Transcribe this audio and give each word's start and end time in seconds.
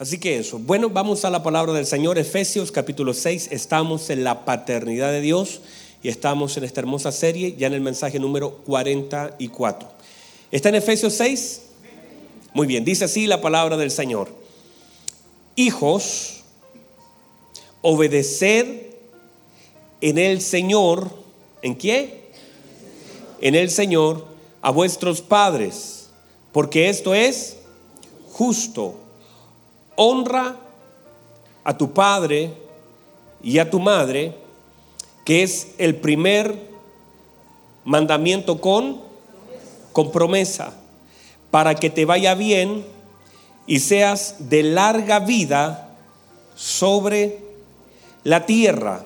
Así 0.00 0.16
que 0.16 0.38
eso. 0.38 0.58
Bueno, 0.58 0.88
vamos 0.88 1.26
a 1.26 1.30
la 1.30 1.42
palabra 1.42 1.74
del 1.74 1.84
Señor, 1.84 2.16
Efesios 2.16 2.72
capítulo 2.72 3.12
6. 3.12 3.48
Estamos 3.50 4.08
en 4.08 4.24
la 4.24 4.46
paternidad 4.46 5.12
de 5.12 5.20
Dios 5.20 5.60
y 6.02 6.08
estamos 6.08 6.56
en 6.56 6.64
esta 6.64 6.80
hermosa 6.80 7.12
serie, 7.12 7.54
ya 7.58 7.66
en 7.66 7.74
el 7.74 7.82
mensaje 7.82 8.18
número 8.18 8.62
44. 8.64 9.90
¿Está 10.50 10.70
en 10.70 10.76
Efesios 10.76 11.12
6? 11.12 11.60
Muy 12.54 12.66
bien, 12.66 12.82
dice 12.82 13.04
así 13.04 13.26
la 13.26 13.42
palabra 13.42 13.76
del 13.76 13.90
Señor. 13.90 14.30
Hijos, 15.54 16.44
obedeced 17.82 18.94
en 20.00 20.16
el 20.16 20.40
Señor, 20.40 21.10
¿en 21.60 21.76
qué? 21.76 22.30
En 23.42 23.54
el 23.54 23.68
Señor 23.68 24.26
a 24.62 24.70
vuestros 24.70 25.20
padres, 25.20 26.08
porque 26.52 26.88
esto 26.88 27.14
es 27.14 27.58
justo 28.32 28.99
honra 30.02 30.56
a 31.62 31.76
tu 31.76 31.92
padre 31.92 32.54
y 33.42 33.58
a 33.58 33.68
tu 33.68 33.78
madre, 33.78 34.34
que 35.26 35.42
es 35.42 35.74
el 35.76 35.94
primer 35.96 36.58
mandamiento 37.84 38.62
con, 38.62 39.02
con 39.92 40.10
promesa, 40.10 40.72
para 41.50 41.74
que 41.74 41.90
te 41.90 42.06
vaya 42.06 42.34
bien 42.34 42.82
y 43.66 43.80
seas 43.80 44.48
de 44.48 44.62
larga 44.62 45.18
vida 45.18 45.94
sobre 46.56 47.38
la 48.24 48.46
tierra. 48.46 49.04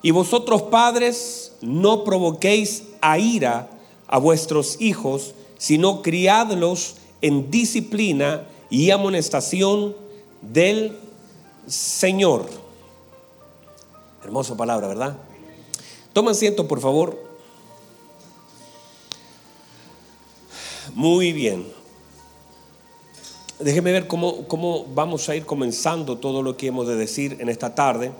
Y 0.00 0.10
vosotros 0.10 0.62
padres 0.62 1.52
no 1.60 2.02
provoquéis 2.02 2.84
a 3.02 3.18
ira 3.18 3.68
a 4.08 4.16
vuestros 4.16 4.80
hijos, 4.80 5.34
sino 5.58 6.00
criadlos 6.00 6.94
en 7.20 7.50
disciplina 7.50 8.46
y 8.70 8.90
amonestación 8.90 10.08
del 10.40 10.98
Señor. 11.66 12.46
Hermosa 14.24 14.56
palabra, 14.56 14.88
¿verdad? 14.88 15.16
Toma 16.12 16.32
asiento, 16.32 16.66
por 16.66 16.80
favor. 16.80 17.18
Muy 20.94 21.32
bien. 21.32 21.66
Déjeme 23.58 23.92
ver 23.92 24.06
cómo, 24.06 24.48
cómo 24.48 24.86
vamos 24.86 25.28
a 25.28 25.36
ir 25.36 25.44
comenzando 25.44 26.18
todo 26.18 26.42
lo 26.42 26.56
que 26.56 26.68
hemos 26.68 26.86
de 26.86 26.96
decir 26.96 27.36
en 27.40 27.48
esta 27.48 27.74
tarde. 27.74 28.12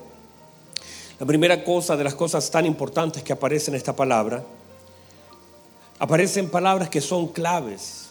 La 1.19 1.27
primera 1.27 1.65
cosa 1.65 1.97
de 1.97 2.05
las 2.05 2.15
cosas 2.15 2.51
tan 2.51 2.67
importantes 2.67 3.23
que 3.23 3.33
aparece 3.33 3.71
en 3.71 3.77
esta 3.77 3.95
palabra, 3.97 4.45
aparecen 5.99 6.49
palabras 6.51 6.89
que 6.89 7.01
son 7.01 7.29
claves 7.29 8.10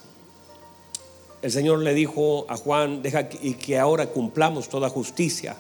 el 1.42 1.52
Señor 1.52 1.80
le 1.80 1.94
dijo 1.94 2.46
a 2.50 2.58
Juan, 2.58 3.02
deja 3.02 3.30
y 3.42 3.54
que 3.54 3.80
ahora 3.80 4.08
cumplamos 4.08 4.68
toda 4.68 4.90
justicia. 4.90 5.56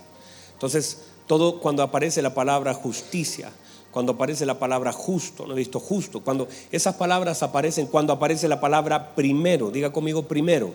Entonces, 0.53 1.03
todo 1.25 1.59
cuando 1.59 1.83
aparece 1.83 2.22
la 2.22 2.33
palabra 2.33 2.73
justicia, 2.73 3.52
cuando 3.91 4.13
aparece 4.13 4.45
la 4.45 4.59
palabra 4.59 4.91
justo, 4.91 5.47
no 5.47 5.53
he 5.53 5.57
visto 5.57 5.80
justo, 5.80 6.22
cuando 6.22 6.47
esas 6.72 6.95
palabras 6.95 7.41
aparecen, 7.44 7.88
cuando 7.88 8.13
aparece 8.13 8.47
la 8.47 8.59
palabra 8.59 9.16
primero, 9.16 9.72
diga 9.72 9.91
conmigo 9.91 10.23
primero, 10.23 10.73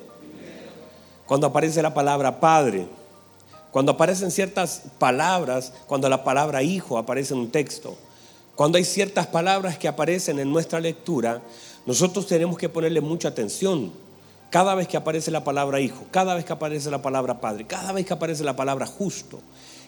cuando 1.26 1.46
aparece 1.46 1.82
la 1.82 1.92
palabra 1.92 2.40
padre, 2.40 2.86
cuando 3.70 3.92
aparecen 3.92 4.30
ciertas 4.30 4.82
palabras, 4.98 5.72
cuando 5.86 6.08
la 6.08 6.24
palabra 6.24 6.62
hijo 6.62 6.96
aparece 6.96 7.34
en 7.34 7.40
un 7.40 7.50
texto, 7.50 7.96
cuando 8.54 8.78
hay 8.78 8.84
ciertas 8.84 9.26
palabras 9.26 9.76
que 9.78 9.88
aparecen 9.88 10.38
en 10.38 10.50
nuestra 10.50 10.80
lectura, 10.80 11.42
nosotros 11.86 12.26
tenemos 12.26 12.56
que 12.56 12.68
ponerle 12.68 13.00
mucha 13.00 13.28
atención 13.28 13.92
cada 14.54 14.76
vez 14.76 14.86
que 14.86 14.96
aparece 14.96 15.32
la 15.32 15.42
palabra 15.42 15.80
hijo, 15.80 16.04
cada 16.12 16.32
vez 16.36 16.44
que 16.44 16.52
aparece 16.52 16.88
la 16.88 17.02
palabra 17.02 17.40
padre, 17.40 17.66
cada 17.66 17.90
vez 17.90 18.06
que 18.06 18.12
aparece 18.12 18.44
la 18.44 18.54
palabra 18.54 18.86
justo, 18.86 19.40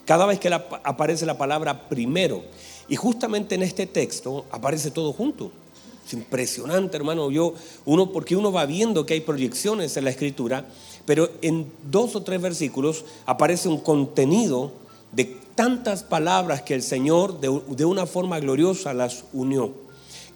cada 0.03 0.25
vez 0.25 0.41
que 0.41 0.53
aparece 0.83 1.25
la 1.25 1.37
palabra 1.37 1.87
primero. 1.87 2.43
Y 2.89 2.97
justamente 2.97 3.55
en 3.55 3.63
este 3.63 3.87
texto 3.87 4.43
aparece 4.51 4.91
todo 4.91 5.13
junto. 5.13 5.53
Es 6.05 6.11
impresionante, 6.11 6.97
hermano. 6.97 7.31
Yo, 7.31 7.53
uno, 7.85 8.11
porque 8.11 8.35
uno 8.35 8.51
va 8.51 8.65
viendo 8.65 9.05
que 9.05 9.13
hay 9.13 9.21
proyecciones 9.21 9.95
en 9.95 10.03
la 10.03 10.09
escritura, 10.09 10.65
pero 11.05 11.29
en 11.41 11.71
dos 11.89 12.17
o 12.17 12.23
tres 12.23 12.41
versículos 12.41 13.05
aparece 13.25 13.69
un 13.69 13.79
contenido 13.79 14.73
de 15.13 15.37
tantas 15.55 16.03
palabras 16.03 16.61
que 16.63 16.73
el 16.73 16.83
Señor 16.83 17.39
de, 17.39 17.61
de 17.69 17.85
una 17.85 18.05
forma 18.05 18.37
gloriosa 18.41 18.93
las 18.93 19.23
unió. 19.31 19.71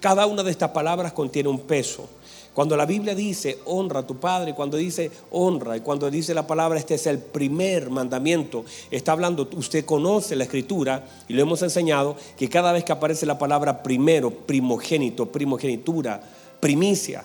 Cada 0.00 0.24
una 0.24 0.42
de 0.42 0.52
estas 0.52 0.70
palabras 0.70 1.12
contiene 1.12 1.50
un 1.50 1.60
peso. 1.60 2.08
Cuando 2.54 2.76
la 2.76 2.84
Biblia 2.84 3.14
dice 3.14 3.60
honra 3.64 4.00
a 4.00 4.06
tu 4.06 4.16
padre, 4.16 4.54
cuando 4.54 4.76
dice 4.76 5.10
honra 5.30 5.76
y 5.76 5.80
cuando 5.80 6.10
dice 6.10 6.34
la 6.34 6.46
palabra 6.46 6.78
este 6.78 6.94
es 6.94 7.06
el 7.06 7.18
primer 7.18 7.88
mandamiento, 7.88 8.64
está 8.90 9.12
hablando, 9.12 9.48
usted 9.56 9.86
conoce 9.86 10.36
la 10.36 10.44
escritura 10.44 11.06
y 11.28 11.32
lo 11.32 11.42
hemos 11.42 11.62
enseñado 11.62 12.14
que 12.36 12.50
cada 12.50 12.72
vez 12.72 12.84
que 12.84 12.92
aparece 12.92 13.24
la 13.24 13.38
palabra 13.38 13.82
primero, 13.82 14.30
primogénito, 14.30 15.32
primogenitura, 15.32 16.20
primicia, 16.60 17.24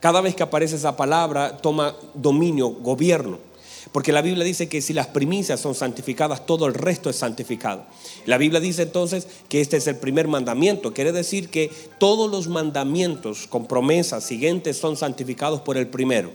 cada 0.00 0.20
vez 0.20 0.34
que 0.34 0.42
aparece 0.42 0.76
esa 0.76 0.96
palabra 0.96 1.58
toma 1.58 1.94
dominio, 2.14 2.70
gobierno. 2.70 3.49
Porque 3.92 4.12
la 4.12 4.22
Biblia 4.22 4.44
dice 4.44 4.68
que 4.68 4.82
si 4.82 4.92
las 4.92 5.08
primicias 5.08 5.60
son 5.60 5.74
santificadas, 5.74 6.46
todo 6.46 6.66
el 6.66 6.74
resto 6.74 7.10
es 7.10 7.16
santificado. 7.16 7.84
La 8.26 8.38
Biblia 8.38 8.60
dice 8.60 8.82
entonces 8.82 9.26
que 9.48 9.60
este 9.60 9.78
es 9.78 9.86
el 9.86 9.96
primer 9.96 10.28
mandamiento. 10.28 10.92
Quiere 10.92 11.12
decir 11.12 11.48
que 11.48 11.70
todos 11.98 12.30
los 12.30 12.48
mandamientos 12.48 13.46
con 13.46 13.66
promesas 13.66 14.24
siguientes 14.24 14.76
son 14.76 14.96
santificados 14.96 15.60
por 15.60 15.76
el 15.76 15.88
primero. 15.88 16.30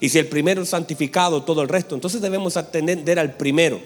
Y 0.00 0.08
si 0.08 0.18
el 0.18 0.28
primero 0.28 0.62
es 0.62 0.70
santificado, 0.70 1.42
todo 1.42 1.60
el 1.62 1.68
resto, 1.68 1.94
entonces 1.94 2.22
debemos 2.22 2.56
atender 2.56 3.18
al 3.18 3.34
primero. 3.34 3.80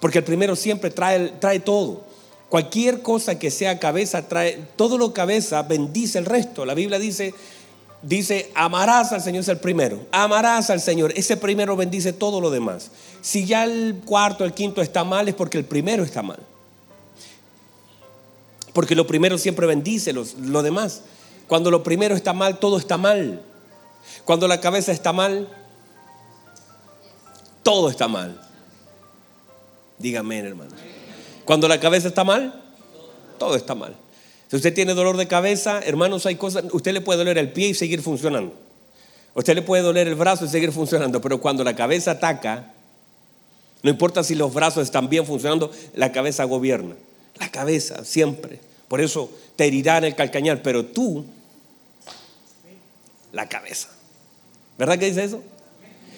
Porque 0.00 0.18
el 0.18 0.24
primero 0.24 0.56
siempre 0.56 0.90
trae, 0.90 1.28
trae 1.40 1.60
todo. 1.60 2.04
Cualquier 2.48 3.02
cosa 3.02 3.38
que 3.38 3.50
sea 3.50 3.78
cabeza, 3.78 4.26
trae 4.26 4.58
todo 4.76 4.96
lo 4.96 5.12
cabeza, 5.12 5.62
bendice 5.62 6.18
el 6.18 6.24
resto. 6.24 6.64
La 6.64 6.72
Biblia 6.72 6.98
dice 6.98 7.34
dice, 8.02 8.50
amarás 8.54 9.12
al 9.12 9.22
Señor 9.22 9.42
es 9.42 9.48
el 9.48 9.58
primero, 9.58 10.06
amarás 10.12 10.70
al 10.70 10.80
Señor, 10.80 11.12
ese 11.16 11.36
primero 11.36 11.76
bendice 11.76 12.12
todo 12.12 12.40
lo 12.40 12.50
demás. 12.50 12.90
Si 13.20 13.44
ya 13.44 13.64
el 13.64 14.00
cuarto, 14.04 14.44
el 14.44 14.52
quinto 14.52 14.82
está 14.82 15.04
mal, 15.04 15.28
es 15.28 15.34
porque 15.34 15.58
el 15.58 15.64
primero 15.64 16.04
está 16.04 16.22
mal. 16.22 16.38
Porque 18.72 18.94
lo 18.94 19.06
primero 19.06 19.38
siempre 19.38 19.66
bendice 19.66 20.12
lo 20.12 20.62
demás. 20.62 21.02
Cuando 21.48 21.70
lo 21.70 21.82
primero 21.82 22.14
está 22.14 22.32
mal, 22.32 22.58
todo 22.58 22.78
está 22.78 22.96
mal. 22.98 23.42
Cuando 24.24 24.46
la 24.46 24.60
cabeza 24.60 24.92
está 24.92 25.12
mal, 25.12 25.48
todo 27.62 27.90
está 27.90 28.06
mal. 28.06 28.40
Dígame, 29.98 30.38
hermano. 30.38 30.70
Cuando 31.44 31.66
la 31.66 31.80
cabeza 31.80 32.08
está 32.08 32.22
mal, 32.22 32.62
todo 33.38 33.56
está 33.56 33.74
mal. 33.74 33.96
Si 34.48 34.56
usted 34.56 34.74
tiene 34.74 34.94
dolor 34.94 35.16
de 35.16 35.28
cabeza, 35.28 35.80
hermanos, 35.84 36.24
hay 36.26 36.36
cosas, 36.36 36.64
usted 36.72 36.92
le 36.92 37.00
puede 37.00 37.18
doler 37.18 37.36
el 37.38 37.52
pie 37.52 37.68
y 37.68 37.74
seguir 37.74 38.02
funcionando. 38.02 38.54
Usted 39.34 39.54
le 39.54 39.62
puede 39.62 39.82
doler 39.82 40.08
el 40.08 40.14
brazo 40.14 40.46
y 40.46 40.48
seguir 40.48 40.72
funcionando, 40.72 41.20
pero 41.20 41.40
cuando 41.40 41.62
la 41.62 41.76
cabeza 41.76 42.12
ataca, 42.12 42.72
no 43.82 43.90
importa 43.90 44.24
si 44.24 44.34
los 44.34 44.52
brazos 44.52 44.82
están 44.82 45.08
bien 45.08 45.26
funcionando, 45.26 45.70
la 45.94 46.12
cabeza 46.12 46.44
gobierna. 46.44 46.96
La 47.38 47.50
cabeza, 47.50 48.04
siempre. 48.04 48.58
Por 48.88 49.00
eso 49.00 49.30
te 49.54 49.66
herirá 49.66 49.98
en 49.98 50.04
el 50.04 50.14
calcañar, 50.16 50.62
pero 50.62 50.84
tú, 50.86 51.24
la 53.32 53.48
cabeza. 53.48 53.88
¿Verdad 54.78 54.98
que 54.98 55.06
dice 55.06 55.24
eso? 55.24 55.42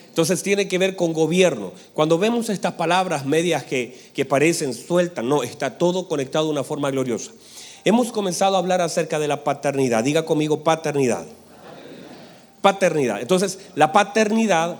Entonces 0.09 0.43
tiene 0.43 0.69
que 0.69 0.79
ver 0.79 0.97
con 0.97 1.13
gobierno. 1.13 1.73
Cuando 1.95 2.19
vemos 2.19 2.49
estas 2.49 2.75
palabras 2.75 3.27
medias 3.27 3.65
que, 3.65 4.11
que 4.15 4.25
parecen 4.25 4.73
sueltas, 4.73 5.25
no, 5.25 5.43
está 5.43 5.79
todo 5.79 6.09
conectado 6.09 6.47
de 6.47 6.53
una 6.53 6.65
forma 6.65 6.91
gloriosa. 6.91 7.33
Hemos 7.85 8.13
comenzado 8.13 8.57
a 8.57 8.59
hablar 8.59 8.81
acerca 8.81 9.19
de 9.19 9.29
la 9.29 9.45
paternidad. 9.45 10.05
Diga 10.05 10.25
conmigo 10.25 10.63
paternidad. 10.63 11.25
Paternidad. 12.61 13.21
Entonces, 13.21 13.59
la 13.75 13.93
paternidad 13.93 14.77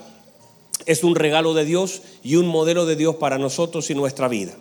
es 0.85 1.03
un 1.03 1.15
regalo 1.15 1.53
de 1.53 1.65
Dios 1.65 2.01
y 2.23 2.35
un 2.35 2.47
modelo 2.47 2.85
de 2.85 2.95
Dios 2.95 3.15
para 3.15 3.37
nosotros 3.37 3.89
y 3.89 3.95
nuestra 3.95 4.27
vida. 4.27 4.53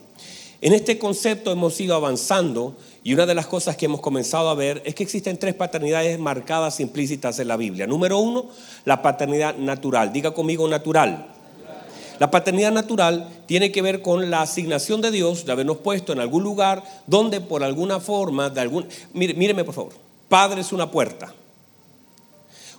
En 0.62 0.74
este 0.74 0.98
concepto 0.98 1.52
hemos 1.52 1.80
ido 1.80 1.94
avanzando 1.94 2.76
y 3.02 3.14
una 3.14 3.24
de 3.24 3.34
las 3.34 3.46
cosas 3.46 3.76
que 3.76 3.86
hemos 3.86 4.00
comenzado 4.00 4.50
a 4.50 4.54
ver 4.54 4.82
es 4.84 4.94
que 4.94 5.02
existen 5.02 5.38
tres 5.38 5.54
paternidades 5.54 6.18
marcadas 6.18 6.80
implícitas 6.80 7.38
en 7.38 7.48
la 7.48 7.56
Biblia. 7.56 7.86
Número 7.86 8.18
uno, 8.18 8.46
la 8.84 9.00
paternidad 9.00 9.56
natural. 9.56 10.12
Diga 10.12 10.32
conmigo 10.32 10.68
natural. 10.68 11.39
La 12.20 12.30
paternidad 12.30 12.70
natural 12.70 13.44
tiene 13.46 13.72
que 13.72 13.80
ver 13.80 14.02
con 14.02 14.30
la 14.30 14.42
asignación 14.42 15.00
de 15.00 15.10
Dios 15.10 15.46
de 15.46 15.52
habernos 15.52 15.78
puesto 15.78 16.12
en 16.12 16.20
algún 16.20 16.42
lugar 16.42 16.84
donde 17.06 17.40
por 17.40 17.64
alguna 17.64 17.98
forma, 17.98 18.50
de 18.50 18.60
algún... 18.60 18.86
Míreme 19.14 19.64
por 19.64 19.74
favor, 19.74 19.94
padre 20.28 20.60
es 20.60 20.70
una 20.70 20.90
puerta. 20.90 21.32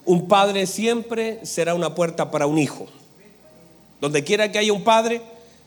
Un 0.05 0.27
padre 0.27 0.67
siempre 0.67 1.43
será 1.43 1.73
una 1.73 1.95
puerta 1.95 2.29
para 2.29 2.45
un 2.45 2.59
hijo. 2.59 2.85
Donde 3.99 4.23
quiera 4.23 4.51
que 4.51 4.59
haya 4.59 4.73
un 4.73 4.83
padre, 4.83 5.23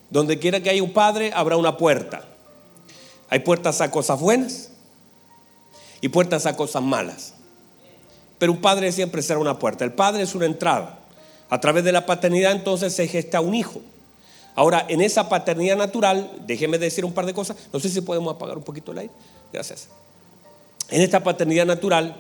donde 0.09 0.39
quiera 0.39 0.61
que 0.61 0.71
haya 0.71 0.83
un 0.83 0.93
padre, 0.93 1.33
habrá 1.35 1.57
una 1.57 1.77
puerta. 1.77 2.23
Hay 3.29 3.41
puertas 3.41 3.81
a 3.81 3.91
cosas 3.91 4.21
buenas 4.21 4.71
y 6.01 6.11
puertas 6.11 6.47
a 6.47 6.55
cosas 6.55 6.81
malas. 6.85 7.35
Pero 8.39 8.53
un 8.53 8.61
padre 8.61 8.93
siempre 8.93 9.21
será 9.21 9.41
una 9.41 9.59
puerta. 9.59 9.85
El 9.85 9.95
padre 9.95 10.23
es 10.23 10.37
una 10.37 10.47
entrada 10.47 11.01
A 11.55 11.61
través 11.61 11.85
de 11.85 11.93
la 11.93 12.05
paternidad 12.05 12.51
entonces 12.51 12.93
se 12.97 13.07
gesta 13.07 13.41
un 13.41 13.55
hijo. 13.55 13.81
Ahora, 14.57 14.87
en 14.89 15.01
esa 15.01 15.29
paternidad 15.29 15.77
natural, 15.77 16.33
déjeme 16.49 16.79
decir 16.79 17.05
un 17.05 17.13
par 17.13 17.27
de 17.27 17.33
cosas. 17.33 17.57
No 17.73 17.79
sé 17.79 17.89
si 17.91 18.01
podemos 18.01 18.35
apagar 18.35 18.59
un 18.59 18.65
poquito 18.65 18.91
el 18.91 18.99
aire. 18.99 19.13
Gracias. 19.53 19.87
En 20.91 21.01
esta 21.01 21.23
paternidad 21.23 21.65
natural 21.65 22.17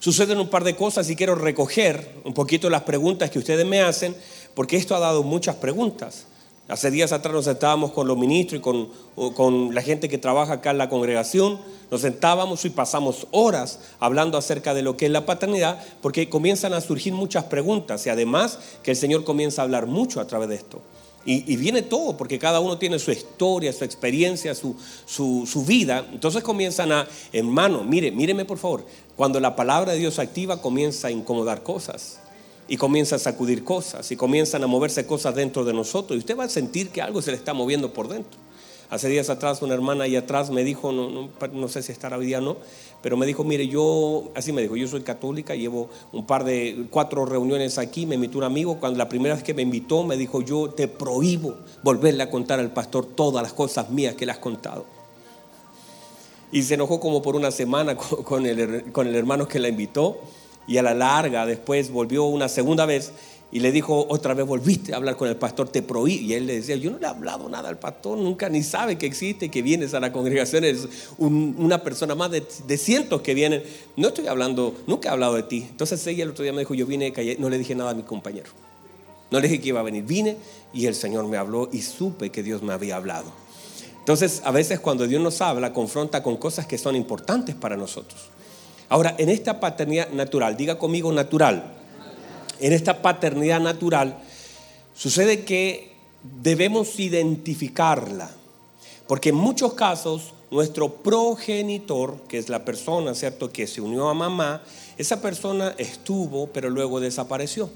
suceden 0.00 0.40
un 0.40 0.48
par 0.48 0.64
de 0.64 0.74
cosas 0.74 1.08
y 1.08 1.14
quiero 1.14 1.36
recoger 1.36 2.16
un 2.24 2.34
poquito 2.34 2.68
las 2.68 2.82
preguntas 2.82 3.30
que 3.30 3.38
ustedes 3.38 3.64
me 3.64 3.80
hacen, 3.80 4.16
porque 4.54 4.76
esto 4.76 4.96
ha 4.96 4.98
dado 4.98 5.22
muchas 5.22 5.54
preguntas. 5.54 6.24
Hace 6.68 6.90
días 6.90 7.12
atrás 7.12 7.32
nos 7.32 7.44
sentábamos 7.44 7.92
con 7.92 8.08
los 8.08 8.18
ministros 8.18 8.58
y 8.58 8.62
con, 8.62 8.88
con, 9.34 9.72
la 9.72 9.82
gente 9.82 10.08
que 10.08 10.18
trabaja 10.18 10.54
acá 10.54 10.72
en 10.72 10.78
la 10.78 10.88
congregación, 10.88 11.60
nos 11.92 12.00
sentábamos 12.00 12.64
y 12.64 12.70
pasamos 12.70 13.28
horas 13.30 13.78
hablando 14.00 14.36
acerca 14.36 14.74
de 14.74 14.82
lo 14.82 14.96
que 14.96 15.06
es 15.06 15.12
la 15.12 15.26
paternidad, 15.26 15.80
porque 16.02 16.28
comienzan 16.28 16.72
a 16.72 16.80
surgir 16.80 17.12
muchas 17.12 17.44
preguntas 17.44 18.04
y 18.06 18.10
además 18.10 18.58
que 18.82 18.90
el 18.90 18.96
Señor 18.96 19.22
comienza 19.22 19.62
a 19.62 19.64
hablar 19.64 19.86
mucho 19.86 20.20
a 20.20 20.26
través 20.26 20.48
de 20.48 20.56
esto. 20.56 20.82
Y, 21.28 21.56
viene 21.56 21.82
todo, 21.82 22.16
porque 22.16 22.38
cada 22.38 22.60
uno 22.60 22.78
tiene 22.78 23.00
su 23.00 23.10
historia, 23.10 23.72
su 23.72 23.82
experiencia, 23.82 24.54
su, 24.54 24.76
su, 25.06 25.64
vida. 25.64 26.06
Entonces 26.12 26.44
comienzan 26.44 26.92
a, 26.92 27.08
hermano, 27.32 27.82
mire, 27.82 28.12
míreme 28.12 28.44
por 28.44 28.58
favor, 28.58 28.86
cuando 29.16 29.40
la 29.40 29.56
palabra 29.56 29.90
de 29.92 29.98
Dios 29.98 30.20
activa 30.20 30.62
comienza 30.62 31.08
a 31.08 31.10
incomodar 31.10 31.64
cosas 31.64 32.20
y 32.68 32.76
comienza 32.76 33.16
a 33.16 33.18
sacudir 33.18 33.64
cosas 33.64 34.10
y 34.10 34.16
comienzan 34.16 34.64
a 34.64 34.66
moverse 34.66 35.06
cosas 35.06 35.34
dentro 35.34 35.64
de 35.64 35.72
nosotros 35.72 36.16
y 36.16 36.18
usted 36.18 36.36
va 36.36 36.44
a 36.44 36.48
sentir 36.48 36.90
que 36.90 37.02
algo 37.02 37.22
se 37.22 37.30
le 37.30 37.36
está 37.36 37.54
moviendo 37.54 37.92
por 37.92 38.08
dentro. 38.08 38.38
Hace 38.88 39.08
días 39.08 39.30
atrás 39.30 39.62
una 39.62 39.74
hermana 39.74 40.04
ahí 40.04 40.14
atrás 40.14 40.50
me 40.50 40.62
dijo, 40.62 40.92
no 40.92 41.68
sé 41.68 41.82
si 41.82 41.90
estará 41.90 42.18
hoy 42.18 42.26
día 42.26 42.38
o 42.38 42.40
no, 42.40 42.56
pero 43.02 43.16
me 43.16 43.26
dijo, 43.26 43.42
mire, 43.42 43.66
yo, 43.66 44.30
así 44.34 44.52
me 44.52 44.62
dijo, 44.62 44.76
yo 44.76 44.86
soy 44.86 45.02
católica, 45.02 45.54
llevo 45.56 45.88
un 46.12 46.24
par 46.24 46.44
de, 46.44 46.86
cuatro 46.90 47.24
reuniones 47.26 47.78
aquí, 47.78 48.06
me 48.06 48.14
invitó 48.14 48.38
un 48.38 48.44
amigo, 48.44 48.78
cuando 48.78 48.98
la 48.98 49.08
primera 49.08 49.34
vez 49.34 49.42
que 49.42 49.54
me 49.54 49.62
invitó 49.62 50.04
me 50.04 50.16
dijo, 50.16 50.40
yo 50.40 50.70
te 50.70 50.86
prohíbo 50.86 51.56
volverle 51.82 52.22
a 52.22 52.30
contar 52.30 52.60
al 52.60 52.72
pastor 52.72 53.06
todas 53.06 53.42
las 53.42 53.52
cosas 53.52 53.90
mías 53.90 54.14
que 54.14 54.24
le 54.24 54.32
has 54.32 54.38
contado. 54.38 54.86
Y 56.52 56.62
se 56.62 56.74
enojó 56.74 57.00
como 57.00 57.22
por 57.22 57.34
una 57.34 57.50
semana 57.50 57.96
con 57.96 58.46
el, 58.46 58.92
con 58.92 59.08
el 59.08 59.16
hermano 59.16 59.48
que 59.48 59.58
la 59.58 59.68
invitó 59.68 60.20
y 60.66 60.78
a 60.78 60.82
la 60.82 60.94
larga 60.94 61.46
después 61.46 61.90
volvió 61.90 62.24
una 62.24 62.48
segunda 62.48 62.86
vez 62.86 63.12
y 63.52 63.60
le 63.60 63.70
dijo, 63.70 64.06
otra 64.08 64.34
vez 64.34 64.44
volviste 64.44 64.92
a 64.92 64.96
hablar 64.96 65.16
con 65.16 65.28
el 65.28 65.36
pastor, 65.36 65.68
te 65.68 65.80
prohíbo. 65.80 66.22
Y 66.22 66.34
él 66.34 66.46
le 66.46 66.56
decía, 66.56 66.76
yo 66.76 66.90
no 66.90 66.98
le 66.98 67.06
he 67.06 67.08
hablado 67.08 67.48
nada 67.48 67.68
al 67.68 67.78
pastor, 67.78 68.18
nunca 68.18 68.48
ni 68.48 68.62
sabe 68.62 68.98
que 68.98 69.06
existe, 69.06 69.50
que 69.50 69.62
vienes 69.62 69.94
a 69.94 70.00
la 70.00 70.12
congregación, 70.12 70.64
es 70.64 70.88
una 71.18 71.82
persona 71.82 72.14
más 72.14 72.30
de, 72.32 72.76
cientos 72.76 73.22
que 73.22 73.34
vienen. 73.34 73.62
No 73.96 74.08
estoy 74.08 74.26
hablando, 74.26 74.74
nunca 74.86 75.08
he 75.08 75.12
hablado 75.12 75.34
de 75.34 75.44
ti. 75.44 75.66
Entonces 75.70 76.04
ella 76.06 76.24
el 76.24 76.30
otro 76.30 76.42
día 76.42 76.52
me 76.52 76.60
dijo, 76.60 76.74
yo 76.74 76.86
vine, 76.86 77.12
no 77.38 77.48
le 77.48 77.58
dije 77.58 77.74
nada 77.74 77.90
a 77.90 77.94
mi 77.94 78.02
compañero. 78.02 78.50
No 79.30 79.40
le 79.40 79.48
dije 79.48 79.60
que 79.60 79.68
iba 79.68 79.80
a 79.80 79.84
venir, 79.84 80.04
vine 80.04 80.36
y 80.72 80.86
el 80.86 80.94
Señor 80.94 81.26
me 81.26 81.36
habló 81.36 81.68
y 81.72 81.82
supe 81.82 82.30
que 82.30 82.42
Dios 82.42 82.62
me 82.62 82.72
había 82.72 82.96
hablado. 82.96 83.32
Entonces, 83.98 84.42
a 84.44 84.50
veces 84.50 84.78
cuando 84.80 85.06
Dios 85.06 85.20
nos 85.22 85.40
habla, 85.40 85.72
confronta 85.72 86.22
con 86.22 86.36
cosas 86.36 86.66
que 86.66 86.78
son 86.78 86.94
importantes 86.94 87.54
para 87.54 87.76
nosotros. 87.76 88.30
Ahora, 88.88 89.14
en 89.18 89.28
esta 89.28 89.60
paternidad 89.60 90.10
natural, 90.10 90.56
diga 90.56 90.78
conmigo 90.78 91.12
natural 91.12 91.76
en 92.60 92.72
esta 92.72 93.02
paternidad 93.02 93.60
natural, 93.60 94.18
sucede 94.94 95.44
que 95.44 95.92
debemos 96.22 96.98
identificarla. 96.98 98.30
Porque 99.06 99.28
en 99.28 99.36
muchos 99.36 99.74
casos 99.74 100.32
nuestro 100.50 100.94
progenitor, 100.94 102.22
que 102.28 102.38
es 102.38 102.48
la 102.48 102.64
persona, 102.64 103.14
¿cierto?, 103.14 103.52
que 103.52 103.66
se 103.66 103.80
unió 103.80 104.08
a 104.08 104.14
mamá, 104.14 104.62
esa 104.96 105.20
persona 105.20 105.74
estuvo, 105.78 106.48
pero 106.48 106.70
luego 106.70 107.00
desapareció. 107.00 107.70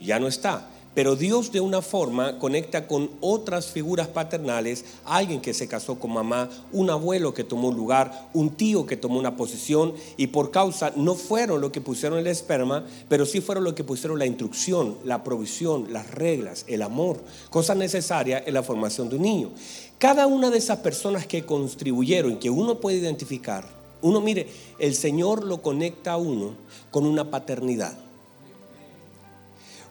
Ya 0.00 0.18
no 0.18 0.26
está. 0.26 0.68
Pero 0.96 1.14
Dios 1.14 1.52
de 1.52 1.60
una 1.60 1.82
forma 1.82 2.38
conecta 2.38 2.88
con 2.88 3.10
otras 3.20 3.66
figuras 3.66 4.08
paternales, 4.08 4.82
alguien 5.04 5.42
que 5.42 5.52
se 5.52 5.68
casó 5.68 5.98
con 5.98 6.14
mamá, 6.14 6.48
un 6.72 6.88
abuelo 6.88 7.34
que 7.34 7.44
tomó 7.44 7.68
un 7.68 7.76
lugar, 7.76 8.30
un 8.32 8.56
tío 8.56 8.86
que 8.86 8.96
tomó 8.96 9.18
una 9.18 9.36
posición 9.36 9.92
y 10.16 10.28
por 10.28 10.50
causa 10.50 10.94
no 10.96 11.14
fueron 11.14 11.60
lo 11.60 11.70
que 11.70 11.82
pusieron 11.82 12.18
el 12.18 12.26
esperma, 12.26 12.86
pero 13.10 13.26
sí 13.26 13.42
fueron 13.42 13.64
lo 13.64 13.74
que 13.74 13.84
pusieron 13.84 14.18
la 14.18 14.24
instrucción, 14.24 14.96
la 15.04 15.22
provisión, 15.22 15.92
las 15.92 16.10
reglas, 16.12 16.64
el 16.66 16.80
amor, 16.80 17.20
cosas 17.50 17.76
necesarias 17.76 18.44
en 18.46 18.54
la 18.54 18.62
formación 18.62 19.10
de 19.10 19.16
un 19.16 19.22
niño. 19.22 19.50
Cada 19.98 20.26
una 20.26 20.48
de 20.48 20.56
esas 20.56 20.78
personas 20.78 21.26
que 21.26 21.44
contribuyeron, 21.44 22.38
que 22.38 22.48
uno 22.48 22.80
puede 22.80 22.96
identificar, 22.96 23.68
uno 24.00 24.22
mire, 24.22 24.48
el 24.78 24.94
Señor 24.94 25.44
lo 25.44 25.60
conecta 25.60 26.12
a 26.12 26.16
uno 26.16 26.54
con 26.90 27.04
una 27.04 27.30
paternidad 27.30 28.05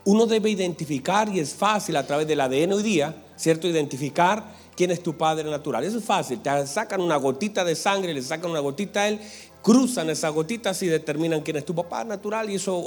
uno 0.05 0.25
debe 0.25 0.49
identificar, 0.49 1.29
y 1.29 1.39
es 1.39 1.53
fácil 1.53 1.95
a 1.97 2.05
través 2.05 2.27
del 2.27 2.39
ADN 2.39 2.73
hoy 2.73 2.83
día, 2.83 3.15
¿cierto? 3.35 3.67
Identificar 3.67 4.43
quién 4.75 4.91
es 4.91 5.01
tu 5.01 5.17
padre 5.17 5.49
natural. 5.49 5.83
Eso 5.83 5.97
es 5.97 6.05
fácil. 6.05 6.39
Te 6.41 6.67
sacan 6.67 7.01
una 7.01 7.15
gotita 7.17 7.63
de 7.63 7.75
sangre, 7.75 8.13
le 8.13 8.21
sacan 8.21 8.51
una 8.51 8.59
gotita 8.59 9.01
a 9.01 9.07
él, 9.07 9.19
cruzan 9.63 10.11
esas 10.11 10.31
gotitas 10.31 10.81
y 10.83 10.87
determinan 10.87 11.41
quién 11.41 11.57
es 11.57 11.65
tu 11.65 11.73
papá 11.73 12.03
natural. 12.03 12.49
Y 12.51 12.55
eso, 12.55 12.77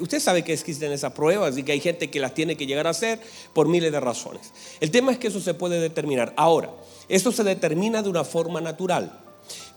usted 0.00 0.20
sabe 0.20 0.44
que 0.44 0.52
existen 0.52 0.92
esas 0.92 1.12
pruebas 1.12 1.58
y 1.58 1.64
que 1.64 1.72
hay 1.72 1.80
gente 1.80 2.08
que 2.08 2.20
las 2.20 2.34
tiene 2.34 2.56
que 2.56 2.66
llegar 2.66 2.86
a 2.86 2.90
hacer 2.90 3.18
por 3.52 3.66
miles 3.66 3.90
de 3.90 3.98
razones. 3.98 4.52
El 4.80 4.92
tema 4.92 5.10
es 5.10 5.18
que 5.18 5.26
eso 5.26 5.40
se 5.40 5.54
puede 5.54 5.80
determinar. 5.80 6.32
Ahora, 6.36 6.70
eso 7.08 7.32
se 7.32 7.42
determina 7.42 8.00
de 8.00 8.10
una 8.10 8.22
forma 8.22 8.60
natural. 8.60 9.20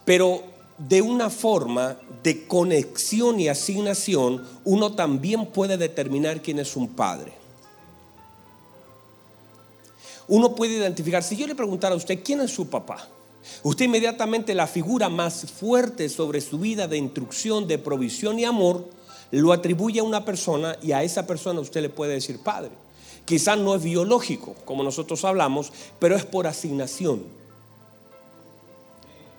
Pero 0.05 0.43
de 0.77 1.01
una 1.01 1.29
forma 1.29 1.97
de 2.23 2.47
conexión 2.47 3.39
y 3.39 3.47
asignación, 3.47 4.43
uno 4.63 4.93
también 4.93 5.47
puede 5.47 5.77
determinar 5.77 6.41
quién 6.41 6.59
es 6.59 6.75
un 6.75 6.89
padre. 6.89 7.33
Uno 10.27 10.53
puede 10.55 10.73
identificar, 10.73 11.23
si 11.23 11.35
yo 11.35 11.47
le 11.47 11.55
preguntara 11.55 11.93
a 11.93 11.97
usted, 11.97 12.21
¿quién 12.23 12.41
es 12.41 12.51
su 12.51 12.69
papá? 12.69 13.07
Usted 13.63 13.85
inmediatamente 13.85 14.53
la 14.53 14.67
figura 14.67 15.09
más 15.09 15.49
fuerte 15.51 16.09
sobre 16.09 16.41
su 16.41 16.59
vida 16.59 16.87
de 16.87 16.97
instrucción, 16.97 17.67
de 17.67 17.77
provisión 17.77 18.37
y 18.37 18.43
amor, 18.43 18.89
lo 19.31 19.53
atribuye 19.53 19.99
a 19.99 20.03
una 20.03 20.25
persona 20.25 20.77
y 20.81 20.91
a 20.91 21.03
esa 21.03 21.25
persona 21.25 21.59
usted 21.59 21.81
le 21.81 21.89
puede 21.89 22.13
decir 22.13 22.39
padre. 22.39 22.71
Quizás 23.25 23.57
no 23.57 23.75
es 23.75 23.83
biológico, 23.83 24.55
como 24.65 24.83
nosotros 24.83 25.25
hablamos, 25.25 25.71
pero 25.99 26.15
es 26.15 26.25
por 26.25 26.47
asignación. 26.47 27.23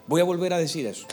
Voy 0.08 0.20
a 0.20 0.24
volver 0.24 0.52
a 0.52 0.58
decir 0.58 0.86
eso. 0.86 1.06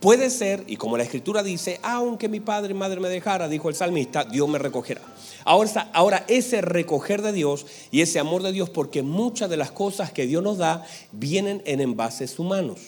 Puede 0.00 0.28
ser, 0.28 0.62
y 0.66 0.76
como 0.76 0.96
la 0.98 1.02
escritura 1.02 1.42
dice, 1.42 1.80
aunque 1.82 2.28
mi 2.28 2.38
padre 2.38 2.72
y 2.72 2.74
madre 2.76 3.00
me 3.00 3.08
dejara, 3.08 3.48
dijo 3.48 3.70
el 3.70 3.74
salmista, 3.74 4.24
Dios 4.24 4.46
me 4.48 4.58
recogerá. 4.58 5.00
Ahora, 5.44 5.90
ahora 5.94 6.24
ese 6.28 6.60
recoger 6.60 7.22
de 7.22 7.32
Dios 7.32 7.66
y 7.90 8.02
ese 8.02 8.18
amor 8.18 8.42
de 8.42 8.52
Dios, 8.52 8.68
porque 8.68 9.02
muchas 9.02 9.48
de 9.48 9.56
las 9.56 9.70
cosas 9.70 10.12
que 10.12 10.26
Dios 10.26 10.42
nos 10.42 10.58
da 10.58 10.84
vienen 11.12 11.62
en 11.64 11.80
envases 11.80 12.38
humanos. 12.38 12.78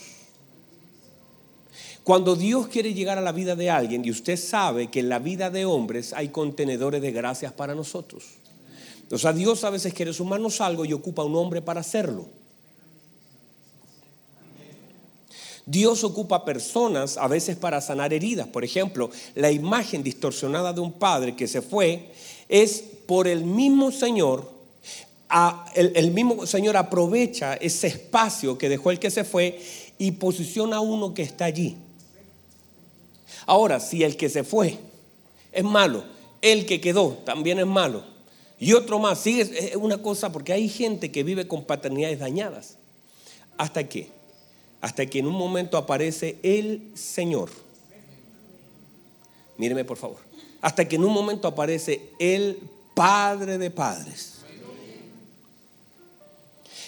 Cuando 2.05 2.37
Dios 2.37 2.69
quiere 2.69 2.95
llegar 2.95 3.19
a 3.19 3.23
la 3.23 3.33
vida 3.33 3.57
de 3.57 3.71
alguien, 3.71 4.05
y 4.05 4.11
usted 4.11 4.37
sabe 4.37 4.89
que 4.89 5.01
en 5.01 5.09
la 5.09 5.19
vida 5.19 5.51
de 5.51 5.65
hombres 5.65 6.13
hay 6.13 6.29
contenedores 6.29 7.01
de 7.01 7.13
gracias 7.13 7.53
para 7.53 7.75
nosotros. 7.75 8.25
O 9.11 9.19
sea, 9.19 9.33
Dios 9.33 9.65
a 9.65 9.71
veces 9.71 9.95
quiere 9.95 10.13
sumarnos 10.13 10.61
algo 10.61 10.85
y 10.85 10.93
ocupa 10.93 11.25
un 11.25 11.37
hombre 11.37 11.63
para 11.63 11.81
hacerlo. 11.81 12.27
Dios 15.71 16.03
ocupa 16.03 16.47
personas 16.47 17.19
a 17.19 17.29
veces 17.29 17.55
para 17.55 17.83
sanar 17.83 18.15
heridas. 18.15 18.49
Por 18.49 18.65
ejemplo, 18.65 19.11
la 19.35 19.53
imagen 19.53 20.03
distorsionada 20.03 20.73
de 20.73 20.81
un 20.81 20.93
padre 20.93 21.37
que 21.37 21.47
se 21.47 21.61
fue 21.61 22.11
es 22.49 22.83
por 23.05 23.29
el 23.29 23.45
mismo 23.45 23.93
Señor. 23.93 24.51
el, 25.75 26.11
mismo 26.13 26.47
Señor 26.47 26.79
aprovecha 26.79 27.53
ese 27.57 27.89
espacio 27.89 28.57
que 28.57 28.71
dejó 28.71 28.91
el 28.91 28.99
que 28.99 29.11
se 29.11 29.25
fue 29.25 29.61
y 29.99 30.13
posiciona 30.13 30.77
a 30.77 30.81
uno 30.81 31.13
que 31.13 31.21
está 31.21 31.45
allí. 31.45 31.77
Ahora, 33.45 33.79
si 33.79 34.03
el 34.03 34.17
que 34.17 34.31
se 34.31 34.45
fue 34.45 34.79
es 35.53 35.65
malo, 35.65 36.03
el 36.41 36.65
que 36.65 36.81
quedó 36.81 37.19
también 37.27 37.59
es 37.59 37.67
malo, 37.67 38.05
y 38.59 38.73
otro 38.73 38.99
más, 38.99 39.21
sigue, 39.21 39.43
es 39.43 39.77
una 39.77 40.01
cosa, 40.01 40.33
porque 40.33 40.55
hay 40.55 40.67
gente 40.71 41.13
que 41.13 41.25
vive 41.25 41.47
con 41.47 41.65
paternidades 41.65 42.21
dañadas. 42.21 42.79
¿Hasta 43.59 43.87
qué? 43.87 44.18
Hasta 44.81 45.07
que 45.07 45.19
en 45.19 45.27
un 45.27 45.35
momento 45.35 45.77
aparece 45.77 46.39
el 46.43 46.91
Señor. 46.95 47.51
Míreme 49.57 49.85
por 49.85 49.97
favor. 49.97 50.19
Hasta 50.61 50.87
que 50.87 50.97
en 50.97 51.05
un 51.05 51.13
momento 51.13 51.49
aparece 51.49 52.11
el 52.19 52.59
Padre 52.95 53.59
de 53.59 53.71
Padres. 53.71 54.35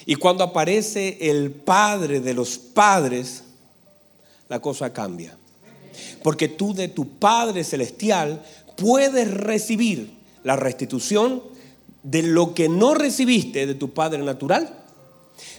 Y 0.06 0.14
cuando 0.16 0.44
aparece 0.44 1.18
el 1.20 1.50
Padre 1.50 2.20
de 2.20 2.34
los 2.34 2.58
Padres, 2.58 3.44
la 4.48 4.60
cosa 4.60 4.92
cambia. 4.92 5.36
Porque 6.22 6.48
tú 6.48 6.74
de 6.74 6.88
tu 6.88 7.18
Padre 7.18 7.64
Celestial 7.64 8.42
puedes 8.76 9.30
recibir 9.30 10.10
la 10.42 10.56
restitución 10.56 11.42
de 12.02 12.22
lo 12.22 12.54
que 12.54 12.68
no 12.68 12.94
recibiste 12.94 13.66
de 13.66 13.74
tu 13.74 13.92
Padre 13.92 14.18
natural 14.18 14.79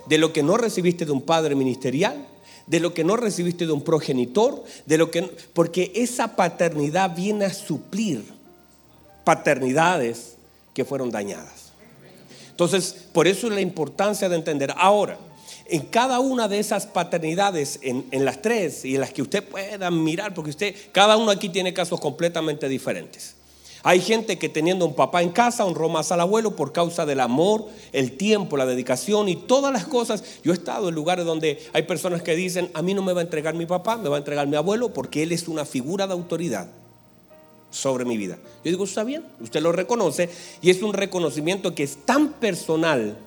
de 0.07 0.17
lo 0.17 0.33
que 0.33 0.43
no 0.43 0.57
recibiste 0.57 1.05
de 1.05 1.11
un 1.11 1.21
padre 1.21 1.55
ministerial, 1.55 2.27
de 2.67 2.79
lo 2.79 2.93
que 2.93 3.03
no 3.03 3.17
recibiste 3.17 3.65
de 3.65 3.71
un 3.71 3.83
progenitor, 3.83 4.63
de 4.85 4.97
lo 4.97 5.11
que 5.11 5.23
porque 5.53 5.91
esa 5.95 6.35
paternidad 6.35 7.15
viene 7.15 7.45
a 7.45 7.53
suplir 7.53 8.23
paternidades 9.23 10.35
que 10.73 10.85
fueron 10.85 11.11
dañadas. 11.11 11.71
Entonces, 12.49 13.07
por 13.11 13.27
eso 13.27 13.47
es 13.47 13.53
la 13.53 13.61
importancia 13.61 14.29
de 14.29 14.35
entender. 14.35 14.73
Ahora, 14.77 15.17
en 15.65 15.81
cada 15.81 16.19
una 16.19 16.47
de 16.47 16.59
esas 16.59 16.85
paternidades, 16.85 17.79
en, 17.81 18.05
en, 18.11 18.25
las 18.25 18.41
tres 18.41 18.85
y 18.85 18.95
en 18.95 19.01
las 19.01 19.11
que 19.11 19.21
usted 19.21 19.43
pueda 19.43 19.89
mirar, 19.89 20.33
porque 20.33 20.51
usted, 20.51 20.75
cada 20.91 21.17
uno 21.17 21.31
aquí 21.31 21.49
tiene 21.49 21.73
casos 21.73 21.99
completamente 21.99 22.67
diferentes. 22.67 23.35
Hay 23.83 23.99
gente 23.99 24.37
que 24.37 24.49
teniendo 24.49 24.85
un 24.85 24.93
papá 24.93 25.23
en 25.23 25.31
casa 25.31 25.65
honró 25.65 25.89
más 25.89 26.11
al 26.11 26.21
abuelo 26.21 26.55
por 26.55 26.71
causa 26.71 27.05
del 27.05 27.19
amor, 27.19 27.65
el 27.91 28.15
tiempo, 28.15 28.57
la 28.57 28.65
dedicación 28.65 29.27
y 29.27 29.35
todas 29.35 29.73
las 29.73 29.85
cosas. 29.85 30.23
Yo 30.43 30.51
he 30.51 30.55
estado 30.55 30.89
en 30.89 30.95
lugares 30.95 31.25
donde 31.25 31.59
hay 31.73 31.83
personas 31.83 32.21
que 32.21 32.35
dicen, 32.35 32.69
a 32.73 32.81
mí 32.81 32.93
no 32.93 33.01
me 33.01 33.13
va 33.13 33.21
a 33.21 33.23
entregar 33.23 33.55
mi 33.55 33.65
papá, 33.65 33.97
me 33.97 34.09
va 34.09 34.17
a 34.17 34.19
entregar 34.19 34.47
mi 34.47 34.55
abuelo 34.55 34.93
porque 34.93 35.23
él 35.23 35.31
es 35.31 35.47
una 35.47 35.65
figura 35.65 36.05
de 36.05 36.13
autoridad 36.13 36.67
sobre 37.71 38.05
mi 38.05 38.17
vida. 38.17 38.37
Yo 38.63 38.71
digo, 38.71 38.83
está 38.83 39.03
bien, 39.03 39.25
usted 39.39 39.61
lo 39.61 39.71
reconoce 39.71 40.29
y 40.61 40.69
es 40.69 40.83
un 40.83 40.93
reconocimiento 40.93 41.73
que 41.73 41.83
es 41.83 42.05
tan 42.05 42.33
personal. 42.33 43.17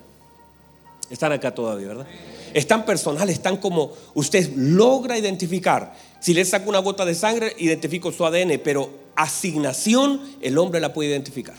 Están 1.09 1.33
acá 1.33 1.53
todavía, 1.53 1.87
¿verdad? 1.89 2.07
Es 2.53 2.65
tan 2.65 2.85
personal, 2.85 3.29
es 3.29 3.41
tan 3.41 3.57
como 3.57 3.91
usted 4.13 4.53
logra 4.55 5.17
identificar. 5.17 5.93
Si 6.21 6.33
le 6.33 6.45
saco 6.45 6.69
una 6.69 6.79
gota 6.79 7.03
de 7.03 7.13
sangre, 7.13 7.53
identifico 7.57 8.11
su 8.11 8.25
ADN, 8.25 8.61
pero 8.63 9.04
asignación 9.15 10.21
el 10.41 10.57
hombre 10.57 10.79
la 10.79 10.93
puede 10.93 11.09
identificar. 11.09 11.55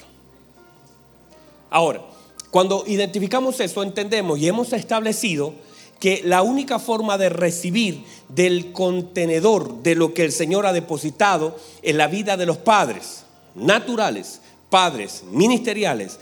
Ahora, 1.70 2.02
cuando 2.50 2.84
identificamos 2.86 3.60
eso, 3.60 3.82
entendemos 3.82 4.38
y 4.38 4.48
hemos 4.48 4.72
establecido 4.72 5.54
que 6.00 6.22
la 6.24 6.42
única 6.42 6.78
forma 6.78 7.18
de 7.18 7.28
recibir 7.28 8.04
del 8.28 8.72
contenedor 8.72 9.82
de 9.82 9.94
lo 9.94 10.14
que 10.14 10.24
el 10.24 10.32
Señor 10.32 10.66
ha 10.66 10.72
depositado 10.72 11.56
en 11.82 11.96
la 11.96 12.06
vida 12.06 12.36
de 12.36 12.46
los 12.46 12.58
padres 12.58 13.24
naturales, 13.54 14.40
padres 14.68 15.24
ministeriales, 15.30 16.18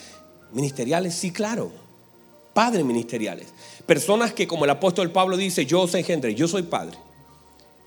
ministeriales, 0.53 1.15
sí, 1.15 1.33
claro, 1.33 1.73
padres 2.53 2.85
ministeriales, 2.85 3.49
personas 3.87 4.33
que 4.33 4.47
como 4.47 4.65
el 4.65 4.71
apóstol 4.71 5.11
Pablo 5.11 5.37
dice, 5.37 5.67
yo 5.67 5.83
os 5.83 5.95
engendré, 5.95 6.35
yo 6.35 6.47
soy 6.47 6.63
padre. 6.63 6.97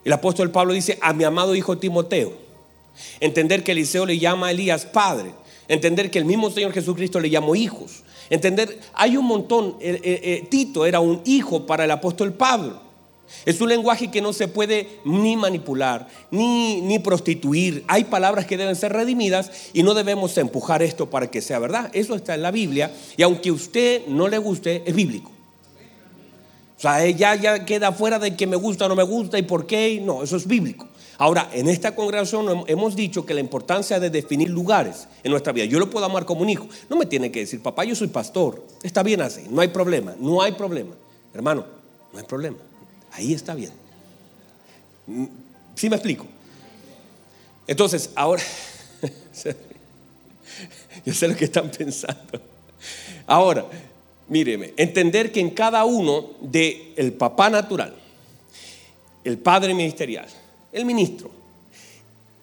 El 0.04 0.14
apóstol 0.14 0.52
Pablo 0.52 0.74
dice, 0.74 0.98
a 1.02 1.14
mi 1.14 1.24
amado 1.24 1.56
hijo 1.56 1.78
Timoteo, 1.78 2.47
entender 3.20 3.64
que 3.64 3.74
Eliseo 3.74 4.06
le 4.06 4.20
llama 4.20 4.48
a 4.48 4.52
Elías 4.52 4.86
padre, 4.86 5.34
entender 5.68 6.12
que 6.12 6.20
el 6.20 6.26
mismo 6.26 6.50
Señor 6.50 6.74
Jesucristo 6.74 7.20
le 7.20 7.30
llamó 7.30 7.56
hijos, 7.56 8.04
Entender, 8.30 8.80
hay 8.94 9.18
un 9.18 9.26
montón, 9.26 9.78
eh, 9.80 10.00
eh, 10.04 10.20
eh, 10.24 10.48
Tito 10.50 10.86
era 10.86 11.00
un 11.00 11.22
hijo 11.26 11.66
para 11.66 11.86
el 11.86 11.92
apóstol 11.92 12.34
Pablo. 12.34 12.82
Es 13.46 13.60
un 13.60 13.68
lenguaje 13.68 14.10
que 14.10 14.22
no 14.22 14.32
se 14.32 14.48
puede 14.48 14.88
ni 15.04 15.36
manipular, 15.36 16.08
ni, 16.32 16.80
ni 16.82 17.00
prostituir. 17.00 17.84
Hay 17.88 18.06
palabras 18.06 18.46
que 18.46 18.58
deben 18.58 18.76
ser 18.76 18.94
redimidas 18.94 19.52
y 19.74 19.84
no 19.84 19.94
debemos 19.94 20.38
empujar 20.38 20.82
esto 20.82 21.10
para 21.10 21.30
que 21.30 21.42
sea 21.42 21.60
verdad. 21.60 21.90
Eso 21.94 22.16
está 22.16 22.36
en 22.36 22.42
la 22.42 22.52
Biblia 22.52 22.92
y 23.18 23.24
aunque 23.24 23.50
a 23.50 23.54
usted 23.54 24.08
no 24.08 24.30
le 24.30 24.38
guste, 24.38 24.84
es 24.86 24.96
bíblico. 24.96 25.32
O 26.78 26.80
sea, 26.80 27.06
ya, 27.10 27.36
ya 27.36 27.66
queda 27.66 27.92
fuera 27.92 28.18
de 28.18 28.36
que 28.36 28.48
me 28.48 28.56
gusta 28.56 28.86
o 28.86 28.90
no 28.90 28.96
me 28.96 29.04
gusta 29.04 29.38
y 29.38 29.42
por 29.42 29.68
qué. 29.68 30.00
No, 30.02 30.24
eso 30.24 30.38
es 30.38 30.48
bíblico. 30.48 30.88
Ahora, 31.20 31.50
en 31.52 31.68
esta 31.68 31.96
congregación 31.96 32.64
hemos 32.68 32.96
dicho 32.96 33.26
que 33.26 33.34
la 33.34 33.40
importancia 33.40 34.00
de 34.00 34.10
definir 34.12 34.50
lugares 34.50 35.08
en 35.24 35.32
nuestra 35.32 35.52
vida. 35.52 35.66
Yo 35.66 35.80
lo 35.80 35.90
puedo 35.90 36.06
amar 36.06 36.26
como 36.26 36.42
un 36.42 36.50
hijo. 36.50 36.68
No 36.90 36.96
me 36.96 37.08
tiene 37.08 37.32
que 37.32 37.40
decir, 37.40 37.62
papá, 37.62 37.84
yo 37.86 37.96
soy 37.96 38.08
pastor. 38.08 38.64
Está 38.84 39.02
bien 39.02 39.22
así, 39.22 39.46
no 39.50 39.62
hay 39.62 39.70
problema, 39.70 40.16
no 40.20 40.42
hay 40.42 40.52
problema. 40.52 40.96
Hermano, 41.34 41.66
no 42.14 42.20
hay 42.20 42.26
problema. 42.26 42.58
Ahí 43.12 43.34
está 43.34 43.56
bien. 43.56 43.72
¿Sí 45.76 45.90
me 45.90 45.96
explico? 45.96 46.28
Entonces, 47.66 48.12
ahora, 48.16 48.44
yo 51.06 51.14
sé 51.14 51.28
lo 51.28 51.36
que 51.36 51.46
están 51.46 51.72
pensando. 51.72 52.40
Ahora, 53.26 53.66
míreme, 54.28 54.74
entender 54.78 55.32
que 55.32 55.40
en 55.40 55.50
cada 55.50 55.84
uno 55.84 56.32
de 56.42 56.94
el 56.96 57.14
papá 57.14 57.50
natural, 57.50 57.96
el 59.24 59.38
padre 59.40 59.74
ministerial, 59.74 60.28
el 60.78 60.86
ministro. 60.86 61.30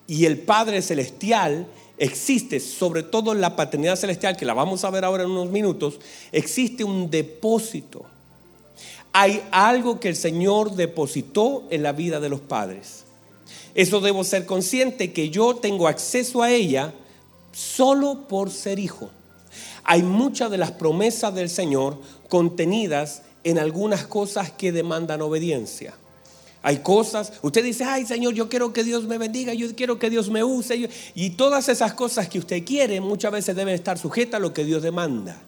Y 0.07 0.27
el 0.27 0.39
Padre 0.39 0.83
Celestial 0.83 1.67
existe, 1.97 2.61
sobre 2.61 3.03
todo 3.03 3.33
en 3.33 3.41
la 3.41 3.57
paternidad 3.57 3.97
celestial, 3.97 4.37
que 4.37 4.45
la 4.45 4.55
vamos 4.55 4.85
a 4.85 4.91
ver 4.91 5.05
ahora 5.05 5.25
en 5.25 5.31
unos 5.31 5.51
minutos, 5.51 6.01
existe 6.33 6.85
un 6.85 7.11
depósito. 7.11 8.05
Hay 9.13 9.43
algo 9.51 10.01
que 10.01 10.09
el 10.09 10.17
Señor 10.17 10.75
depositó 10.75 11.65
en 11.71 11.83
la 11.83 11.93
vida 11.93 12.21
de 12.21 12.29
los 12.29 12.41
padres. 12.41 13.05
Eso 13.75 14.01
debo 14.01 14.25
ser 14.25 14.45
consciente 14.47 15.13
que 15.13 15.31
yo 15.31 15.57
tengo 15.57 15.89
acceso 15.89 16.43
a 16.43 16.51
ella 16.51 16.93
solo 17.53 18.27
por 18.29 18.51
ser 18.51 18.79
hijo. 18.79 19.11
Hay 19.85 20.03
muchas 20.03 20.51
de 20.51 20.59
las 20.59 20.73
promesas 20.73 21.35
del 21.35 21.49
Señor 21.49 21.99
contenidas 22.29 23.23
en 23.45 23.59
algunas 23.59 24.07
cosas 24.07 24.51
que 24.51 24.73
demandan 24.73 25.23
obediencia. 25.23 25.95
Hay 26.67 26.79
cosas, 26.79 27.31
usted 27.43 27.63
dice, 27.63 27.85
ay 27.85 28.07
Señor, 28.07 28.33
yo 28.33 28.49
quiero 28.49 28.73
que 28.73 28.83
Dios 28.85 29.05
me 29.05 29.19
bendiga, 29.19 29.53
yo 29.53 29.67
quiero 29.77 29.99
que 29.99 30.09
Dios 30.09 30.31
me 30.31 30.43
use. 30.43 30.89
Y 31.15 31.31
todas 31.31 31.69
esas 31.69 31.93
cosas 31.93 32.27
que 32.27 32.39
usted 32.39 32.65
quiere 32.65 33.03
muchas 33.03 33.33
veces 33.33 33.55
deben 33.55 33.75
estar 33.75 33.99
sujetas 33.99 34.39
a 34.39 34.41
lo 34.41 34.55
que 34.55 34.65
Dios 34.65 34.83
demanda. 34.83 35.43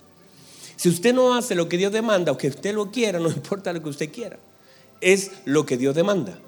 Si 0.77 0.91
usted 0.91 1.15
no 1.15 1.35
hace 1.35 1.55
lo 1.55 1.71
que 1.71 1.79
Dios 1.79 1.91
demanda 1.91 2.33
o 2.33 2.37
que 2.37 2.49
usted 2.49 2.75
lo 2.75 2.91
quiera, 2.91 3.19
no 3.21 3.31
importa 3.31 3.73
lo 3.73 3.83
que 3.83 3.89
usted 3.89 4.13
quiera. 4.13 4.39
Es 5.01 5.31
lo 5.47 5.65
que 5.65 5.79
Dios 5.79 5.95
demanda. 5.95 6.39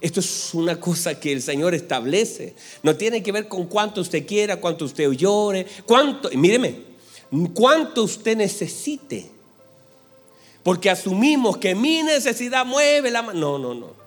Esto 0.00 0.20
es 0.20 0.54
una 0.54 0.80
cosa 0.80 1.20
que 1.20 1.30
el 1.30 1.42
Señor 1.42 1.74
establece. 1.74 2.54
No 2.82 2.96
tiene 2.96 3.22
que 3.22 3.32
ver 3.32 3.48
con 3.48 3.66
cuánto 3.66 4.00
usted 4.00 4.26
quiera, 4.26 4.56
cuánto 4.56 4.86
usted 4.86 5.10
llore, 5.10 5.66
cuánto, 5.84 6.30
míreme, 6.30 6.74
cuánto 7.52 8.04
usted 8.04 8.34
necesite. 8.34 9.39
Porque 10.62 10.90
asumimos 10.90 11.56
que 11.56 11.74
mi 11.74 12.02
necesidad 12.02 12.66
mueve 12.66 13.10
la 13.10 13.22
mano. 13.22 13.38
No, 13.38 13.58
no, 13.58 13.74
no. 13.74 14.00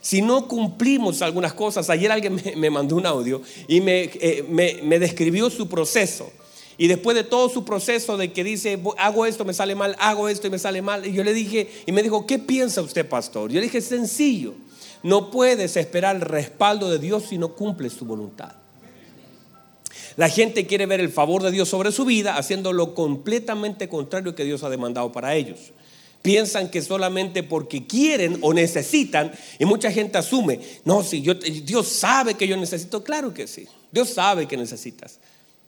Si 0.00 0.22
no 0.22 0.48
cumplimos 0.48 1.20
algunas 1.22 1.52
cosas, 1.52 1.90
ayer 1.90 2.10
alguien 2.10 2.40
me, 2.56 2.70
mandó 2.70 2.96
un 2.96 3.04
audio 3.04 3.42
y 3.66 3.82
eh, 3.86 4.44
me, 4.48 4.78
me, 4.82 4.98
describió 4.98 5.50
su 5.50 5.68
proceso. 5.68 6.30
Y 6.78 6.86
después 6.86 7.16
de 7.16 7.24
todo 7.24 7.48
su 7.48 7.64
proceso 7.64 8.16
de 8.16 8.32
que 8.32 8.44
dice, 8.44 8.80
hago 8.96 9.26
esto, 9.26 9.44
me 9.44 9.52
sale 9.52 9.74
mal, 9.74 9.96
hago 9.98 10.28
esto 10.28 10.46
y 10.46 10.50
me 10.50 10.58
sale 10.58 10.80
mal. 10.80 11.04
Y 11.04 11.12
yo 11.12 11.24
le 11.24 11.34
dije, 11.34 11.68
y 11.84 11.92
me 11.92 12.02
dijo, 12.02 12.24
¿qué 12.24 12.38
piensa 12.38 12.80
usted, 12.80 13.06
pastor? 13.08 13.50
Yo 13.50 13.56
le 13.56 13.66
dije, 13.66 13.80
sencillo. 13.80 14.54
No 15.02 15.30
puedes 15.30 15.76
esperar 15.76 16.16
el 16.16 16.22
respaldo 16.22 16.90
de 16.90 16.98
Dios 16.98 17.24
si 17.28 17.38
no 17.38 17.54
cumples 17.54 17.92
su 17.92 18.04
voluntad. 18.04 18.57
La 20.16 20.28
gente 20.28 20.66
quiere 20.66 20.86
ver 20.86 21.00
el 21.00 21.10
favor 21.10 21.42
de 21.42 21.50
Dios 21.50 21.68
sobre 21.68 21.92
su 21.92 22.04
vida 22.04 22.36
haciendo 22.36 22.72
lo 22.72 22.94
completamente 22.94 23.88
contrario 23.88 24.34
que 24.34 24.44
Dios 24.44 24.62
ha 24.62 24.70
demandado 24.70 25.12
para 25.12 25.34
ellos. 25.34 25.72
Piensan 26.22 26.70
que 26.70 26.82
solamente 26.82 27.42
porque 27.42 27.86
quieren 27.86 28.38
o 28.40 28.52
necesitan, 28.52 29.32
y 29.58 29.64
mucha 29.64 29.92
gente 29.92 30.18
asume, 30.18 30.60
no, 30.84 31.04
si 31.04 31.20
Dios 31.20 31.88
sabe 31.88 32.34
que 32.34 32.48
yo 32.48 32.56
necesito, 32.56 33.04
claro 33.04 33.32
que 33.32 33.46
sí, 33.46 33.68
Dios 33.92 34.10
sabe 34.10 34.46
que 34.46 34.56
necesitas, 34.56 35.20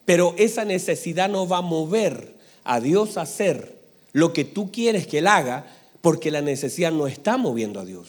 pero 0.04 0.34
esa 0.36 0.64
necesidad 0.64 1.28
no 1.28 1.46
va 1.46 1.58
a 1.58 1.62
mover 1.62 2.34
a 2.64 2.80
Dios 2.80 3.16
a 3.16 3.22
hacer 3.22 3.78
lo 4.12 4.32
que 4.32 4.44
tú 4.44 4.72
quieres 4.72 5.06
que 5.06 5.18
Él 5.18 5.28
haga, 5.28 5.66
porque 6.00 6.32
la 6.32 6.40
necesidad 6.42 6.90
no 6.90 7.06
está 7.06 7.36
moviendo 7.36 7.78
a 7.78 7.84
Dios. 7.84 8.08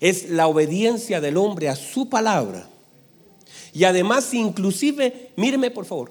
Es 0.00 0.30
la 0.30 0.46
obediencia 0.46 1.20
del 1.20 1.36
hombre 1.36 1.68
a 1.68 1.76
su 1.76 2.08
palabra 2.08 2.68
y 3.78 3.84
además, 3.84 4.34
inclusive, 4.34 5.30
míreme 5.36 5.70
por 5.70 5.84
favor, 5.84 6.10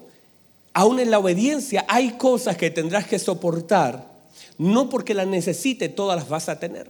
aún 0.72 1.00
en 1.00 1.10
la 1.10 1.18
obediencia 1.18 1.84
hay 1.86 2.12
cosas 2.12 2.56
que 2.56 2.70
tendrás 2.70 3.06
que 3.06 3.18
soportar, 3.18 4.10
no 4.56 4.88
porque 4.88 5.12
las 5.12 5.26
necesite, 5.26 5.90
todas 5.90 6.18
las 6.18 6.30
vas 6.30 6.48
a 6.48 6.58
tener, 6.58 6.88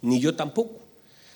ni 0.00 0.20
yo 0.20 0.36
tampoco. 0.36 0.78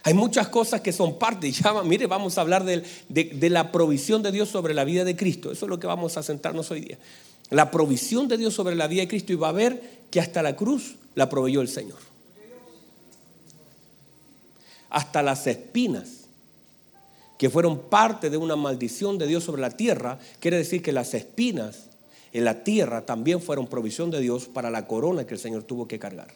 Hay 0.04 0.14
muchas 0.14 0.46
cosas 0.46 0.80
que 0.80 0.92
son 0.92 1.18
parte. 1.18 1.50
Ya, 1.52 1.82
mire, 1.82 2.06
vamos 2.06 2.38
a 2.38 2.42
hablar 2.42 2.62
de, 2.64 3.50
la 3.50 3.72
provisión 3.72 4.22
de 4.22 4.30
Dios 4.30 4.48
sobre 4.48 4.74
la 4.74 4.84
vida 4.84 5.02
de 5.02 5.16
Cristo. 5.16 5.50
Eso 5.50 5.66
es 5.66 5.68
lo 5.68 5.80
que 5.80 5.88
vamos 5.88 6.16
a 6.16 6.22
centrarnos 6.22 6.70
hoy 6.70 6.82
día. 6.82 6.98
La 7.50 7.68
provisión 7.72 8.28
de 8.28 8.38
Dios 8.38 8.54
sobre 8.54 8.76
la 8.76 8.86
vida 8.86 9.00
de 9.00 9.08
Cristo 9.08 9.32
y 9.32 9.36
va 9.36 9.48
a 9.48 9.52
ver 9.52 10.02
que 10.08 10.20
hasta 10.20 10.40
la 10.40 10.54
cruz 10.54 10.94
la 11.16 11.28
proveyó 11.28 11.60
el 11.60 11.68
Señor. 11.68 11.98
Hasta 14.88 15.20
las 15.20 15.48
espinas 15.48 16.21
que 17.42 17.50
fueron 17.50 17.76
parte 17.76 18.30
de 18.30 18.36
una 18.36 18.54
maldición 18.54 19.18
de 19.18 19.26
Dios 19.26 19.42
sobre 19.42 19.62
la 19.62 19.70
tierra, 19.70 20.16
quiere 20.38 20.58
decir 20.58 20.80
que 20.80 20.92
las 20.92 21.12
espinas 21.12 21.86
en 22.32 22.44
la 22.44 22.62
tierra 22.62 23.04
también 23.04 23.42
fueron 23.42 23.66
provisión 23.66 24.12
de 24.12 24.20
Dios 24.20 24.44
para 24.44 24.70
la 24.70 24.86
corona 24.86 25.26
que 25.26 25.34
el 25.34 25.40
Señor 25.40 25.64
tuvo 25.64 25.88
que 25.88 25.98
cargar. 25.98 26.28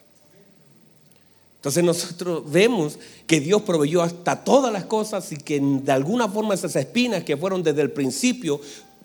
Entonces 1.55 1.81
nosotros 1.81 2.51
vemos 2.51 2.99
que 3.25 3.39
Dios 3.39 3.61
proveyó 3.61 4.01
hasta 4.01 4.43
todas 4.43 4.73
las 4.73 4.83
cosas 4.83 5.31
y 5.31 5.37
que 5.37 5.61
de 5.61 5.91
alguna 5.93 6.27
forma 6.27 6.53
esas 6.53 6.75
espinas 6.75 7.23
que 7.23 7.37
fueron 7.37 7.63
desde 7.63 7.83
el 7.83 7.91
principio 7.91 8.59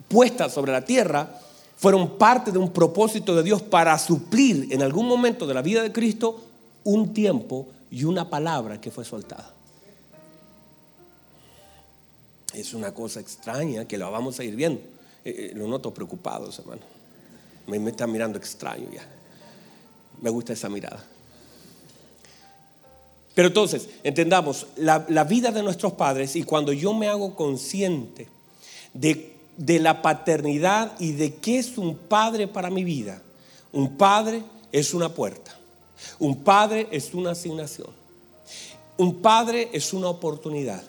puestas 0.08 0.52
sobre 0.52 0.72
la 0.72 0.84
tierra 0.84 1.38
fueron 1.76 2.18
parte 2.18 2.50
de 2.50 2.58
un 2.58 2.72
propósito 2.72 3.36
de 3.36 3.44
Dios 3.44 3.62
para 3.62 3.96
suplir 3.96 4.66
en 4.72 4.82
algún 4.82 5.06
momento 5.06 5.46
de 5.46 5.54
la 5.54 5.62
vida 5.62 5.84
de 5.84 5.92
Cristo 5.92 6.42
un 6.82 7.14
tiempo 7.14 7.68
y 7.92 8.02
una 8.02 8.28
palabra 8.28 8.80
que 8.80 8.90
fue 8.90 9.04
soltada. 9.04 9.51
Es 12.52 12.74
una 12.74 12.92
cosa 12.92 13.20
extraña 13.20 13.86
que 13.86 13.96
la 13.96 14.08
vamos 14.08 14.38
a 14.38 14.44
ir 14.44 14.54
viendo. 14.54 14.80
Eh, 15.24 15.50
eh, 15.50 15.52
lo 15.54 15.66
noto 15.66 15.92
preocupado, 15.92 16.50
hermano. 16.56 16.82
Me, 17.66 17.78
me 17.78 17.90
está 17.90 18.06
mirando 18.06 18.38
extraño 18.38 18.88
ya. 18.92 19.06
Me 20.20 20.30
gusta 20.30 20.52
esa 20.52 20.68
mirada. 20.68 21.04
Pero 23.34 23.48
entonces, 23.48 23.88
entendamos, 24.02 24.66
la, 24.76 24.98
vida 25.24 25.50
de 25.50 25.62
nuestros 25.62 25.94
padres 25.94 26.36
y 26.36 26.42
cuando 26.42 26.72
yo 26.72 26.92
me 26.92 27.08
hago 27.08 27.34
consciente 27.34 28.28
de, 28.92 29.34
de 29.56 29.80
la 29.80 30.02
paternidad 30.02 30.92
y 30.98 31.12
de 31.12 31.36
qué 31.36 31.58
es 31.58 31.78
un 31.78 31.96
padre 31.96 32.46
para 32.46 32.68
mi 32.68 32.84
vida, 32.84 33.22
un 33.72 33.96
padre 33.96 34.42
es 34.70 34.92
una 34.92 35.08
puerta, 35.08 35.56
un 36.18 36.44
padre 36.44 36.88
es 36.90 37.14
una 37.14 37.30
asignación, 37.30 37.88
un 38.98 39.22
padre 39.22 39.70
es 39.72 39.94
una 39.94 40.08
oportunidad 40.08 40.82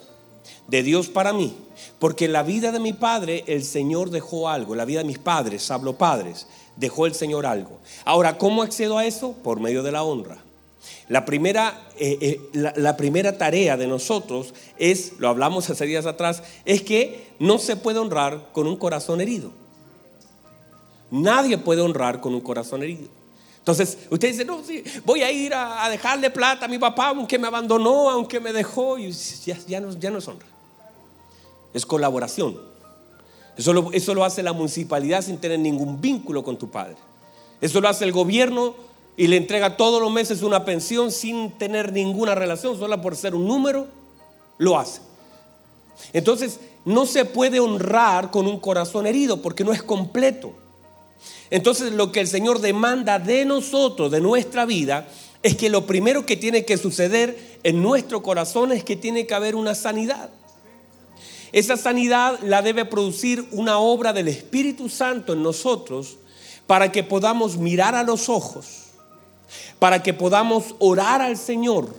de 0.68 0.84
Dios 0.84 1.10
para 1.10 1.34
mí, 1.34 1.56
porque 2.00 2.26
en 2.26 2.34
la 2.34 2.44
vida 2.44 2.72
de 2.72 2.80
mi 2.80 2.94
padre 2.94 3.44
el 3.48 3.64
Señor 3.64 4.10
dejó 4.10 4.50
algo, 4.50 4.74
en 4.74 4.78
la 4.78 4.86
vida 4.86 5.00
de 5.00 5.06
mis 5.06 5.20
padres, 5.20 5.70
hablo 5.72 5.98
padres, 5.98 6.48
dejó 6.76 7.06
el 7.06 7.14
Señor 7.14 7.46
algo. 7.46 7.80
Ahora, 8.06 8.38
¿cómo 8.38 8.64
accedo 8.64 8.98
a 8.98 9.06
eso? 9.06 9.34
Por 9.44 9.60
medio 9.60 9.84
de 9.84 9.92
la 9.92 10.04
honra. 10.04 10.38
La 11.08 11.26
primera, 11.26 11.88
eh, 11.98 12.18
eh, 12.22 12.42
la, 12.54 12.74
la 12.76 12.98
primera 12.98 13.38
tarea 13.38 13.78
de 13.78 13.88
nosotros 13.88 14.54
es, 14.78 15.14
lo 15.20 15.30
hablamos 15.30 15.70
hace 15.70 15.86
días 15.86 16.06
atrás, 16.06 16.44
es 16.66 16.82
que 16.82 17.28
no 17.40 17.58
se 17.58 17.76
puede 17.76 18.00
honrar 18.00 18.50
con 18.52 18.68
un 18.68 18.76
corazón 18.76 19.22
herido. 19.22 19.52
Nadie 21.12 21.58
puede 21.58 21.82
honrar 21.82 22.22
con 22.22 22.34
un 22.34 22.42
corazón 22.42 22.84
herido. 22.84 23.23
Entonces, 23.64 23.98
usted 24.10 24.28
dice, 24.28 24.44
no, 24.44 24.62
sí, 24.62 24.84
voy 25.06 25.24
a 25.24 25.32
ir 25.32 25.54
a, 25.54 25.88
dejarle 25.88 26.30
plata 26.30 26.66
a 26.66 26.68
mi 26.68 26.78
papá, 26.78 27.08
aunque 27.08 27.40
me 27.40 27.48
abandonó, 27.48 28.10
aunque 28.10 28.42
me 28.42 28.52
dejó, 28.52 29.00
y 29.00 29.10
ya, 29.10 29.80
no, 29.80 29.98
ya 29.98 30.12
no 30.12 30.18
es 30.18 30.28
honra. 30.28 30.46
Es 31.74 31.86
colaboración. 31.86 32.60
Eso 33.56 33.90
eso 33.94 34.14
lo 34.14 34.26
hace 34.26 34.44
la 34.44 34.52
municipalidad 34.52 35.22
sin 35.22 35.38
tener 35.38 35.60
ningún 35.60 36.02
vínculo 36.02 36.44
con 36.44 36.58
tu 36.58 36.70
padre. 36.70 36.98
Eso 37.62 37.80
lo 37.80 37.88
hace 37.88 38.04
el 38.04 38.12
gobierno 38.12 38.76
y 39.16 39.28
le 39.28 39.38
entrega 39.38 39.78
todos 39.78 40.02
los 40.02 40.12
meses 40.12 40.42
una 40.42 40.66
pensión 40.66 41.10
sin 41.10 41.52
tener 41.52 41.94
ninguna 41.94 42.36
relación, 42.36 42.78
solo 42.78 43.02
por 43.02 43.16
ser 43.16 43.34
un 43.34 43.48
número, 43.48 43.88
lo 44.58 44.78
hace. 44.78 45.00
Entonces, 46.12 46.60
no 46.84 47.06
se 47.06 47.24
puede 47.24 47.62
honrar 47.62 48.30
con 48.30 48.46
un 48.46 48.60
corazón 48.60 49.08
herido 49.08 49.42
porque 49.42 49.64
no 49.64 49.72
es 49.72 49.82
completo. 49.82 50.52
Entonces, 51.54 51.94
lo 51.94 52.12
que 52.12 52.20
el 52.20 52.28
Señor 52.28 52.60
demanda 52.60 53.20
de 53.20 53.46
nosotros, 53.46 54.12
de 54.12 54.20
nuestra 54.20 54.66
vida, 54.66 55.08
es 55.44 55.56
que 55.56 55.70
lo 55.70 55.86
primero 55.86 56.26
que 56.26 56.36
tiene 56.36 56.66
que 56.66 56.78
suceder 56.78 57.60
en 57.64 57.82
nuestro 57.82 58.24
corazón 58.24 58.72
es 58.72 58.84
que 58.84 58.96
tiene 58.96 59.28
que 59.28 59.36
haber 59.36 59.56
una 59.56 59.76
sanidad. 59.76 60.30
Esa 61.52 61.78
sanidad 61.78 62.40
la 62.42 62.62
debe 62.62 62.86
producir 62.86 63.48
una 63.52 63.78
obra 63.78 64.12
del 64.12 64.28
Espíritu 64.28 64.90
Santo 64.90 65.34
en 65.34 65.44
nosotros 65.44 66.18
para 66.66 66.92
que 66.92 67.04
podamos 67.04 67.58
mirar 67.58 67.94
a 67.94 68.04
los 68.04 68.30
ojos 68.30 68.84
para 69.80 70.02
que 70.02 70.14
podamos 70.14 70.76
orar 70.80 71.22
al 71.22 71.38
Señor, 71.38 71.94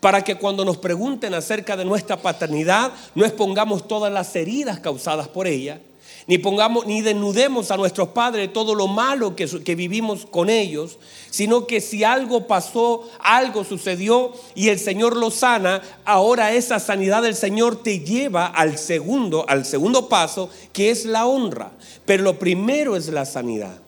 para 0.00 0.22
que 0.22 0.36
cuando 0.36 0.64
nos 0.64 0.76
pregunten 0.76 1.34
acerca 1.34 1.76
de 1.76 1.84
nuestra 1.84 2.16
paternidad, 2.16 2.92
no 3.14 3.24
expongamos 3.24 3.86
todas 3.86 4.12
las 4.12 4.34
heridas 4.34 4.80
causadas 4.80 5.28
por 5.28 5.46
ella, 5.46 5.80
ni 6.26 6.38
pongamos, 6.38 6.86
ni 6.86 7.02
desnudemos 7.02 7.70
a 7.70 7.76
nuestros 7.76 8.08
padres 8.08 8.52
todo 8.52 8.74
lo 8.74 8.88
malo 8.88 9.36
que, 9.36 9.46
que, 9.46 9.74
vivimos 9.76 10.26
con 10.26 10.50
ellos, 10.50 10.98
sino 11.30 11.68
que 11.68 11.80
si 11.80 12.02
algo 12.02 12.48
pasó, 12.48 13.08
algo 13.20 13.62
sucedió 13.62 14.32
y 14.56 14.68
el 14.70 14.80
Señor 14.80 15.16
lo 15.16 15.30
sana, 15.30 15.82
ahora 16.04 16.52
esa 16.52 16.80
sanidad 16.80 17.22
del 17.22 17.36
Señor 17.36 17.80
te 17.80 18.00
lleva 18.00 18.46
al 18.46 18.76
segundo, 18.76 19.44
al 19.48 19.64
segundo 19.64 20.08
paso, 20.08 20.50
que 20.72 20.90
es 20.90 21.04
la 21.04 21.26
honra. 21.26 21.70
Pero 22.04 22.24
lo 22.24 22.38
primero 22.40 22.96
es 22.96 23.08
la 23.08 23.24
sanidad. 23.24 23.78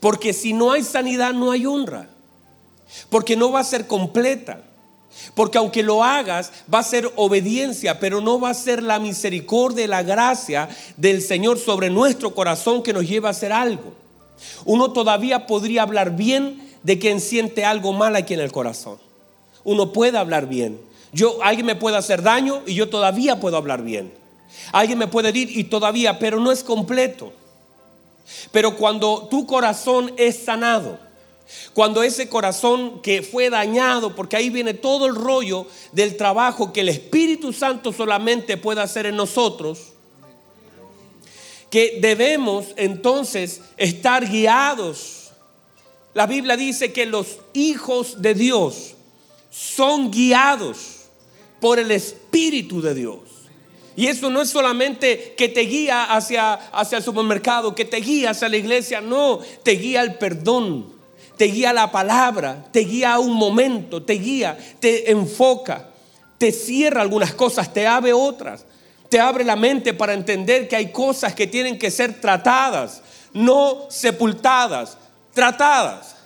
Porque 0.00 0.34
si 0.34 0.52
no 0.52 0.72
hay 0.72 0.82
sanidad, 0.82 1.32
no 1.32 1.52
hay 1.52 1.64
honra. 1.64 2.10
Porque 3.08 3.34
no 3.34 3.50
va 3.50 3.60
a 3.60 3.64
ser 3.64 3.86
completa. 3.86 4.60
Porque 5.34 5.58
aunque 5.58 5.82
lo 5.82 6.04
hagas, 6.04 6.52
va 6.72 6.80
a 6.80 6.84
ser 6.84 7.10
obediencia, 7.16 7.98
pero 7.98 8.20
no 8.20 8.40
va 8.40 8.50
a 8.50 8.54
ser 8.54 8.82
la 8.82 8.98
misericordia 8.98 9.84
y 9.84 9.88
la 9.88 10.02
gracia 10.02 10.68
del 10.96 11.22
Señor 11.22 11.58
sobre 11.58 11.90
nuestro 11.90 12.34
corazón 12.34 12.82
que 12.82 12.92
nos 12.92 13.08
lleva 13.08 13.28
a 13.28 13.32
hacer 13.32 13.52
algo. 13.52 13.94
Uno 14.64 14.92
todavía 14.92 15.46
podría 15.46 15.82
hablar 15.82 16.16
bien 16.16 16.70
de 16.82 16.98
quien 16.98 17.20
siente 17.20 17.64
algo 17.64 17.92
mal 17.92 18.16
aquí 18.16 18.34
en 18.34 18.40
el 18.40 18.52
corazón. 18.52 18.98
Uno 19.64 19.92
puede 19.92 20.18
hablar 20.18 20.48
bien. 20.48 20.80
Yo, 21.12 21.38
alguien 21.42 21.66
me 21.66 21.76
puede 21.76 21.96
hacer 21.96 22.22
daño 22.22 22.62
y 22.66 22.74
yo 22.74 22.88
todavía 22.88 23.40
puedo 23.40 23.56
hablar 23.56 23.82
bien. 23.82 24.12
Alguien 24.72 24.98
me 24.98 25.08
puede 25.08 25.30
herir 25.30 25.50
y 25.50 25.64
todavía, 25.64 26.18
pero 26.18 26.40
no 26.40 26.52
es 26.52 26.62
completo. 26.62 27.32
Pero 28.52 28.76
cuando 28.76 29.28
tu 29.30 29.46
corazón 29.46 30.12
es 30.16 30.44
sanado, 30.44 30.98
cuando 31.74 32.02
ese 32.02 32.28
corazón 32.28 33.00
que 33.02 33.22
fue 33.22 33.50
dañado, 33.50 34.14
porque 34.14 34.36
ahí 34.36 34.50
viene 34.50 34.74
todo 34.74 35.06
el 35.06 35.14
rollo 35.14 35.66
del 35.92 36.16
trabajo 36.16 36.72
que 36.72 36.80
el 36.80 36.88
Espíritu 36.88 37.52
Santo 37.52 37.92
solamente 37.92 38.56
puede 38.56 38.80
hacer 38.80 39.06
en 39.06 39.16
nosotros, 39.16 39.92
que 41.70 41.98
debemos 42.00 42.66
entonces 42.76 43.60
estar 43.76 44.28
guiados. 44.28 45.30
La 46.14 46.26
Biblia 46.26 46.56
dice 46.56 46.92
que 46.92 47.06
los 47.06 47.38
hijos 47.52 48.22
de 48.22 48.34
Dios 48.34 48.94
son 49.50 50.10
guiados 50.10 51.06
por 51.60 51.78
el 51.78 51.90
Espíritu 51.90 52.80
de 52.80 52.94
Dios. 52.94 53.20
Y 53.96 54.08
eso 54.08 54.28
no 54.28 54.42
es 54.42 54.50
solamente 54.50 55.34
que 55.38 55.48
te 55.48 55.62
guía 55.62 56.04
hacia, 56.04 56.54
hacia 56.54 56.98
el 56.98 57.04
supermercado, 57.04 57.74
que 57.74 57.86
te 57.86 57.96
guía 57.96 58.30
hacia 58.30 58.48
la 58.48 58.58
iglesia, 58.58 59.00
no, 59.00 59.40
te 59.62 59.72
guía 59.72 60.02
al 60.02 60.18
perdón, 60.18 60.95
te 61.36 61.46
guía 61.46 61.72
la 61.72 61.90
palabra, 61.90 62.64
te 62.72 62.80
guía 62.80 63.14
a 63.14 63.18
un 63.18 63.34
momento, 63.34 64.02
te 64.02 64.14
guía, 64.14 64.56
te 64.80 65.10
enfoca, 65.10 65.88
te 66.38 66.52
cierra 66.52 67.02
algunas 67.02 67.34
cosas, 67.34 67.72
te 67.72 67.86
abre 67.86 68.12
otras, 68.12 68.64
te 69.08 69.20
abre 69.20 69.44
la 69.44 69.56
mente 69.56 69.94
para 69.94 70.14
entender 70.14 70.68
que 70.68 70.76
hay 70.76 70.92
cosas 70.92 71.34
que 71.34 71.46
tienen 71.46 71.78
que 71.78 71.90
ser 71.90 72.20
tratadas, 72.20 73.02
no 73.32 73.86
sepultadas, 73.90 74.96
tratadas. 75.32 76.16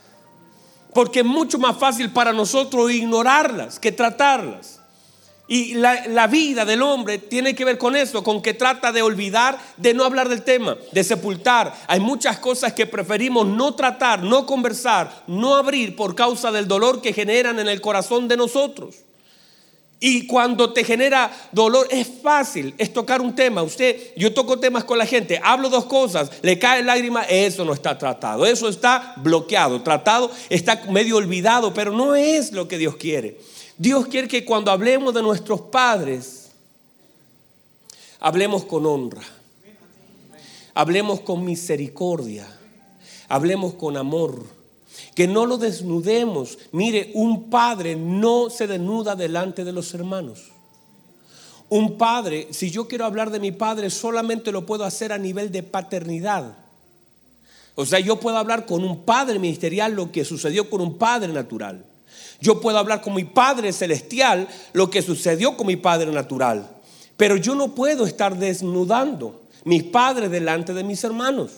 Porque 0.94 1.20
es 1.20 1.27
mucho 1.27 1.59
más 1.59 1.77
fácil 1.77 2.11
para 2.12 2.33
nosotros 2.33 2.90
ignorarlas 2.90 3.79
que 3.79 3.92
tratarlas. 3.92 4.80
Y 5.53 5.75
la, 5.75 6.07
la, 6.07 6.29
vida 6.29 6.65
del 6.65 6.81
hombre 6.81 7.19
tiene 7.19 7.57
que 7.57 7.65
ver 7.65 7.77
con 7.77 7.97
eso, 7.97 8.23
con 8.23 8.41
que 8.41 8.55
trata 8.55 8.93
de 8.93 9.03
olvidar, 9.03 9.59
de 9.77 9.95
no 9.95 10.05
hablar 10.05 10.29
del 10.29 10.45
tema, 10.45 10.79
de 10.93 11.03
sepultar. 11.03 11.75
Hay 11.89 11.99
muchas 11.99 12.39
cosas 12.39 12.73
que 12.73 12.87
preferimos 12.87 13.49
no 13.49 13.75
tratar, 13.75 14.23
no 14.23 14.47
conversar, 14.47 15.25
no 15.27 15.57
abrir 15.57 15.97
por 15.97 16.15
causa 16.15 16.53
del 16.53 16.69
dolor 16.69 17.03
que 17.03 17.13
generan 17.13 17.59
en 17.59 17.67
el 17.67 17.81
corazón 17.81 18.29
de 18.29 18.37
nosotros. 18.37 18.99
Y 19.99 20.29
cuando 20.29 20.73
te 20.73 20.85
genera 20.85 21.33
dolor 21.51 21.89
es 21.91 22.09
fácil, 22.23 22.73
es 22.79 22.93
tocar 22.93 23.21
un 23.21 23.35
tema. 23.35 23.65
Usted, 23.65 24.15
yo 24.17 24.33
toco 24.33 24.61
temas 24.61 24.85
con 24.85 24.99
la 24.99 25.05
gente, 25.05 25.41
hablo 25.43 25.69
dos 25.69 25.87
cosas, 25.87 26.31
le 26.43 26.61
cae 26.61 26.85
lágrima, 26.85 27.25
eso 27.25 27.65
no 27.65 27.73
está 27.73 27.99
tratado, 27.99 28.47
eso 28.47 28.69
está 28.69 29.15
bloqueado, 29.17 29.83
tratado, 29.83 30.31
está 30.49 30.81
medio 30.91 31.17
olvidado, 31.17 31.75
pero 31.75 31.91
no 31.91 32.15
es 32.15 32.53
lo 32.53 32.69
que 32.69 32.79
Dios 32.79 32.95
quiere. 32.95 33.37
Dios 33.81 34.09
quiere 34.09 34.29
que 34.29 34.45
cuando 34.45 34.71
hablemos 34.71 35.14
de 35.14 35.23
nuestros 35.23 35.62
padres, 35.62 36.51
hablemos 38.19 38.66
con 38.66 38.85
honra, 38.85 39.23
hablemos 40.75 41.21
con 41.21 41.43
misericordia, 41.47 42.47
hablemos 43.27 43.73
con 43.73 43.97
amor, 43.97 44.45
que 45.14 45.27
no 45.27 45.47
lo 45.47 45.57
desnudemos. 45.57 46.59
Mire, 46.73 47.11
un 47.14 47.49
padre 47.49 47.97
no 47.97 48.51
se 48.51 48.66
desnuda 48.66 49.16
delante 49.16 49.64
de 49.64 49.73
los 49.73 49.95
hermanos. 49.95 50.51
Un 51.71 51.97
padre, 51.97 52.49
si 52.51 52.71
yo 52.71 52.87
quiero 52.87 53.07
hablar 53.07 53.31
de 53.31 53.40
mi 53.40 53.51
padre, 53.51 53.88
solamente 53.88 54.53
lo 54.53 54.66
puedo 54.66 54.85
hacer 54.85 55.11
a 55.11 55.16
nivel 55.16 55.51
de 55.51 55.62
paternidad. 55.62 56.55
O 57.77 57.87
sea, 57.87 57.99
yo 57.99 58.21
puedo 58.21 58.37
hablar 58.37 58.66
con 58.66 58.85
un 58.85 59.05
padre 59.05 59.38
ministerial 59.38 59.95
lo 59.95 60.12
que 60.12 60.27
sucedió 60.27 60.69
con 60.69 60.83
un 60.83 60.99
padre 60.99 61.33
natural. 61.33 61.87
Yo 62.40 62.61
puedo 62.61 62.79
hablar 62.79 63.03
con 63.03 63.14
mi 63.14 63.24
Padre 63.24 63.72
Celestial 63.72 64.48
lo 64.72 64.90
que 64.90 65.03
sucedió 65.03 65.57
con 65.57 65.66
mi 65.66 65.76
Padre 65.76 66.11
Natural. 66.11 66.68
Pero 67.16 67.37
yo 67.37 67.55
no 67.55 67.74
puedo 67.74 68.07
estar 68.07 68.37
desnudando 68.38 69.42
mis 69.64 69.85
padres 69.85 70.31
delante 70.31 70.72
de 70.72 70.85
mis 70.85 71.05
hermanos. 71.05 71.50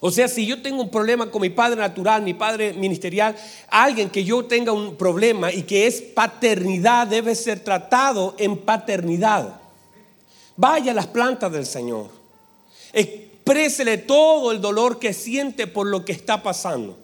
O 0.00 0.10
sea, 0.10 0.26
si 0.26 0.44
yo 0.44 0.60
tengo 0.60 0.82
un 0.82 0.90
problema 0.90 1.30
con 1.30 1.40
mi 1.42 1.50
padre 1.50 1.76
natural, 1.80 2.22
mi 2.22 2.34
padre 2.34 2.72
ministerial, 2.72 3.36
alguien 3.68 4.10
que 4.10 4.24
yo 4.24 4.46
tenga 4.46 4.72
un 4.72 4.96
problema 4.96 5.52
y 5.52 5.62
que 5.62 5.86
es 5.86 6.02
paternidad 6.02 7.06
debe 7.06 7.36
ser 7.36 7.60
tratado 7.60 8.34
en 8.36 8.58
paternidad. 8.58 9.60
Vaya 10.56 10.90
a 10.90 10.94
las 10.96 11.06
plantas 11.06 11.52
del 11.52 11.66
Señor. 11.66 12.08
Exprésele 12.92 13.96
todo 13.98 14.50
el 14.50 14.60
dolor 14.60 14.98
que 14.98 15.12
siente 15.12 15.68
por 15.68 15.86
lo 15.86 16.04
que 16.04 16.10
está 16.10 16.42
pasando. 16.42 16.98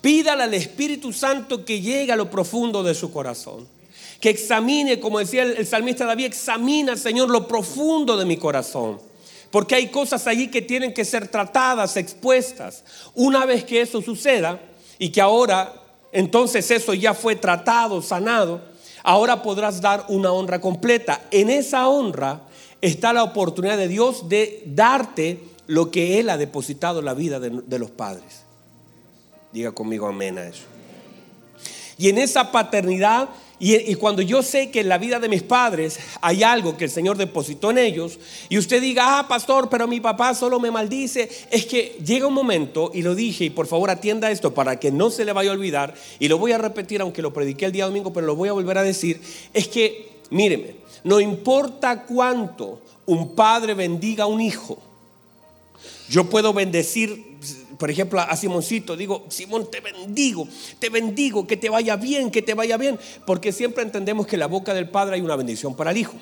Pídale 0.00 0.42
al 0.42 0.54
Espíritu 0.54 1.12
Santo 1.12 1.64
que 1.64 1.80
llegue 1.80 2.12
a 2.12 2.16
lo 2.16 2.30
profundo 2.30 2.82
de 2.82 2.94
su 2.94 3.12
corazón. 3.12 3.66
que 4.20 4.30
examine, 4.30 5.00
como 5.00 5.18
decía 5.18 5.42
el, 5.42 5.66
salmista 5.66 6.06
David, 6.06 6.24
examina, 6.24 6.96
Señor, 6.96 7.28
lo 7.28 7.46
profundo 7.46 8.16
de 8.16 8.24
mi 8.24 8.38
corazón. 8.38 8.98
Porque 9.50 9.74
hay 9.74 9.88
cosas 9.88 10.26
allí 10.26 10.48
que 10.48 10.62
tienen 10.62 10.94
que 10.94 11.04
ser 11.04 11.28
tratadas, 11.28 11.96
expuestas. 11.96 12.84
Una 13.14 13.44
vez 13.44 13.64
que 13.64 13.80
eso 13.80 14.00
suceda 14.00 14.60
y 14.98 15.10
que 15.10 15.20
ahora 15.20 15.84
entonces 16.14 16.70
eso 16.70 16.94
ya 16.94 17.12
fue 17.12 17.34
tratado, 17.34 18.00
sanado, 18.00 18.62
ahora 19.02 19.42
podrás 19.42 19.80
dar 19.80 20.06
una 20.08 20.30
honra 20.30 20.60
completa. 20.60 21.20
En 21.32 21.50
esa 21.50 21.88
honra 21.88 22.42
está 22.80 23.12
la 23.12 23.24
oportunidad 23.24 23.76
de 23.76 23.88
Dios 23.88 24.28
de 24.28 24.62
darte 24.64 25.40
lo 25.66 25.90
que 25.90 26.20
Él 26.20 26.30
ha 26.30 26.36
depositado 26.36 27.00
en 27.00 27.06
la 27.06 27.14
vida 27.14 27.40
de 27.40 27.78
los 27.80 27.90
padres. 27.90 28.43
Diga 29.54 29.70
conmigo 29.70 30.08
amén 30.08 30.36
a 30.36 30.48
eso. 30.48 30.64
Y 31.96 32.08
en 32.08 32.18
esa 32.18 32.50
paternidad, 32.50 33.28
y, 33.60 33.94
cuando 33.94 34.20
yo 34.20 34.42
sé 34.42 34.72
que 34.72 34.80
en 34.80 34.88
la 34.88 34.98
vida 34.98 35.20
de 35.20 35.28
mis 35.28 35.44
padres 35.44 36.00
hay 36.20 36.42
algo 36.42 36.76
que 36.76 36.86
el 36.86 36.90
Señor 36.90 37.16
depositó 37.16 37.70
en 37.70 37.78
ellos, 37.78 38.18
y 38.48 38.58
usted 38.58 38.82
diga, 38.82 39.20
ah, 39.20 39.28
pastor, 39.28 39.68
pero 39.70 39.86
mi 39.86 40.00
papá 40.00 40.34
solo 40.34 40.58
me 40.58 40.72
maldice, 40.72 41.30
es 41.52 41.66
que 41.66 41.96
llega 42.04 42.26
un 42.26 42.34
momento, 42.34 42.90
y 42.92 43.02
lo 43.02 43.14
dije, 43.14 43.44
y 43.44 43.50
por 43.50 43.68
favor 43.68 43.90
atienda 43.90 44.28
esto 44.32 44.52
para 44.52 44.80
que 44.80 44.90
no 44.90 45.08
se 45.08 45.24
le 45.24 45.32
vaya 45.32 45.50
a 45.50 45.54
olvidar, 45.54 45.94
y 46.18 46.26
lo 46.26 46.36
voy 46.36 46.50
a 46.50 46.58
repetir, 46.58 47.00
aunque 47.00 47.22
lo 47.22 47.32
prediqué 47.32 47.66
el 47.66 47.72
día 47.72 47.86
domingo, 47.86 48.12
pero 48.12 48.26
lo 48.26 48.34
voy 48.34 48.48
a 48.48 48.52
volver 48.54 48.78
a 48.78 48.82
decir, 48.82 49.20
es 49.52 49.68
que, 49.68 50.18
míreme, 50.30 50.74
no 51.04 51.20
importa 51.20 52.02
cuánto 52.02 52.82
un 53.06 53.36
padre 53.36 53.74
bendiga 53.74 54.24
a 54.24 54.26
un 54.26 54.40
hijo, 54.40 54.78
yo 56.08 56.28
puedo 56.28 56.52
bendecir, 56.52 57.34
por 57.78 57.90
ejemplo, 57.90 58.20
a 58.20 58.36
Simoncito, 58.36 58.96
digo, 58.96 59.24
Simón, 59.28 59.70
te 59.70 59.80
bendigo, 59.80 60.46
te 60.78 60.88
bendigo, 60.88 61.46
que 61.46 61.56
te 61.56 61.68
vaya 61.68 61.96
bien, 61.96 62.30
que 62.30 62.42
te 62.42 62.54
vaya 62.54 62.76
bien, 62.76 62.98
porque 63.26 63.52
siempre 63.52 63.82
entendemos 63.82 64.26
que 64.26 64.36
en 64.36 64.40
la 64.40 64.46
boca 64.46 64.74
del 64.74 64.88
Padre 64.88 65.16
hay 65.16 65.20
una 65.20 65.36
bendición 65.36 65.74
para 65.74 65.90
el 65.90 65.98
Hijo. 65.98 66.14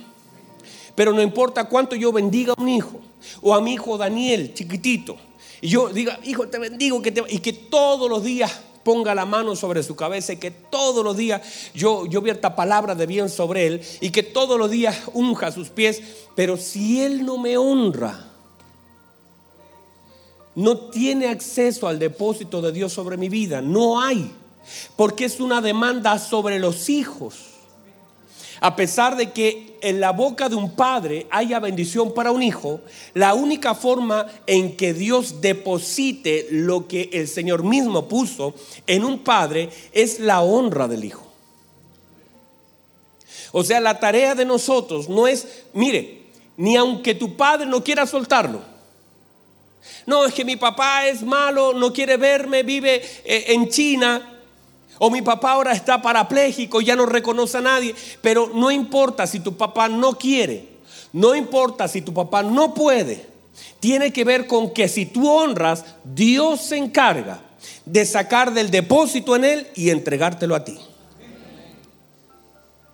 Pero 0.95 1.13
no 1.13 1.23
importa 1.23 1.69
cuánto 1.69 1.97
yo 1.97 2.13
bendiga 2.13 2.55
a 2.57 2.61
un 2.61 2.69
hijo, 2.69 3.01
o 3.41 3.55
a 3.55 3.61
mi 3.61 3.75
hijo 3.75 3.97
Daniel, 3.97 4.53
chiquitito, 4.55 5.17
y 5.61 5.69
yo 5.69 5.89
diga, 5.89 6.19
hijo, 6.25 6.49
te 6.49 6.59
bendigo, 6.59 7.01
que 7.01 7.13
te, 7.13 7.23
y 7.29 7.39
que 7.39 7.53
todos 7.53 8.11
los 8.11 8.25
días 8.25 8.61
ponga 8.83 9.15
la 9.15 9.25
mano 9.25 9.55
sobre 9.55 9.83
su 9.83 9.95
cabeza 9.95 10.33
y 10.33 10.39
que 10.39 10.51
todos 10.51 11.05
los 11.05 11.17
días 11.17 11.41
yo, 11.73 12.07
yo 12.07 12.21
vierta 12.21 12.57
palabras 12.57 12.99
de 12.99 13.07
bien 13.07 13.29
sobre 13.29 13.67
él 13.67 13.83
y 14.01 14.11
que 14.11 14.25
todos 14.25 14.59
los 14.59 14.71
días 14.71 15.03
unja 15.13 15.53
sus 15.53 15.69
pies, 15.69 16.03
pero 16.35 16.57
si 16.57 17.01
él 17.01 17.25
no 17.25 17.39
me 17.39 17.57
honra, 17.57 18.32
no 20.55 20.77
tiene 20.77 21.29
acceso 21.29 21.89
al 21.89 21.99
depósito 21.99 22.61
de 22.61 22.73
Dios 22.73 22.93
sobre 22.93 23.17
mi 23.17 23.29
vida. 23.29 23.61
No 23.61 24.01
hay. 24.01 24.31
Porque 24.97 25.25
es 25.25 25.41
una 25.41 25.61
demanda 25.61 26.19
sobre 26.19 26.59
los 26.59 26.89
hijos. 26.89 27.53
A 28.61 28.77
pesar 28.77 29.17
de 29.17 29.33
que 29.33 29.77
en 29.81 29.99
la 29.99 30.13
boca 30.13 30.49
de 30.49 30.55
un 30.55 30.77
padre 30.77 31.27
haya 31.31 31.59
bendición 31.59 32.15
para 32.15 32.31
un 32.31 32.45
hijo, 32.45 32.81
la 33.13 33.35
única 33.35 33.75
forma 33.75 34.29
en 34.47 34.77
que 34.77 34.95
Dios 34.95 35.41
deposite 35.41 36.47
lo 36.51 36.87
que 36.87 37.11
el 37.13 37.27
Señor 37.27 37.65
mismo 37.65 38.07
puso 38.07 38.55
en 38.87 39.05
un 39.05 39.19
padre 39.19 39.69
es 39.91 40.21
la 40.21 40.43
honra 40.43 40.87
del 40.87 41.05
hijo. 41.05 41.27
O 43.51 43.65
sea, 43.65 43.81
la 43.81 43.99
tarea 43.99 44.37
de 44.37 44.45
nosotros 44.45 45.09
no 45.09 45.27
es, 45.27 45.65
mire, 45.75 46.23
ni 46.57 46.77
aunque 46.77 47.17
tu 47.17 47.37
padre 47.37 47.67
no 47.67 47.83
quiera 47.83 48.07
soltarlo, 48.07 48.72
no, 50.07 50.25
es 50.25 50.35
que 50.35 50.45
mi 50.45 50.57
papá 50.57 51.07
es 51.07 51.23
malo, 51.23 51.73
no 51.73 51.93
quiere 51.93 52.17
verme, 52.17 52.63
vive 52.63 53.03
eh, 53.25 53.45
en 53.49 53.69
China. 53.69 54.29
O 54.99 55.11
mi 55.11 55.23
papá 55.23 55.53
ahora 55.53 55.73
está 55.73 56.01
parapléjico, 56.01 56.81
ya 56.81 56.95
no 56.95 57.07
reconoce 57.07 57.59
a 57.59 57.63
nadie. 57.63 57.95
Pero 58.21 58.51
no 58.55 58.71
importa 58.71 59.27
si 59.27 59.41
tu 59.41 59.57
papá 59.57 59.89
no 59.89 60.17
quiere. 60.17 60.69
No 61.13 61.35
importa 61.35 61.89
si 61.89 62.03
tu 62.03 62.15
papá 62.15 62.43
no 62.43 62.75
puede. 62.75 63.27
Tiene 63.81 64.13
que 64.13 64.25
ver 64.25 64.47
con 64.47 64.73
que 64.73 64.89
si 64.89 65.07
tú 65.07 65.29
honras, 65.29 65.85
Dios 66.05 66.61
se 66.61 66.77
encarga 66.77 67.41
de 67.85 68.07
sacar 68.07 68.53
del 68.55 68.71
depósito 68.71 69.35
en 69.37 69.45
él 69.45 69.67
y 69.75 69.91
entregártelo 69.91 70.55
a 70.55 70.65
ti. 70.65 70.79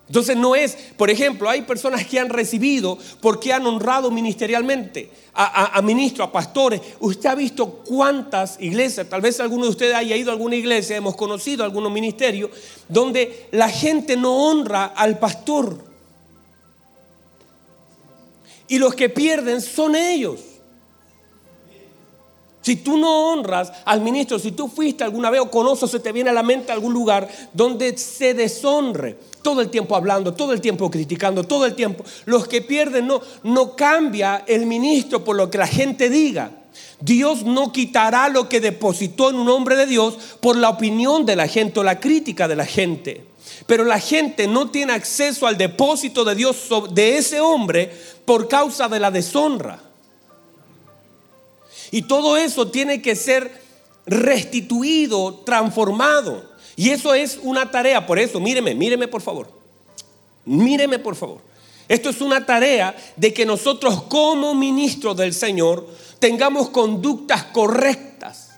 Entonces 0.09 0.35
no 0.35 0.55
es, 0.55 0.75
por 0.97 1.11
ejemplo, 1.11 1.47
hay 1.47 1.61
personas 1.61 2.03
que 2.03 2.19
han 2.19 2.29
recibido 2.29 2.97
porque 3.21 3.53
han 3.53 3.63
honrado 3.67 4.09
ministerialmente 4.09 5.11
a, 5.35 5.77
a, 5.77 5.81
ministros, 5.83 6.27
a 6.27 6.31
pastores. 6.31 6.81
Usted 6.99 7.29
ha 7.29 7.35
visto 7.35 7.83
cuántas 7.85 8.59
iglesias, 8.59 9.07
tal 9.07 9.21
vez 9.21 9.39
alguno 9.39 9.65
de 9.65 9.69
ustedes 9.69 9.93
haya 9.93 10.15
ido 10.15 10.31
a 10.31 10.33
alguna 10.33 10.55
iglesia, 10.55 10.97
hemos 10.97 11.15
conocido 11.15 11.63
algunos 11.63 11.91
ministerios, 11.91 12.49
donde 12.87 13.49
la 13.51 13.69
gente 13.69 14.17
no 14.17 14.35
honra 14.49 14.85
al 14.85 15.19
pastor. 15.19 15.77
Y 18.67 18.79
los 18.79 18.95
que 18.95 19.09
pierden 19.09 19.61
son 19.61 19.95
ellos. 19.95 20.39
Si 22.61 22.75
tú 22.75 22.97
no 22.97 23.29
honras 23.29 23.71
al 23.85 24.01
ministro, 24.01 24.37
si 24.37 24.51
tú 24.51 24.67
fuiste 24.67 25.03
alguna 25.03 25.29
vez 25.29 25.41
o 25.41 25.49
conoces, 25.49 25.89
se 25.89 25.99
te 25.99 26.11
viene 26.11 26.29
a 26.29 26.33
la 26.33 26.43
mente 26.43 26.71
algún 26.71 26.93
lugar 26.93 27.27
donde 27.53 27.97
se 27.97 28.33
deshonre, 28.33 29.17
todo 29.41 29.61
el 29.61 29.69
tiempo 29.69 29.95
hablando, 29.95 30.33
todo 30.33 30.51
el 30.51 30.59
tiempo 30.59 30.91
criticando, 30.91 31.43
todo 31.45 31.65
el 31.65 31.73
tiempo. 31.73 32.03
Los 32.25 32.47
que 32.47 32.61
pierden 32.61 33.07
no, 33.07 33.21
no 33.43 33.75
cambia 33.75 34.43
el 34.45 34.65
ministro 34.65 35.23
por 35.23 35.37
lo 35.37 35.49
que 35.49 35.57
la 35.57 35.67
gente 35.67 36.09
diga. 36.09 36.51
Dios 36.99 37.43
no 37.43 37.71
quitará 37.71 38.27
lo 38.27 38.49
que 38.49 38.59
depositó 38.59 39.29
en 39.29 39.37
un 39.37 39.49
hombre 39.49 39.77
de 39.77 39.85
Dios 39.85 40.17
por 40.41 40.57
la 40.57 40.69
opinión 40.69 41.25
de 41.25 41.37
la 41.37 41.47
gente 41.47 41.79
o 41.79 41.83
la 41.83 41.99
crítica 41.99 42.47
de 42.49 42.57
la 42.57 42.65
gente. 42.65 43.25
Pero 43.67 43.85
la 43.85 43.99
gente 43.99 44.47
no 44.47 44.69
tiene 44.69 44.93
acceso 44.93 45.47
al 45.47 45.57
depósito 45.57 46.25
de 46.25 46.35
Dios 46.35 46.67
de 46.91 47.17
ese 47.17 47.39
hombre 47.39 47.89
por 48.25 48.49
causa 48.49 48.89
de 48.89 48.99
la 48.99 49.11
deshonra. 49.11 49.88
Y 51.91 52.03
todo 52.03 52.37
eso 52.37 52.69
tiene 52.69 53.01
que 53.01 53.15
ser 53.15 53.51
restituido, 54.05 55.35
transformado. 55.45 56.49
Y 56.75 56.89
eso 56.89 57.13
es 57.13 57.39
una 57.41 57.71
tarea. 57.71 58.05
Por 58.05 58.19
eso, 58.19 58.39
míreme, 58.39 58.75
míreme 58.75 59.07
por 59.07 59.21
favor. 59.21 59.51
Míreme 60.45 60.99
por 60.99 61.15
favor. 61.15 61.41
Esto 61.87 62.09
es 62.09 62.21
una 62.21 62.45
tarea 62.45 62.95
de 63.15 63.33
que 63.33 63.45
nosotros 63.45 64.03
como 64.03 64.53
ministros 64.53 65.17
del 65.17 65.33
Señor 65.33 65.87
tengamos 66.19 66.69
conductas 66.69 67.45
correctas. 67.45 68.51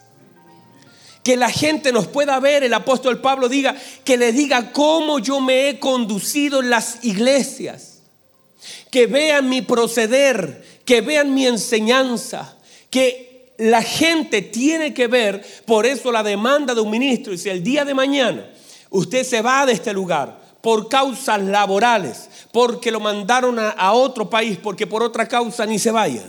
Que 1.23 1.37
la 1.37 1.49
gente 1.49 1.91
nos 1.91 2.07
pueda 2.07 2.39
ver, 2.39 2.63
el 2.63 2.73
apóstol 2.73 3.21
Pablo 3.21 3.47
diga, 3.47 3.75
que 4.03 4.17
le 4.17 4.33
diga 4.33 4.71
cómo 4.73 5.19
yo 5.19 5.39
me 5.39 5.69
he 5.69 5.79
conducido 5.79 6.61
en 6.61 6.69
las 6.69 7.03
iglesias. 7.03 8.01
Que 8.89 9.07
vean 9.07 9.47
mi 9.47 9.61
proceder, 9.61 10.81
que 10.83 11.01
vean 11.01 11.33
mi 11.33 11.47
enseñanza, 11.47 12.57
que 12.91 13.53
la 13.57 13.81
gente 13.81 14.41
tiene 14.41 14.93
que 14.93 15.07
ver, 15.07 15.43
por 15.65 15.85
eso 15.87 16.11
la 16.11 16.21
demanda 16.21 16.75
de 16.75 16.81
un 16.81 16.91
ministro, 16.91 17.33
y 17.33 17.37
si 17.37 17.49
el 17.49 17.63
día 17.63 17.85
de 17.85 17.93
mañana 17.93 18.51
usted 18.89 19.23
se 19.23 19.41
va 19.41 19.65
de 19.65 19.73
este 19.73 19.93
lugar 19.93 20.39
por 20.61 20.89
causas 20.89 21.41
laborales, 21.41 22.29
porque 22.51 22.91
lo 22.91 22.99
mandaron 22.99 23.57
a, 23.57 23.93
otro 23.93 24.29
país, 24.29 24.59
porque 24.61 24.85
por 24.85 25.01
otra 25.01 25.27
causa 25.27 25.65
ni 25.65 25.79
se 25.79 25.89
vaya. 25.89 26.23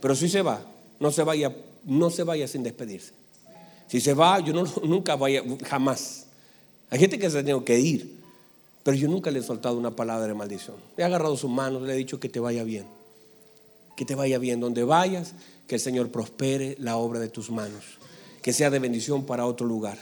Pero 0.00 0.14
si 0.14 0.28
se 0.28 0.42
va, 0.42 0.60
no 1.00 1.10
se 1.10 1.22
vaya, 1.22 1.54
no 1.84 2.10
se 2.10 2.24
vaya 2.24 2.46
sin 2.46 2.62
despedirse. 2.62 3.12
Si 3.86 4.00
se 4.00 4.12
va, 4.12 4.40
yo 4.40 4.52
no, 4.52 4.64
nunca 4.84 5.16
vaya, 5.16 5.42
jamás. 5.64 6.26
Hay 6.90 6.98
gente 6.98 7.18
que 7.18 7.30
se 7.30 7.38
ha 7.38 7.40
tenido 7.40 7.64
que 7.64 7.78
ir, 7.78 8.16
pero 8.82 8.96
yo 8.96 9.08
nunca 9.08 9.30
le 9.30 9.38
he 9.38 9.42
soltado 9.42 9.78
una 9.78 9.92
palabra 9.92 10.26
de 10.26 10.34
maldición. 10.34 10.76
Le 10.96 11.02
he 11.02 11.06
agarrado 11.06 11.36
sus 11.36 11.50
manos, 11.50 11.82
le 11.82 11.92
he 11.94 11.96
dicho 11.96 12.18
que 12.20 12.28
te 12.28 12.40
vaya 12.40 12.64
bien 12.64 12.95
que 13.96 14.04
te 14.04 14.14
vaya 14.14 14.38
bien 14.38 14.60
donde 14.60 14.84
vayas, 14.84 15.32
que 15.66 15.74
el 15.74 15.80
Señor 15.80 16.10
prospere 16.10 16.76
la 16.78 16.98
obra 16.98 17.18
de 17.18 17.28
tus 17.28 17.50
manos, 17.50 17.82
que 18.42 18.52
sea 18.52 18.70
de 18.70 18.78
bendición 18.78 19.24
para 19.24 19.46
otro 19.46 19.66
lugar. 19.66 19.98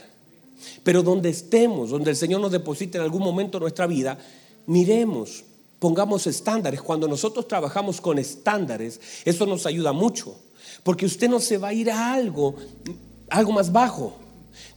Pero 0.83 1.01
donde 1.01 1.29
estemos, 1.29 1.89
donde 1.89 2.11
el 2.11 2.15
Señor 2.15 2.41
nos 2.41 2.51
deposite 2.51 2.97
en 2.97 3.03
algún 3.03 3.23
momento 3.23 3.59
nuestra 3.59 3.87
vida, 3.87 4.19
miremos, 4.67 5.43
pongamos 5.79 6.27
estándares. 6.27 6.81
Cuando 6.81 7.07
nosotros 7.07 7.47
trabajamos 7.47 8.01
con 8.01 8.19
estándares, 8.19 8.99
eso 9.23 9.45
nos 9.45 9.65
ayuda 9.65 9.93
mucho, 9.93 10.37
porque 10.83 11.05
usted 11.05 11.29
no 11.29 11.39
se 11.39 11.57
va 11.57 11.69
a 11.69 11.73
ir 11.73 11.89
a 11.89 12.13
algo, 12.13 12.55
algo 13.29 13.53
más 13.53 13.71
bajo. 13.71 14.13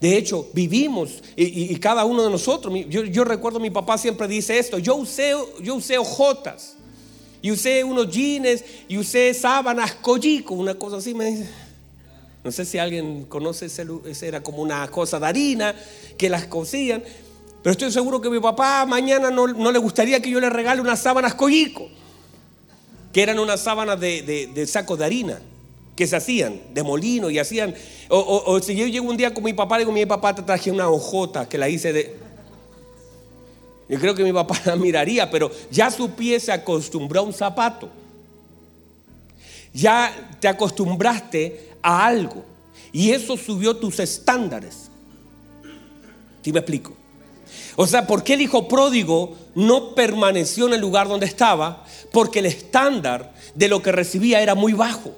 De 0.00 0.16
hecho, 0.16 0.48
vivimos 0.52 1.22
y, 1.37 1.74
cada 1.76 2.04
uno 2.04 2.22
de 2.22 2.31
nosotros, 2.31 2.72
yo, 2.88 3.04
yo, 3.04 3.24
recuerdo 3.24 3.61
mi 3.61 3.70
papá 3.70 3.98
siempre 3.98 4.26
dice 4.26 4.59
esto, 4.59 4.78
yo 4.78 4.94
usé, 4.96 5.35
yo 5.61 5.74
usé 5.74 5.98
ojotas 5.98 6.78
y 7.40 7.51
usé 7.51 7.85
unos 7.85 8.11
jeans 8.11 8.64
y 8.88 8.98
usé 8.98 9.33
sábanas 9.35 9.94
collico, 9.94 10.55
una 10.55 10.74
cosa 10.74 10.96
así 10.96 11.14
me 11.14 11.27
dice. 11.27 11.48
No 12.44 12.53
sé 12.53 12.64
si 12.64 12.79
alguien 12.79 13.24
conoce 13.24 13.66
ese, 13.66 14.27
era 14.27 14.42
como 14.42 14.62
una 14.62 14.87
cosa 14.88 15.18
de 15.18 15.27
harina 15.27 15.74
que 16.16 16.31
las 16.31 16.46
cosían. 16.46 17.03
Pero 17.62 17.72
estoy 17.72 17.90
seguro 17.90 18.20
que 18.20 18.31
mi 18.31 18.40
papá 18.40 18.87
mañana 18.87 19.31
no, 19.31 19.46
le 19.46 19.79
gustaría 19.79 20.22
que 20.22 20.31
yo 20.31 20.40
le 20.40 20.48
regale 20.48 20.81
unas 20.81 21.01
sábanas 21.01 21.35
collico, 21.35 21.88
que 23.12 23.22
eran 23.22 23.38
unas 23.38 23.61
sábanas 23.61 23.98
de, 24.01 24.22
de, 24.55 24.66
saco 24.66 24.96
de 24.96 25.05
harina, 25.05 25.40
que 25.96 26.07
se 26.07 26.16
hacían 26.16 26.61
de 26.72 26.83
molino 26.83 27.29
y 27.29 27.38
hacían. 27.38 27.74
O, 28.09 28.44
o, 28.46 28.61
si 28.62 28.74
yo 28.77 28.87
llego 28.87 29.09
un 29.09 29.16
día 29.16 29.35
con 29.35 29.42
mi 29.42 29.53
papá, 29.53 29.77
le 29.77 29.83
digo, 29.83 29.92
mi 29.92 30.07
papá 30.07 30.35
te 30.35 30.42
traje 30.42 30.70
una 30.70 30.88
hojota 30.88 31.48
que 31.48 31.59
la 31.59 31.68
hice 31.68 31.92
de. 31.92 32.28
Yo 33.88 33.98
creo 33.98 34.14
que 34.14 34.24
mi 34.24 34.33
papá 34.33 34.61
la 34.66 34.77
miraría, 34.77 35.31
pero 35.31 35.51
ya 35.70 35.90
su 35.90 36.11
pie 36.11 36.38
se 36.40 36.53
acostumbró 36.53 37.20
a 37.20 37.24
un 37.24 37.33
zapato. 37.33 37.88
Ya 39.72 40.31
te 40.40 40.48
acostumbraste 40.48 41.70
a 41.83 42.07
algo. 42.07 42.44
Y 42.92 43.11
eso 43.11 43.37
subió 43.37 43.77
tus 43.77 43.98
estándares. 44.01 44.90
¿Sí 46.42 46.53
me 46.53 46.61
explico? 46.61 46.92
O 47.77 47.87
sea, 47.87 48.07
¿por 48.07 48.24
qué 48.24 48.35
el 48.35 48.42
hijo 48.42 48.66
pródigo 48.66 49.37
no 49.55 49.94
permaneció 49.94 50.66
en 50.66 50.74
el 50.74 50.81
lugar 50.81 51.09
donde 51.09 51.27
estaba? 51.27 51.85
Porque 52.12 52.40
el 52.40 52.46
estándar 52.46 53.35
de 53.55 53.68
lo 53.68 53.83
que 53.83 53.92
recibía 53.92 54.42
era 54.42 54.55
muy 54.55 54.72
bajo. 54.72 55.14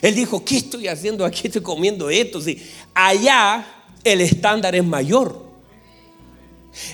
Él 0.00 0.14
dijo, 0.14 0.44
¿qué 0.44 0.56
estoy 0.56 0.88
haciendo 0.88 1.24
aquí? 1.24 1.46
Estoy 1.46 1.62
comiendo 1.62 2.08
esto. 2.08 2.40
Sí. 2.40 2.62
Allá 2.94 3.66
el 4.02 4.20
estándar 4.20 4.74
es 4.74 4.84
mayor. 4.84 5.44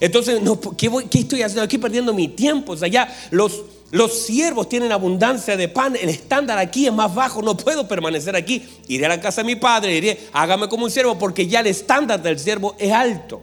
Entonces, 0.01 0.41
¿qué, 0.77 0.91
estoy 1.19 1.43
haciendo 1.43 1.63
aquí 1.63 1.79
perdiendo 1.79 2.13
mi 2.13 2.29
tiempo? 2.29 2.73
O 2.73 2.77
sea, 2.77 2.89
ya 2.89 3.15
los, 3.31 3.63
los 3.91 4.13
siervos 4.13 4.69
tienen 4.69 4.93
abundancia 4.93 5.57
de 5.57 5.69
pan, 5.69 5.97
el 5.97 6.09
estándar 6.09 6.59
aquí 6.59 6.87
es 6.87 6.93
más 6.93 7.15
bajo, 7.15 7.43
no 7.43 7.57
puedo 7.57 7.89
permanecer 7.89 8.37
aquí. 8.37 8.63
Iré 8.89 9.07
a 9.07 9.11
la 9.11 9.21
casa 9.21 9.43
de 9.43 9.47
mi 9.47 9.57
padre, 9.57 9.93
diré, 9.93 10.29
hágame 10.33 10.69
como 10.69 10.85
un 10.85 10.91
siervo, 10.91 11.19
porque 11.19 11.47
ya 11.47 11.61
el 11.61 11.67
estándar 11.67 12.23
del 12.23 12.39
siervo 12.39 12.75
es 12.79 12.93
alto. 12.93 13.43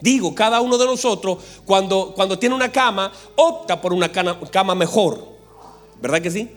Digo, 0.00 0.34
cada 0.34 0.60
uno 0.60 0.76
de 0.78 0.86
nosotros, 0.86 1.38
cuando, 1.64 2.12
cuando 2.14 2.38
tiene 2.38 2.54
una 2.54 2.72
cama, 2.72 3.12
opta 3.36 3.80
por 3.80 3.92
una 3.92 4.10
cama 4.10 4.74
mejor. 4.74 5.28
¿Verdad 6.00 6.20
que 6.20 6.30
sí? 6.30 6.50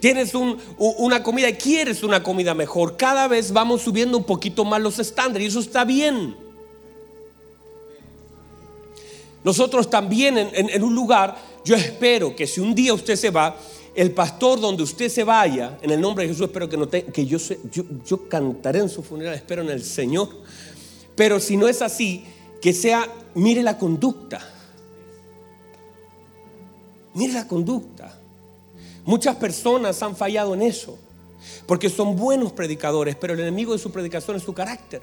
Tienes 0.00 0.32
una 0.34 1.22
comida 1.22 1.48
y 1.48 1.54
quieres 1.54 2.02
una 2.02 2.24
comida 2.24 2.54
mejor. 2.54 2.96
Cada 2.96 3.28
vez 3.28 3.52
vamos 3.52 3.82
subiendo 3.82 4.18
un 4.18 4.24
poquito 4.24 4.64
más 4.64 4.80
los 4.80 4.98
estándares 4.98 5.46
y 5.46 5.48
eso 5.48 5.60
está 5.60 5.84
bien. 5.84 6.41
Nosotros 9.44 9.90
también 9.90 10.38
en, 10.38 10.82
un 10.82 10.94
lugar, 10.94 11.36
yo 11.64 11.74
espero 11.74 12.34
que 12.36 12.46
si 12.46 12.60
un 12.60 12.74
día 12.74 12.94
usted 12.94 13.16
se 13.16 13.30
va, 13.30 13.56
el 13.94 14.12
pastor 14.12 14.60
donde 14.60 14.82
usted 14.82 15.08
se 15.08 15.24
vaya, 15.24 15.78
en 15.82 15.90
el 15.90 16.00
nombre 16.00 16.24
de 16.24 16.30
Jesús, 16.30 16.46
espero 16.46 16.68
que, 16.68 16.76
no 16.76 16.88
que 16.88 17.26
yo, 17.26 17.38
yo, 17.70 17.84
yo 18.06 18.28
cantaré 18.28 18.78
en 18.78 18.88
su 18.88 19.02
funeral, 19.02 19.34
espero 19.34 19.62
en 19.62 19.70
el 19.70 19.82
Señor. 19.82 20.28
Pero 21.14 21.40
si 21.40 21.56
no 21.56 21.68
es 21.68 21.82
así, 21.82 22.24
que 22.60 22.72
sea, 22.72 23.06
mire 23.34 23.62
la 23.62 23.76
conducta. 23.76 24.40
Mire 27.14 27.32
la 27.34 27.46
conducta. 27.46 28.18
Muchas 29.04 29.36
personas 29.36 30.00
han 30.02 30.16
fallado 30.16 30.54
en 30.54 30.62
eso, 30.62 30.96
porque 31.66 31.90
son 31.90 32.16
buenos 32.16 32.52
predicadores, 32.52 33.16
pero 33.16 33.34
el 33.34 33.40
enemigo 33.40 33.72
de 33.72 33.78
su 33.78 33.90
predicación 33.90 34.36
es 34.36 34.44
su 34.44 34.54
carácter. 34.54 35.02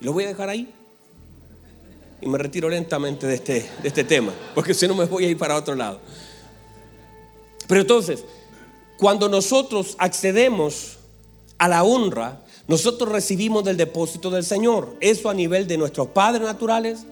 Lo 0.00 0.12
voy 0.12 0.24
a 0.24 0.28
dejar 0.28 0.48
ahí. 0.48 0.72
Y 2.20 2.28
me 2.28 2.38
retiro 2.38 2.68
lentamente 2.68 3.26
de 3.26 3.34
este, 3.34 3.70
de 3.82 3.88
este 3.88 4.04
tema, 4.04 4.32
porque 4.54 4.74
si 4.74 4.88
no 4.88 4.94
me 4.94 5.04
voy 5.04 5.24
a 5.26 5.28
ir 5.28 5.38
para 5.38 5.56
otro 5.56 5.74
lado. 5.74 6.00
Pero 7.68 7.80
entonces, 7.80 8.24
cuando 8.96 9.28
nosotros 9.28 9.96
accedemos 9.98 10.96
a 11.58 11.68
la 11.68 11.84
honra, 11.84 12.42
nosotros 12.68 13.10
recibimos 13.10 13.64
del 13.64 13.76
depósito 13.76 14.30
del 14.30 14.44
Señor. 14.44 14.96
Eso 15.00 15.30
a 15.30 15.34
nivel 15.34 15.66
de 15.66 15.78
nuestros 15.78 16.08
padres 16.08 16.42
naturales, 16.42 17.04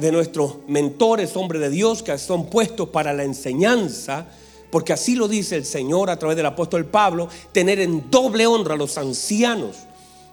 de 0.00 0.12
nuestros 0.12 0.56
mentores, 0.68 1.36
hombres 1.36 1.60
de 1.62 1.70
Dios, 1.70 2.02
que 2.02 2.16
son 2.18 2.46
puestos 2.46 2.88
para 2.88 3.12
la 3.12 3.24
enseñanza, 3.24 4.26
porque 4.70 4.92
así 4.92 5.14
lo 5.14 5.28
dice 5.28 5.56
el 5.56 5.64
Señor 5.64 6.10
a 6.10 6.18
través 6.18 6.36
del 6.36 6.46
apóstol 6.46 6.86
Pablo, 6.86 7.28
tener 7.52 7.78
en 7.80 8.10
doble 8.10 8.46
honra 8.46 8.74
a 8.74 8.78
los 8.78 8.98
ancianos, 8.98 9.76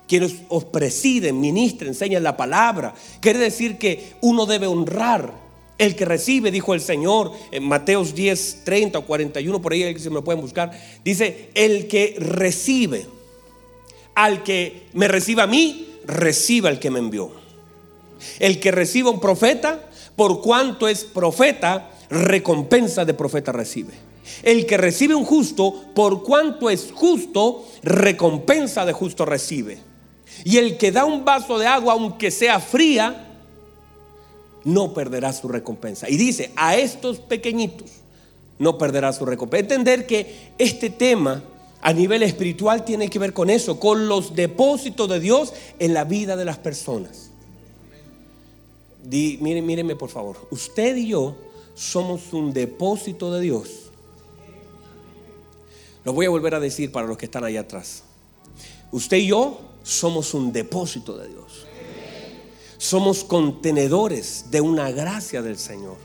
quienes 0.10 0.38
os 0.50 0.65
presiden, 0.65 1.39
ministren, 1.39 1.89
enseñan 1.89 2.24
la 2.24 2.36
palabra. 2.36 2.95
Quiere 3.22 3.38
decir 3.38 3.78
que 3.78 4.15
uno 4.22 4.48
debe 4.48 4.65
honrar. 4.65 5.48
El 5.78 5.95
que 5.95 6.04
recibe, 6.04 6.52
dijo 6.52 6.74
el 6.74 6.82
Señor 6.82 7.32
en 7.52 7.63
Mateos 7.63 8.13
10, 8.13 8.63
30 8.65 9.00
o 9.00 9.06
41, 9.06 9.62
por 9.62 9.72
ahí 9.72 9.98
se 9.98 10.10
me 10.10 10.22
pueden 10.22 10.41
buscar, 10.41 10.72
dice, 11.06 11.52
el 11.54 11.88
que 11.88 12.17
recibe 12.19 13.06
al 14.15 14.43
que 14.43 14.88
me 14.91 15.08
reciba 15.08 15.43
a 15.43 15.48
mí, 15.48 15.88
reciba 16.06 16.67
al 16.67 16.80
que 16.80 16.89
me 16.89 17.00
envió. 17.00 17.32
El 18.39 18.60
que 18.60 18.72
reciba 18.72 19.12
un 19.12 19.22
profeta, 19.22 19.88
por 20.17 20.41
cuanto 20.41 20.89
es 20.89 21.06
profeta, 21.06 21.91
recompensa 22.10 23.06
de 23.06 23.13
profeta 23.13 23.54
recibe. 23.54 23.93
El 24.43 24.65
que 24.65 24.76
recibe 24.76 25.15
un 25.15 25.24
justo, 25.24 25.74
por 25.95 26.24
cuanto 26.24 26.69
es 26.69 26.91
justo, 26.93 27.65
recompensa 27.84 28.86
de 28.86 28.91
justo 28.91 29.24
recibe. 29.24 29.88
Y 30.43 30.58
el 30.58 30.78
que 30.78 30.91
da 30.91 31.06
un 31.06 31.25
vaso 31.25 31.58
de 31.58 31.67
agua, 31.67 31.93
aunque 31.93 32.32
sea 32.32 32.60
fría, 32.60 33.28
no 34.63 34.93
perderá 34.93 35.34
su 35.34 35.47
recompensa. 35.47 36.10
Y 36.10 36.17
dice, 36.17 36.52
a 36.56 36.75
estos 36.75 37.19
pequeñitos 37.19 37.89
no 38.58 38.78
perderá 38.78 39.13
su 39.13 39.25
recompensa. 39.25 39.73
Entender 39.73 40.06
que 40.06 40.54
este 40.58 40.89
tema 40.89 41.43
a 41.82 41.93
nivel 41.93 42.23
espiritual 42.23 42.84
tiene 42.84 43.10
que 43.10 43.19
ver 43.19 43.34
con 43.34 43.49
eso, 43.49 43.80
con 43.80 44.08
los 44.08 44.36
depósitos 44.36 45.10
de 45.10 45.19
Dios 45.19 45.54
en 45.80 45.93
la 45.93 46.04
vida 46.04 46.36
de 46.36 46.45
las 46.45 46.58
personas. 46.58 47.32
Di, 49.04 49.38
mírenme 49.41 49.95
por 49.95 50.10
favor, 50.10 50.47
usted 50.52 50.95
y 50.97 51.08
yo 51.08 51.38
somos 51.73 52.34
un 52.34 52.52
depósito 52.52 53.32
de 53.34 53.41
Dios. 53.41 53.69
Lo 56.04 56.13
voy 56.13 56.25
a 56.25 56.30
volver 56.30 56.56
a 56.56 56.60
decir 56.60 56.91
para 56.91 57.08
los 57.08 57.17
que 57.17 57.25
están 57.25 57.43
allá 57.43 57.62
atrás. 57.62 58.04
Usted 58.91 59.17
y 59.17 59.28
yo 59.28 59.69
somos 59.89 60.34
un 60.34 60.54
depósito 60.54 61.17
de 61.17 61.28
Dios. 61.30 61.65
Somos 62.78 63.23
contenedores 63.23 64.45
de 64.52 64.62
una 64.62 64.91
gracia 64.91 65.41
del 65.41 65.58
Señor. 65.58 65.97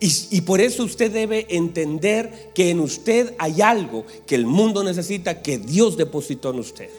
Y, 0.00 0.42
por 0.42 0.60
eso 0.60 0.84
usted 0.84 1.10
debe 1.10 1.46
entender 1.48 2.50
que 2.54 2.68
en 2.68 2.80
usted 2.80 3.34
hay 3.38 3.62
algo 3.62 4.04
que 4.26 4.34
el 4.34 4.44
mundo 4.44 4.84
necesita, 4.84 5.40
que 5.40 5.56
Dios 5.56 5.96
depositó 5.96 6.50
en 6.50 6.58
usted. 6.58 6.90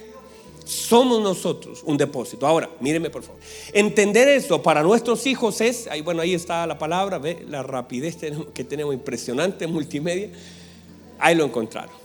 Somos 0.63 1.21
nosotros 1.21 1.83
un 1.85 1.97
depósito. 1.97 2.47
Ahora, 2.47 2.67
míreme 2.79 3.11
por 3.11 3.21
favor. 3.21 3.39
Entender 3.73 4.27
eso 4.29 4.63
para 4.63 4.81
nuestros 4.81 5.27
hijos 5.27 5.61
es, 5.61 5.87
bueno, 6.03 6.21
ahí 6.23 6.33
está 6.33 6.65
la 6.65 6.79
palabra, 6.79 7.19
ve 7.19 7.45
la 7.47 7.61
rapidez 7.61 8.17
que 8.53 8.63
tenemos 8.63 8.95
impresionante 8.95 9.67
multimedia. 9.67 10.31
Ahí 11.19 11.35
lo 11.35 11.45
encontraron. 11.45 12.04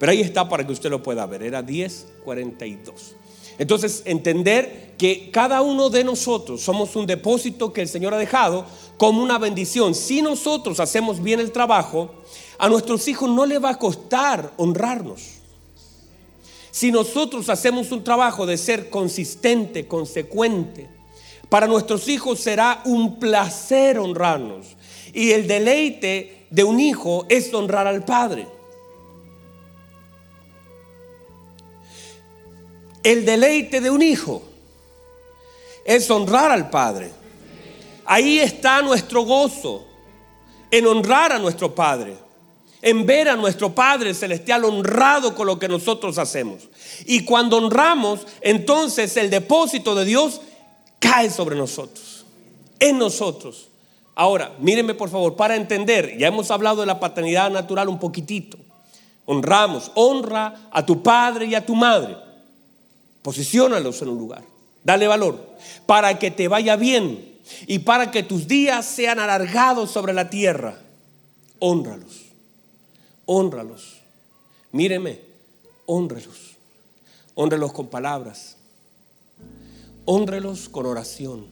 Pero 0.00 0.12
ahí 0.12 0.22
está 0.22 0.48
para 0.48 0.66
que 0.66 0.72
usted 0.72 0.88
lo 0.88 1.02
pueda 1.02 1.26
ver. 1.26 1.42
Era 1.42 1.60
1042. 1.60 3.16
Entonces, 3.58 4.02
entender 4.06 4.94
que 4.96 5.30
cada 5.30 5.60
uno 5.60 5.90
de 5.90 6.02
nosotros 6.02 6.62
somos 6.62 6.96
un 6.96 7.04
depósito 7.04 7.74
que 7.74 7.82
el 7.82 7.88
Señor 7.88 8.14
ha 8.14 8.18
dejado 8.18 8.64
como 8.96 9.22
una 9.22 9.36
bendición. 9.36 9.94
Si 9.94 10.22
nosotros 10.22 10.80
hacemos 10.80 11.22
bien 11.22 11.38
el 11.38 11.52
trabajo, 11.52 12.14
a 12.56 12.70
nuestros 12.70 13.06
hijos 13.08 13.28
no 13.28 13.44
les 13.44 13.62
va 13.62 13.70
a 13.70 13.78
costar 13.78 14.54
honrarnos. 14.56 15.20
Si 16.70 16.90
nosotros 16.90 17.50
hacemos 17.50 17.92
un 17.92 18.02
trabajo 18.02 18.46
de 18.46 18.56
ser 18.56 18.88
consistente, 18.88 19.86
consecuente, 19.86 20.88
para 21.50 21.66
nuestros 21.66 22.08
hijos 22.08 22.40
será 22.40 22.80
un 22.86 23.18
placer 23.18 23.98
honrarnos. 23.98 24.78
Y 25.12 25.32
el 25.32 25.46
deleite 25.46 26.46
de 26.48 26.64
un 26.64 26.80
hijo 26.80 27.26
es 27.28 27.52
honrar 27.52 27.86
al 27.86 28.02
Padre. 28.06 28.59
El 33.02 33.24
deleite 33.24 33.80
de 33.80 33.90
un 33.90 34.02
hijo 34.02 34.42
es 35.84 36.10
honrar 36.10 36.50
al 36.50 36.70
Padre. 36.70 37.10
Ahí 38.04 38.38
está 38.38 38.82
nuestro 38.82 39.22
gozo, 39.22 39.86
en 40.70 40.86
honrar 40.86 41.32
a 41.32 41.38
nuestro 41.38 41.74
Padre, 41.74 42.16
en 42.82 43.06
ver 43.06 43.28
a 43.28 43.36
nuestro 43.36 43.74
Padre 43.74 44.14
Celestial 44.14 44.64
honrado 44.64 45.34
con 45.34 45.46
lo 45.46 45.58
que 45.58 45.68
nosotros 45.68 46.18
hacemos. 46.18 46.68
Y 47.06 47.24
cuando 47.24 47.56
honramos, 47.56 48.26
entonces 48.40 49.16
el 49.16 49.30
depósito 49.30 49.94
de 49.94 50.04
Dios 50.04 50.40
cae 50.98 51.30
sobre 51.30 51.56
nosotros, 51.56 52.24
en 52.78 52.98
nosotros. 52.98 53.68
Ahora, 54.14 54.54
mírenme 54.58 54.94
por 54.94 55.08
favor, 55.08 55.36
para 55.36 55.56
entender, 55.56 56.18
ya 56.18 56.28
hemos 56.28 56.50
hablado 56.50 56.80
de 56.80 56.86
la 56.86 57.00
paternidad 57.00 57.50
natural 57.50 57.88
un 57.88 57.98
poquitito. 57.98 58.58
Honramos, 59.24 59.92
honra 59.94 60.68
a 60.70 60.84
tu 60.84 61.02
padre 61.02 61.46
y 61.46 61.54
a 61.54 61.64
tu 61.64 61.74
madre. 61.74 62.29
Posiciónalos 63.22 64.00
en 64.02 64.08
un 64.08 64.18
lugar. 64.18 64.44
Dale 64.82 65.06
valor. 65.06 65.56
Para 65.86 66.18
que 66.18 66.30
te 66.30 66.48
vaya 66.48 66.76
bien 66.76 67.38
y 67.66 67.80
para 67.80 68.10
que 68.10 68.22
tus 68.22 68.46
días 68.46 68.86
sean 68.86 69.18
alargados 69.18 69.90
sobre 69.90 70.12
la 70.12 70.30
tierra. 70.30 70.80
Honralos. 71.58 72.26
Honralos. 73.26 74.00
Míreme. 74.72 75.20
Honrelos. 75.86 76.56
Honrelos 77.34 77.72
con 77.72 77.88
palabras. 77.88 78.56
Honrelos 80.06 80.68
con 80.68 80.86
oración. 80.86 81.46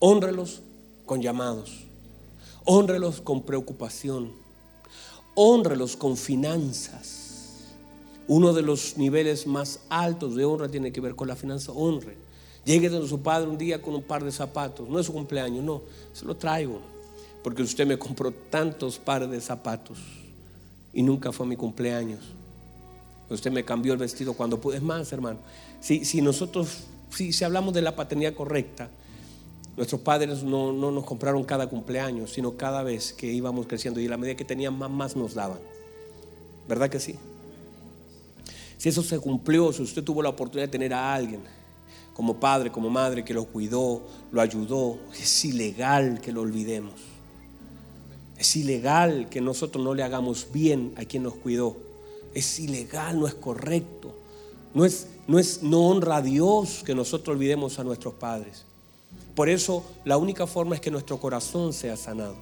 Honrelos 0.00 0.62
con 1.04 1.22
llamados. 1.22 1.84
Honrelos 2.64 3.20
con 3.20 3.42
preocupación. 3.42 4.32
Honrelos 5.36 5.96
con 5.96 6.16
finanzas 6.16 7.15
uno 8.28 8.52
de 8.52 8.62
los 8.62 8.96
niveles 8.96 9.46
más 9.46 9.80
altos 9.88 10.34
de 10.34 10.44
honra 10.44 10.68
tiene 10.68 10.92
que 10.92 11.00
ver 11.00 11.14
con 11.14 11.28
la 11.28 11.36
finanza. 11.36 11.72
Honre. 11.72 12.16
Llegue 12.64 12.88
donde 12.88 13.08
su 13.08 13.20
padre 13.20 13.48
un 13.48 13.56
día 13.56 13.80
con 13.80 13.94
un 13.94 14.02
par 14.02 14.24
de 14.24 14.32
zapatos. 14.32 14.88
No 14.88 14.98
es 14.98 15.06
su 15.06 15.12
cumpleaños, 15.12 15.64
no. 15.64 15.82
Se 16.12 16.24
lo 16.24 16.36
traigo. 16.36 16.80
Porque 17.44 17.62
usted 17.62 17.86
me 17.86 17.96
compró 17.96 18.32
tantos 18.32 18.98
pares 18.98 19.30
de 19.30 19.40
zapatos 19.40 19.98
y 20.92 21.02
nunca 21.02 21.30
fue 21.30 21.46
mi 21.46 21.56
cumpleaños. 21.56 22.20
Usted 23.30 23.52
me 23.52 23.64
cambió 23.64 23.92
el 23.92 23.98
vestido 23.98 24.34
cuando 24.34 24.60
pude. 24.60 24.78
Es 24.78 24.82
más, 24.82 25.12
hermano, 25.12 25.38
si, 25.80 26.04
si 26.04 26.20
nosotros, 26.20 26.84
si, 27.10 27.32
si 27.32 27.44
hablamos 27.44 27.72
de 27.74 27.82
la 27.82 27.94
paternidad 27.94 28.34
correcta, 28.34 28.90
nuestros 29.76 30.00
padres 30.00 30.42
no, 30.42 30.72
no, 30.72 30.90
nos 30.90 31.04
compraron 31.04 31.44
cada 31.44 31.68
cumpleaños, 31.68 32.32
sino 32.32 32.56
cada 32.56 32.82
vez 32.82 33.12
que 33.12 33.26
íbamos 33.26 33.66
creciendo 33.66 34.00
y 34.00 34.06
a 34.06 34.10
la 34.10 34.16
medida 34.16 34.36
que 34.36 34.44
tenían 34.44 34.76
más, 34.76 34.90
más 34.90 35.16
nos 35.16 35.34
daban. 35.34 35.58
¿Verdad 36.66 36.88
que 36.88 36.98
sí? 36.98 37.16
Si 38.78 38.88
eso 38.88 39.02
se 39.02 39.18
cumplió, 39.18 39.72
si 39.72 39.82
usted 39.82 40.04
tuvo 40.04 40.22
la 40.22 40.28
oportunidad 40.28 40.68
de 40.68 40.72
tener 40.72 40.94
a 40.94 41.14
alguien 41.14 41.40
como 42.12 42.40
padre, 42.40 42.72
como 42.72 42.88
madre 42.88 43.24
que 43.24 43.34
lo 43.34 43.44
cuidó, 43.44 44.02
lo 44.32 44.40
ayudó, 44.40 44.98
es 45.18 45.44
ilegal 45.44 46.20
que 46.20 46.32
lo 46.32 46.40
olvidemos. 46.40 46.94
Es 48.38 48.56
ilegal 48.56 49.28
que 49.28 49.40
nosotros 49.40 49.84
no 49.84 49.94
le 49.94 50.02
hagamos 50.02 50.46
bien 50.52 50.94
a 50.96 51.04
quien 51.04 51.22
nos 51.22 51.34
cuidó. 51.34 51.76
Es 52.34 52.58
ilegal, 52.58 53.18
no 53.20 53.26
es 53.26 53.34
correcto. 53.34 54.14
No 54.74 54.84
es, 54.84 55.08
no 55.26 55.38
es, 55.38 55.62
no 55.62 55.88
honra 55.88 56.16
a 56.16 56.22
Dios 56.22 56.82
que 56.84 56.94
nosotros 56.94 57.34
olvidemos 57.34 57.78
a 57.78 57.84
nuestros 57.84 58.14
padres. 58.14 58.64
Por 59.34 59.48
eso 59.48 59.84
la 60.04 60.16
única 60.16 60.46
forma 60.46 60.74
es 60.74 60.80
que 60.80 60.90
nuestro 60.90 61.18
corazón 61.18 61.72
sea 61.72 61.96
sanado. 61.96 62.36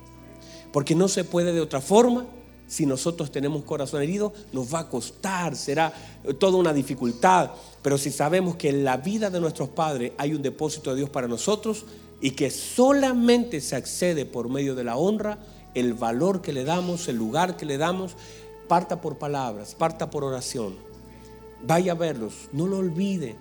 Porque 0.73 0.95
no 0.95 1.09
se 1.09 1.25
puede 1.25 1.53
de 1.53 1.61
otra 1.61 1.81
forma 1.81 2.27
si 2.67 2.87
nosotros 2.87 3.31
tenemos 3.31 3.65
corazón 3.65 4.03
herido, 4.03 4.33
nos 4.53 4.73
va 4.73 4.81
a 4.81 4.89
costar, 4.89 5.55
será 5.57 5.93
toda 6.39 6.57
una 6.59 6.73
dificultad. 6.73 7.51
Pero 7.83 7.99
si 7.99 8.11
sabemos 8.11 8.57
que 8.57 8.71
en 8.71 8.85
la 8.85 8.97
vida 8.97 9.31
de 9.31 9.41
nuestros 9.41 9.69
padres 9.69 10.13
hay 10.17 10.35
un 10.35 10.43
depósito 10.43 10.91
de 10.91 10.97
Dios 10.97 11.11
para 11.11 11.29
nosotros 11.29 11.85
y 12.21 12.31
que 12.31 12.51
solamente 12.51 13.61
se 13.61 13.77
accede 13.77 14.25
por 14.25 14.49
medio 14.49 14.75
de 14.75 14.85
la 14.85 14.97
honra, 14.97 15.39
el 15.75 15.95
valor 15.95 16.41
que 16.41 16.53
le 16.53 16.65
damos, 16.65 17.09
el 17.09 17.17
lugar 17.17 17.57
que 17.57 17.67
le 17.67 17.79
damos, 17.79 18.17
parta 18.69 19.01
por 19.01 19.19
palabras, 19.19 19.75
parta 19.75 20.11
por 20.11 20.25
oración. 20.25 20.75
Vaya 21.67 21.93
a 21.93 21.97
verlos, 21.97 22.49
no 22.53 22.67
lo 22.67 22.79
olvide. 22.79 23.37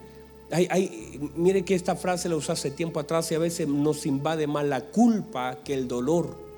mire 1.36 1.64
que 1.64 1.76
esta 1.76 1.96
frase 1.96 2.30
la 2.30 2.36
usé 2.36 2.52
hace 2.52 2.72
tiempo 2.72 3.00
atrás 3.00 3.32
y 3.32 3.36
a 3.36 3.40
veces 3.40 3.68
nos 3.68 4.06
invade 4.06 4.48
más 4.48 4.66
la 4.66 4.82
culpa 4.82 5.60
que 5.64 5.74
el 5.74 5.88
dolor. 5.88 6.53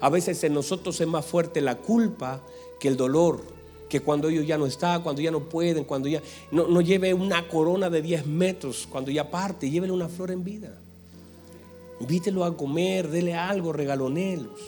A 0.00 0.10
veces 0.10 0.42
en 0.44 0.54
nosotros 0.54 1.00
es 1.00 1.06
más 1.06 1.24
fuerte 1.24 1.60
la 1.60 1.76
culpa 1.76 2.40
que 2.78 2.88
el 2.88 2.96
dolor, 2.96 3.40
que 3.88 4.00
cuando 4.00 4.28
ellos 4.28 4.46
ya 4.46 4.58
no 4.58 4.66
están, 4.66 5.02
cuando 5.02 5.22
ya 5.22 5.30
no 5.30 5.40
pueden, 5.40 5.84
cuando 5.84 6.08
ya 6.08 6.20
no, 6.50 6.80
lleve 6.80 7.14
una 7.14 7.48
corona 7.48 7.88
de 7.88 8.02
10 8.02 8.26
metros, 8.26 8.86
cuando 8.90 9.10
ya 9.10 9.30
parte, 9.30 9.70
llévele 9.70 9.92
una 9.92 10.08
flor 10.08 10.30
en 10.30 10.44
vida. 10.44 10.78
Invítelo 12.00 12.44
a 12.44 12.56
comer, 12.56 13.08
dele 13.08 13.34
algo, 13.34 13.72
regalonelos. 13.72 14.60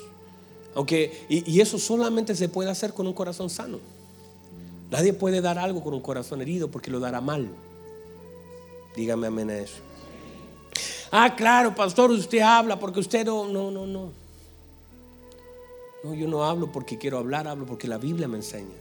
Aunque, 0.74 1.26
y, 1.28 1.50
y 1.50 1.60
eso 1.60 1.78
solamente 1.78 2.34
se 2.34 2.48
puede 2.48 2.70
hacer 2.70 2.94
con 2.94 3.06
un 3.06 3.12
corazón 3.12 3.50
sano. 3.50 3.78
Nadie 4.90 5.12
puede 5.12 5.40
dar 5.40 5.58
algo 5.58 5.82
con 5.82 5.92
un 5.92 6.00
corazón 6.00 6.40
herido 6.40 6.70
porque 6.70 6.90
lo 6.90 7.00
dará 7.00 7.20
mal. 7.20 7.48
Dígame 8.96 9.26
amén 9.26 9.50
a 9.50 9.58
eso. 9.58 9.76
Ah, 11.10 11.34
claro, 11.36 11.74
pastor, 11.74 12.10
usted 12.10 12.40
habla 12.40 12.78
porque 12.78 13.00
usted 13.00 13.24
no, 13.24 13.46
no, 13.48 13.70
no, 13.70 13.86
no. 13.86 14.10
Yo 16.14 16.28
no 16.28 16.44
hablo 16.44 16.72
porque 16.72 16.98
quiero 16.98 17.18
hablar, 17.18 17.48
hablo 17.48 17.66
porque 17.66 17.88
la 17.88 17.98
Biblia 17.98 18.28
me 18.28 18.36
enseña. 18.36 18.74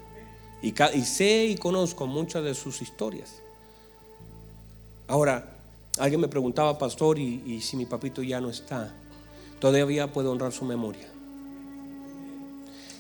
Y, 0.62 0.74
sé 1.04 1.46
y 1.46 1.56
conozco 1.56 2.08
muchas 2.08 2.44
de 2.44 2.56
sus 2.56 2.82
historias. 2.82 3.42
Ahora, 5.08 5.56
alguien 5.98 6.20
me 6.20 6.28
preguntaba, 6.28 6.78
pastor, 6.78 7.20
y, 7.20 7.62
si 7.62 7.78
mi 7.78 7.86
papito 7.86 8.24
ya 8.24 8.42
no 8.42 8.50
está, 8.50 8.94
todavía 9.60 10.12
puedo 10.12 10.32
honrar 10.32 10.52
su 10.52 10.66
memoria. 10.66 11.08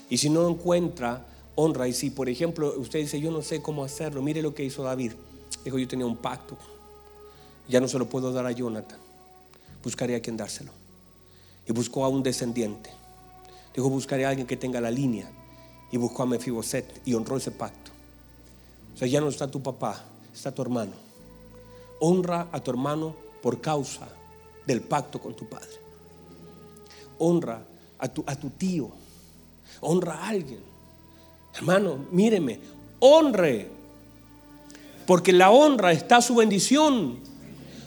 Y 0.09 0.17
si 0.17 0.29
no 0.29 0.47
encuentra 0.47 1.25
honra, 1.55 1.87
y 1.87 1.93
si 1.93 2.11
por 2.11 2.29
ejemplo 2.29 2.73
usted 2.77 2.99
dice, 2.99 3.19
yo 3.19 3.31
no 3.31 3.41
sé 3.41 3.61
cómo 3.61 3.83
hacerlo, 3.83 4.21
mire 4.21 4.41
lo 4.41 4.53
que 4.53 4.63
hizo 4.63 4.83
David. 4.83 5.13
Dijo, 5.65 5.77
yo 5.77 5.87
tenía 5.87 6.05
un 6.05 6.15
pacto, 6.15 6.57
ya 7.67 7.81
no 7.81 7.87
se 7.87 7.99
lo 7.99 8.07
puedo 8.07 8.31
dar 8.31 8.45
a 8.45 8.51
Jonathan, 8.51 8.99
buscaré 9.83 10.15
a 10.15 10.21
quien 10.21 10.37
dárselo. 10.37 10.71
Y 11.65 11.73
buscó 11.73 12.05
a 12.05 12.07
un 12.07 12.23
descendiente. 12.23 12.89
Dijo, 13.77 13.91
buscaré 13.91 14.25
a 14.25 14.29
alguien 14.29 14.47
que 14.47 14.57
tenga 14.57 14.81
la 14.81 14.89
línea. 14.89 15.29
Y 15.91 15.97
buscó 15.97 16.23
a 16.23 16.25
Mefiboset 16.25 16.99
y 17.05 17.13
honró 17.13 17.37
ese 17.37 17.51
pacto. 17.51 17.91
O 18.95 18.97
sea, 18.97 19.07
ya 19.07 19.21
no 19.21 19.29
está 19.29 19.47
tu 19.47 19.61
papá, 19.61 20.03
está 20.33 20.51
tu 20.51 20.63
hermano. 20.63 20.93
Honra 21.99 22.47
a 22.51 22.59
tu 22.59 22.71
hermano 22.71 23.15
por 23.39 23.61
causa 23.61 24.07
del 24.65 24.81
pacto 24.81 25.21
con 25.21 25.35
tu 25.35 25.47
padre. 25.47 25.69
Honra 27.19 27.61
a 27.99 28.07
tu, 28.07 28.23
a 28.25 28.35
tu 28.35 28.49
tío. 28.49 28.89
Honra 29.81 30.23
a 30.23 30.29
alguien. 30.29 30.59
Hermano, 31.55 32.07
míreme, 32.11 32.59
honre. 32.99 33.69
Porque 35.05 35.31
la 35.31 35.51
honra 35.51 35.91
está 35.91 36.19
su 36.19 36.33
bendición. 36.33 37.19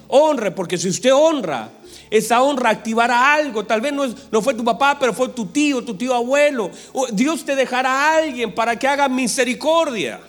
Honre, 0.06 0.52
porque 0.52 0.78
si 0.78 0.88
usted 0.88 1.12
honra, 1.12 1.68
esa 2.10 2.42
honra 2.42 2.70
activará 2.70 3.32
algo. 3.34 3.64
Tal 3.64 3.80
vez 3.80 3.92
no, 3.92 4.04
no 4.30 4.42
fue 4.42 4.54
tu 4.54 4.64
papá, 4.64 4.98
pero 4.98 5.14
fue 5.14 5.28
tu 5.28 5.46
tío, 5.46 5.82
tu 5.82 5.94
tío 5.94 6.14
abuelo. 6.14 6.70
Dios 7.12 7.44
te 7.44 7.54
dejará 7.54 7.90
a 7.90 8.16
alguien 8.18 8.52
para 8.54 8.76
que 8.76 8.88
haga 8.88 9.08
misericordia. 9.08 10.20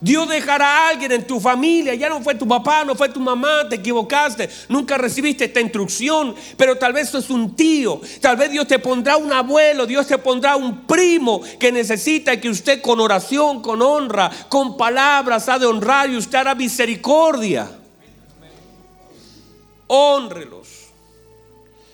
Dios 0.00 0.28
dejará 0.28 0.66
a 0.66 0.88
alguien 0.90 1.12
en 1.12 1.26
tu 1.26 1.40
familia. 1.40 1.94
Ya 1.94 2.08
no 2.08 2.20
fue 2.20 2.34
tu 2.34 2.46
papá, 2.46 2.84
no 2.84 2.94
fue 2.94 3.08
tu 3.08 3.20
mamá, 3.20 3.68
te 3.68 3.76
equivocaste. 3.76 4.48
Nunca 4.68 4.98
recibiste 4.98 5.44
esta 5.44 5.60
instrucción. 5.60 6.34
Pero 6.56 6.76
tal 6.76 6.92
vez 6.92 7.14
es 7.14 7.30
un 7.30 7.54
tío. 7.54 8.00
Tal 8.20 8.36
vez 8.36 8.50
Dios 8.50 8.66
te 8.66 8.78
pondrá 8.78 9.16
un 9.16 9.32
abuelo. 9.32 9.86
Dios 9.86 10.06
te 10.06 10.18
pondrá 10.18 10.56
un 10.56 10.86
primo 10.86 11.40
que 11.58 11.72
necesita 11.72 12.40
que 12.40 12.50
usted 12.50 12.82
con 12.82 13.00
oración, 13.00 13.62
con 13.62 13.80
honra, 13.80 14.30
con 14.48 14.76
palabras 14.76 15.48
ha 15.48 15.58
de 15.58 15.66
honrar 15.66 16.10
y 16.10 16.16
usted 16.16 16.38
hará 16.38 16.54
misericordia 16.54 17.70
honrelos. 19.86 20.86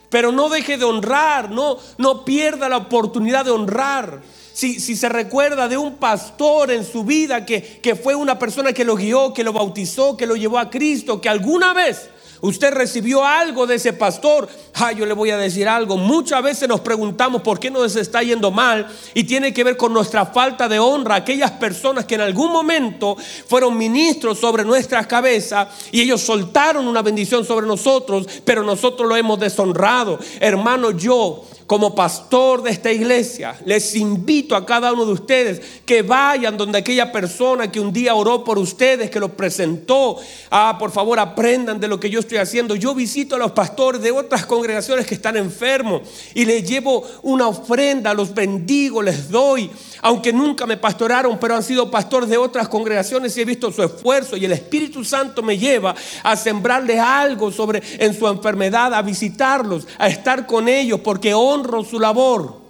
Pero 0.08 0.30
no 0.30 0.48
deje 0.48 0.76
de 0.76 0.84
honrar, 0.84 1.50
no, 1.50 1.78
no 1.96 2.24
pierda 2.24 2.68
la 2.68 2.76
oportunidad 2.76 3.44
de 3.44 3.50
honrar. 3.50 4.20
Si, 4.52 4.78
si, 4.78 4.94
se 4.94 5.08
recuerda 5.08 5.68
de 5.68 5.78
un 5.78 5.96
pastor 5.96 6.70
en 6.70 6.84
su 6.84 7.04
vida 7.04 7.46
que, 7.46 7.62
que 7.62 7.96
fue 7.96 8.14
una 8.14 8.38
persona 8.38 8.74
que 8.74 8.84
lo 8.84 8.96
guió, 8.96 9.32
que 9.32 9.44
lo 9.44 9.54
bautizó, 9.54 10.16
que 10.16 10.26
lo 10.26 10.36
llevó 10.36 10.58
a 10.58 10.68
Cristo, 10.68 11.22
que 11.22 11.30
alguna 11.30 11.72
vez 11.72 12.10
Usted 12.42 12.74
recibió 12.74 13.24
algo 13.24 13.68
de 13.68 13.76
ese 13.76 13.92
pastor. 13.92 14.48
Ah, 14.74 14.90
yo 14.90 15.06
le 15.06 15.14
voy 15.14 15.30
a 15.30 15.38
decir 15.38 15.68
algo. 15.68 15.96
Muchas 15.96 16.42
veces 16.42 16.68
nos 16.68 16.80
preguntamos 16.80 17.40
por 17.40 17.60
qué 17.60 17.70
nos 17.70 17.94
está 17.94 18.20
yendo 18.20 18.50
mal 18.50 18.88
y 19.14 19.22
tiene 19.22 19.54
que 19.54 19.62
ver 19.62 19.76
con 19.76 19.92
nuestra 19.92 20.26
falta 20.26 20.68
de 20.68 20.80
honra. 20.80 21.14
Aquellas 21.14 21.52
personas 21.52 22.04
que 22.04 22.16
en 22.16 22.22
algún 22.22 22.50
momento 22.50 23.16
fueron 23.46 23.78
ministros 23.78 24.40
sobre 24.40 24.64
nuestras 24.64 25.06
cabezas 25.06 25.68
y 25.92 26.00
ellos 26.00 26.20
soltaron 26.20 26.88
una 26.88 27.00
bendición 27.00 27.44
sobre 27.44 27.64
nosotros, 27.64 28.26
pero 28.44 28.64
nosotros 28.64 29.08
lo 29.08 29.16
hemos 29.16 29.38
deshonrado. 29.38 30.18
Hermano, 30.40 30.90
yo 30.90 31.44
como 31.72 31.94
pastor 31.94 32.62
de 32.62 32.70
esta 32.70 32.92
iglesia, 32.92 33.54
les 33.64 33.94
invito 33.94 34.56
a 34.56 34.66
cada 34.66 34.92
uno 34.92 35.06
de 35.06 35.12
ustedes 35.12 35.80
que 35.86 36.02
vayan 36.02 36.58
donde 36.58 36.76
aquella 36.76 37.10
persona 37.10 37.72
que 37.72 37.80
un 37.80 37.92
día 37.92 38.14
oró 38.14 38.44
por 38.44 38.58
ustedes, 38.58 39.10
que 39.10 39.18
los 39.18 39.30
presentó. 39.30 40.18
Ah, 40.50 40.76
por 40.78 40.90
favor, 40.90 41.18
aprendan 41.18 41.80
de 41.80 41.88
lo 41.88 41.98
que 41.98 42.10
yo 42.10 42.20
estoy 42.20 42.31
haciendo. 42.38 42.74
Yo 42.74 42.94
visito 42.94 43.36
a 43.36 43.38
los 43.38 43.52
pastores 43.52 44.00
de 44.00 44.10
otras 44.10 44.46
congregaciones 44.46 45.06
que 45.06 45.14
están 45.14 45.36
enfermos 45.36 46.02
y 46.34 46.44
les 46.44 46.68
llevo 46.68 47.04
una 47.22 47.48
ofrenda, 47.48 48.14
los 48.14 48.32
bendigo, 48.32 49.02
les 49.02 49.28
doy. 49.30 49.70
Aunque 50.00 50.32
nunca 50.32 50.66
me 50.66 50.76
pastoraron, 50.76 51.38
pero 51.38 51.54
han 51.54 51.62
sido 51.62 51.90
pastores 51.90 52.28
de 52.28 52.36
otras 52.36 52.68
congregaciones 52.68 53.36
y 53.36 53.40
he 53.40 53.44
visto 53.44 53.70
su 53.70 53.82
esfuerzo 53.82 54.36
y 54.36 54.44
el 54.44 54.52
Espíritu 54.52 55.04
Santo 55.04 55.42
me 55.42 55.58
lleva 55.58 55.94
a 56.22 56.36
sembrarles 56.36 56.98
algo 56.98 57.50
sobre 57.52 57.82
en 57.98 58.16
su 58.16 58.26
enfermedad, 58.26 58.94
a 58.94 59.02
visitarlos, 59.02 59.86
a 59.98 60.08
estar 60.08 60.46
con 60.46 60.68
ellos, 60.68 61.00
porque 61.00 61.34
honra 61.34 61.82
su 61.84 62.00
labor. 62.00 62.61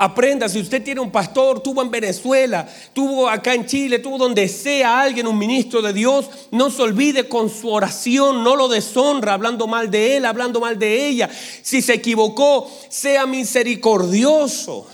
Aprenda, 0.00 0.48
si 0.48 0.60
usted 0.60 0.84
tiene 0.84 1.00
un 1.00 1.10
pastor, 1.10 1.58
tuvo 1.60 1.82
en 1.82 1.90
Venezuela, 1.90 2.68
tuvo 2.92 3.28
acá 3.28 3.52
en 3.54 3.66
Chile, 3.66 3.98
tuvo 3.98 4.16
donde 4.16 4.46
sea 4.46 5.00
alguien, 5.00 5.26
un 5.26 5.36
ministro 5.36 5.82
de 5.82 5.92
Dios, 5.92 6.30
no 6.52 6.70
se 6.70 6.82
olvide 6.82 7.28
con 7.28 7.50
su 7.50 7.68
oración, 7.68 8.44
no 8.44 8.54
lo 8.54 8.68
deshonra 8.68 9.34
hablando 9.34 9.66
mal 9.66 9.90
de 9.90 10.16
él, 10.16 10.24
hablando 10.24 10.60
mal 10.60 10.78
de 10.78 11.08
ella. 11.08 11.28
Si 11.62 11.82
se 11.82 11.94
equivocó, 11.94 12.70
sea 12.88 13.26
misericordioso. 13.26 14.86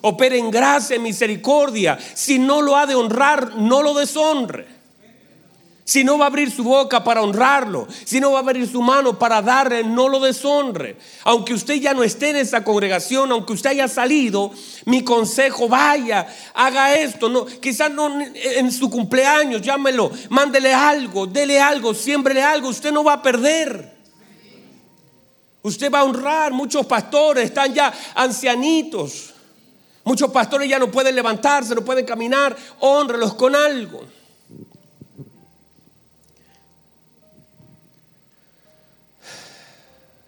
Opere 0.00 0.38
en 0.38 0.50
gracia, 0.50 0.96
en 0.96 1.02
misericordia. 1.02 1.98
Si 2.14 2.38
no 2.38 2.62
lo 2.62 2.74
ha 2.74 2.86
de 2.86 2.94
honrar, 2.94 3.56
no 3.56 3.82
lo 3.82 3.92
deshonre. 3.92 4.75
Si 5.86 6.02
no 6.02 6.18
va 6.18 6.24
a 6.24 6.26
abrir 6.26 6.50
su 6.50 6.64
boca 6.64 7.04
para 7.04 7.22
honrarlo, 7.22 7.86
si 8.04 8.18
no 8.18 8.32
va 8.32 8.38
a 8.38 8.42
abrir 8.42 8.68
su 8.68 8.82
mano 8.82 9.16
para 9.20 9.40
darle, 9.40 9.84
no 9.84 10.08
lo 10.08 10.18
deshonre. 10.18 10.96
Aunque 11.22 11.54
usted 11.54 11.74
ya 11.74 11.94
no 11.94 12.02
esté 12.02 12.30
en 12.30 12.36
esa 12.38 12.64
congregación, 12.64 13.30
aunque 13.30 13.52
usted 13.52 13.70
haya 13.70 13.86
salido, 13.86 14.50
mi 14.84 15.04
consejo, 15.04 15.68
vaya, 15.68 16.26
haga 16.54 16.96
esto. 16.96 17.28
No, 17.28 17.46
quizás 17.46 17.88
no 17.92 18.10
en 18.20 18.72
su 18.72 18.90
cumpleaños, 18.90 19.62
llámelo, 19.62 20.10
mándele 20.28 20.74
algo, 20.74 21.28
dele 21.28 21.60
algo, 21.60 21.94
siémbrele 21.94 22.42
algo. 22.42 22.68
Usted 22.70 22.90
no 22.90 23.04
va 23.04 23.12
a 23.12 23.22
perder. 23.22 23.94
Usted 25.62 25.88
va 25.88 26.00
a 26.00 26.04
honrar. 26.04 26.52
Muchos 26.52 26.84
pastores 26.86 27.44
están 27.44 27.72
ya 27.72 27.94
ancianitos. 28.16 29.34
Muchos 30.02 30.32
pastores 30.32 30.68
ya 30.68 30.80
no 30.80 30.90
pueden 30.90 31.14
levantarse, 31.14 31.76
no 31.76 31.84
pueden 31.84 32.04
caminar. 32.04 32.56
Honrelos 32.80 33.34
con 33.34 33.54
algo. 33.54 34.16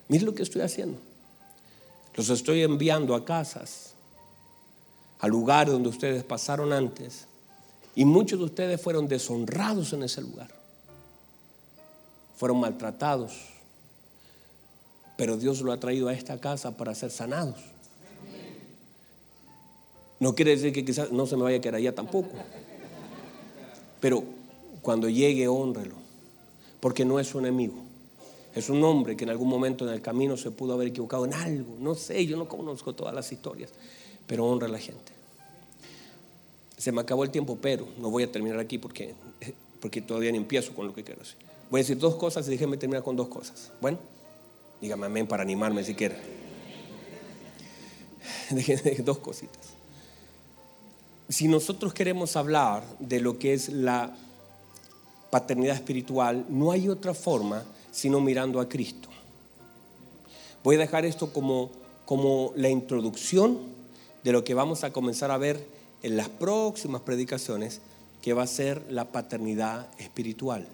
Mire 0.09 0.24
lo 0.24 0.34
que 0.34 0.42
estoy 0.42 0.62
haciendo. 0.62 0.98
Los 2.14 2.30
estoy 2.30 2.62
enviando 2.62 3.14
a 3.14 3.24
casas, 3.24 3.94
a 5.20 5.28
lugares 5.28 5.72
donde 5.72 5.88
ustedes 5.88 6.24
pasaron 6.24 6.72
antes. 6.72 7.26
Y 7.94 8.04
muchos 8.04 8.38
de 8.38 8.44
ustedes 8.46 8.80
fueron 8.80 9.06
deshonrados 9.06 9.92
en 9.92 10.02
ese 10.02 10.20
lugar. 10.20 10.48
Fueron 12.36 12.61
maltratados. 12.61 13.34
Pero 15.16 15.36
Dios 15.36 15.61
lo 15.61 15.72
ha 15.72 15.80
traído 15.80 16.09
a 16.09 16.14
esta 16.14 16.40
casa 16.40 16.76
para 16.76 16.94
ser 16.94 17.11
sanados. 17.11 17.56
No 20.20 20.34
quiere 20.34 20.52
decir 20.52 20.72
que 20.72 20.84
quizás 20.84 21.12
no 21.12 21.26
se 21.26 21.36
me 21.36 21.42
vaya 21.42 21.59
a 21.59 21.61
quedar 21.61 21.76
allá 21.76 21.94
tampoco. 21.94 22.30
Pero 24.00 24.24
cuando 24.82 25.09
llegue, 25.09 25.46
honrelo. 25.48 25.96
Porque 26.80 27.04
no 27.04 27.20
es 27.20 27.28
su 27.28 27.38
enemigo. 27.38 27.88
Es 28.59 28.68
un 28.68 28.82
hombre 28.82 29.16
que 29.16 29.22
en 29.22 29.30
algún 29.30 29.48
momento 29.48 29.86
en 29.86 29.94
el 29.94 30.02
camino 30.02 30.36
se 30.36 30.50
pudo 30.50 30.74
haber 30.74 30.88
equivocado 30.88 31.24
en 31.24 31.32
algo. 31.32 31.76
No 31.78 31.94
sé, 31.94 32.26
yo 32.26 32.36
no 32.36 32.48
conozco 32.48 32.92
todas 32.92 33.14
las 33.14 33.30
historias, 33.30 33.70
pero 34.26 34.44
honra 34.46 34.66
a 34.66 34.70
la 34.70 34.80
gente. 34.80 35.12
Se 36.76 36.90
me 36.90 37.00
acabó 37.00 37.22
el 37.22 37.30
tiempo, 37.30 37.56
pero 37.61 37.86
no 37.98 38.11
voy 38.11 38.24
a 38.24 38.32
terminar 38.32 38.59
aquí 38.59 38.78
porque, 38.78 39.14
porque 39.80 40.00
todavía 40.00 40.32
ni 40.32 40.38
empiezo 40.38 40.74
con 40.74 40.88
lo 40.88 40.94
que 40.94 41.04
quiero 41.04 41.20
decir. 41.20 41.36
Voy 41.70 41.80
a 41.80 41.82
decir 41.82 41.98
dos 41.98 42.16
cosas 42.16 42.48
y 42.48 42.50
déjenme 42.50 42.76
terminar 42.76 43.04
con 43.04 43.14
dos 43.14 43.28
cosas. 43.28 43.70
Bueno, 43.80 43.98
dígame 44.80 45.06
amén 45.06 45.28
para 45.28 45.44
animarme 45.44 45.84
si 45.84 45.94
quiere. 45.94 46.16
dos 49.04 49.18
cositas. 49.18 49.74
Si 51.28 51.46
nosotros 51.46 51.94
queremos 51.94 52.34
hablar 52.34 52.82
de 52.98 53.20
lo 53.20 53.38
que 53.38 53.52
es 53.52 53.68
la 53.68 54.16
paternidad 55.30 55.76
espiritual, 55.76 56.44
no 56.48 56.72
hay 56.72 56.88
otra 56.88 57.14
forma 57.14 57.64
sino 57.91 58.20
mirando 58.20 58.61
a 58.61 58.68
Cristo. 58.68 59.09
Voy 60.64 60.76
a 60.76 60.80
dejar 60.80 61.05
esto 61.05 61.32
como, 61.32 61.70
como 62.05 62.53
la 62.57 62.68
introducción 62.68 63.59
de 64.24 64.32
lo 64.32 64.45
que 64.45 64.55
vamos 64.55 64.84
a 64.84 64.93
comenzar 64.93 65.30
a 65.30 65.39
ver 65.39 65.66
en 66.03 66.16
las 66.16 66.28
próximas 66.28 67.03
predicaciones, 67.03 67.80
que 68.22 68.32
va 68.32 68.43
a 68.43 68.49
ser 68.49 68.84
la 68.91 69.07
paternidad 69.07 69.89
espiritual. 69.99 70.66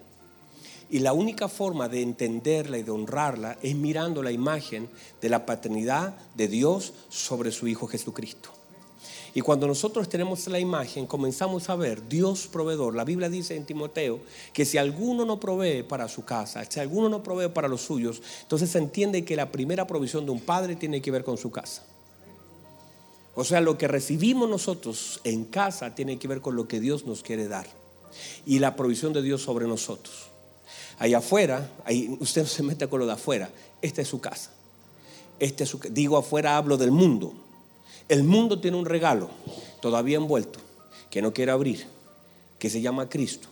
Y 0.89 0.99
la 0.99 1.13
única 1.13 1.47
forma 1.47 1.89
de 1.89 2.01
entenderla 2.01 2.77
y 2.77 2.83
de 2.83 2.91
honrarla 2.91 3.57
es 3.61 3.75
mirando 3.75 4.21
la 4.21 4.31
imagen 4.31 4.89
de 5.21 5.29
la 5.29 5.45
paternidad 5.45 6.15
de 6.35 6.47
Dios 6.47 6.93
sobre 7.09 7.51
su 7.51 7.67
Hijo 7.67 7.87
Jesucristo. 7.87 8.54
Y 9.35 9.41
cuando 9.41 9.67
nosotros 9.67 10.07
tenemos 10.07 10.47
la 10.47 10.59
imagen, 10.59 11.05
comenzamos 11.05 11.69
a 11.69 11.75
ver 11.75 12.07
Dios 12.07 12.47
proveedor. 12.47 12.95
La 12.95 13.03
Biblia 13.03 13.27
dice 13.27 13.53
en 13.53 13.65
Timoteo 13.65 14.21
que 14.53 14.63
si 14.63 14.77
alguno 14.77 15.25
no 15.25 15.41
provee 15.41 15.83
para 15.83 16.07
su 16.07 16.23
casa, 16.23 16.63
si 16.63 16.79
alguno 16.79 17.09
no 17.09 17.21
provee 17.21 17.49
para 17.49 17.67
los 17.67 17.81
suyos, 17.81 18.21
entonces 18.43 18.69
se 18.69 18.77
entiende 18.77 19.25
que 19.25 19.35
la 19.35 19.51
primera 19.51 19.85
provisión 19.85 20.25
de 20.25 20.31
un 20.31 20.39
padre 20.39 20.77
tiene 20.77 21.01
que 21.01 21.11
ver 21.11 21.25
con 21.25 21.37
su 21.37 21.51
casa. 21.51 21.83
O 23.35 23.43
sea, 23.43 23.59
lo 23.59 23.77
que 23.77 23.89
recibimos 23.89 24.49
nosotros 24.49 25.19
en 25.25 25.43
casa 25.43 25.93
tiene 25.93 26.17
que 26.17 26.29
ver 26.29 26.39
con 26.39 26.55
lo 26.55 26.69
que 26.69 26.79
Dios 26.79 27.05
nos 27.05 27.21
quiere 27.21 27.49
dar. 27.49 27.67
Y 28.45 28.59
la 28.59 28.77
provisión 28.77 29.11
de 29.11 29.21
Dios 29.21 29.41
sobre 29.41 29.67
nosotros. 29.67 30.27
Allá 30.97 31.17
afuera, 31.17 31.69
ahí, 31.83 32.15
usted 32.21 32.43
no 32.43 32.47
se 32.47 32.63
mete 32.63 32.87
con 32.87 33.01
lo 33.01 33.05
de 33.05 33.11
afuera. 33.11 33.49
Esta 33.81 34.01
es 34.01 34.07
su 34.07 34.21
casa. 34.21 34.51
Este 35.39 35.65
es 35.65 35.69
su, 35.69 35.79
digo 35.89 36.15
afuera, 36.15 36.55
hablo 36.55 36.77
del 36.77 36.91
mundo. 36.91 37.33
El 38.07 38.23
mundo 38.23 38.59
tiene 38.59 38.77
un 38.77 38.85
regalo 38.85 39.29
todavía 39.81 40.17
envuelto 40.17 40.59
que 41.09 41.21
no 41.21 41.33
quiere 41.33 41.51
abrir, 41.51 41.85
que 42.59 42.69
se 42.69 42.81
llama 42.81 43.09
Cristo, 43.09 43.47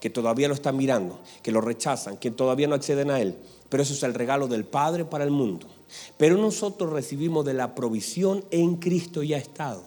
que 0.00 0.08
todavía 0.08 0.48
lo 0.48 0.54
están 0.54 0.76
mirando, 0.76 1.20
que 1.42 1.52
lo 1.52 1.60
rechazan, 1.60 2.16
que 2.16 2.30
todavía 2.30 2.68
no 2.68 2.74
acceden 2.74 3.10
a 3.10 3.20
Él. 3.20 3.36
Pero 3.68 3.82
eso 3.82 3.92
es 3.92 4.02
el 4.02 4.14
regalo 4.14 4.48
del 4.48 4.64
Padre 4.64 5.04
para 5.04 5.24
el 5.24 5.30
mundo. 5.30 5.66
Pero 6.16 6.36
nosotros 6.36 6.92
recibimos 6.92 7.44
de 7.44 7.54
la 7.54 7.74
provisión 7.74 8.44
en 8.50 8.76
Cristo 8.76 9.22
ya 9.22 9.36
estado. 9.36 9.82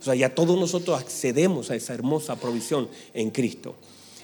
O 0.00 0.02
sea, 0.02 0.14
ya 0.14 0.34
todos 0.34 0.58
nosotros 0.58 0.98
accedemos 0.98 1.70
a 1.70 1.76
esa 1.76 1.94
hermosa 1.94 2.36
provisión 2.36 2.88
en 3.12 3.30
Cristo. 3.30 3.74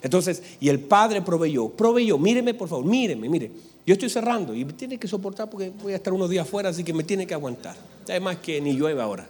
Entonces, 0.02 0.42
y 0.60 0.68
el 0.68 0.80
Padre 0.80 1.22
proveyó, 1.22 1.68
proveyó, 1.68 2.18
míreme 2.18 2.54
por 2.54 2.68
favor, 2.68 2.84
míreme, 2.84 3.28
mire. 3.28 3.50
Yo 3.86 3.92
estoy 3.92 4.10
cerrando 4.10 4.52
y 4.52 4.64
me 4.64 4.72
tiene 4.72 4.98
que 4.98 5.06
soportar 5.06 5.48
porque 5.48 5.70
voy 5.70 5.92
a 5.92 5.96
estar 5.96 6.12
unos 6.12 6.28
días 6.28 6.48
fuera, 6.48 6.70
así 6.70 6.82
que 6.82 6.92
me 6.92 7.04
tiene 7.04 7.24
que 7.24 7.34
aguantar. 7.34 7.76
Además 8.08 8.38
que 8.38 8.60
ni 8.60 8.74
llueve 8.74 9.00
ahora. 9.00 9.28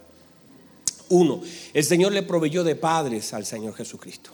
Uno, 1.10 1.42
el 1.74 1.84
Señor 1.84 2.12
le 2.12 2.22
proveyó 2.22 2.64
de 2.64 2.74
padres 2.74 3.34
al 3.34 3.44
Señor 3.44 3.74
Jesucristo. 3.74 4.30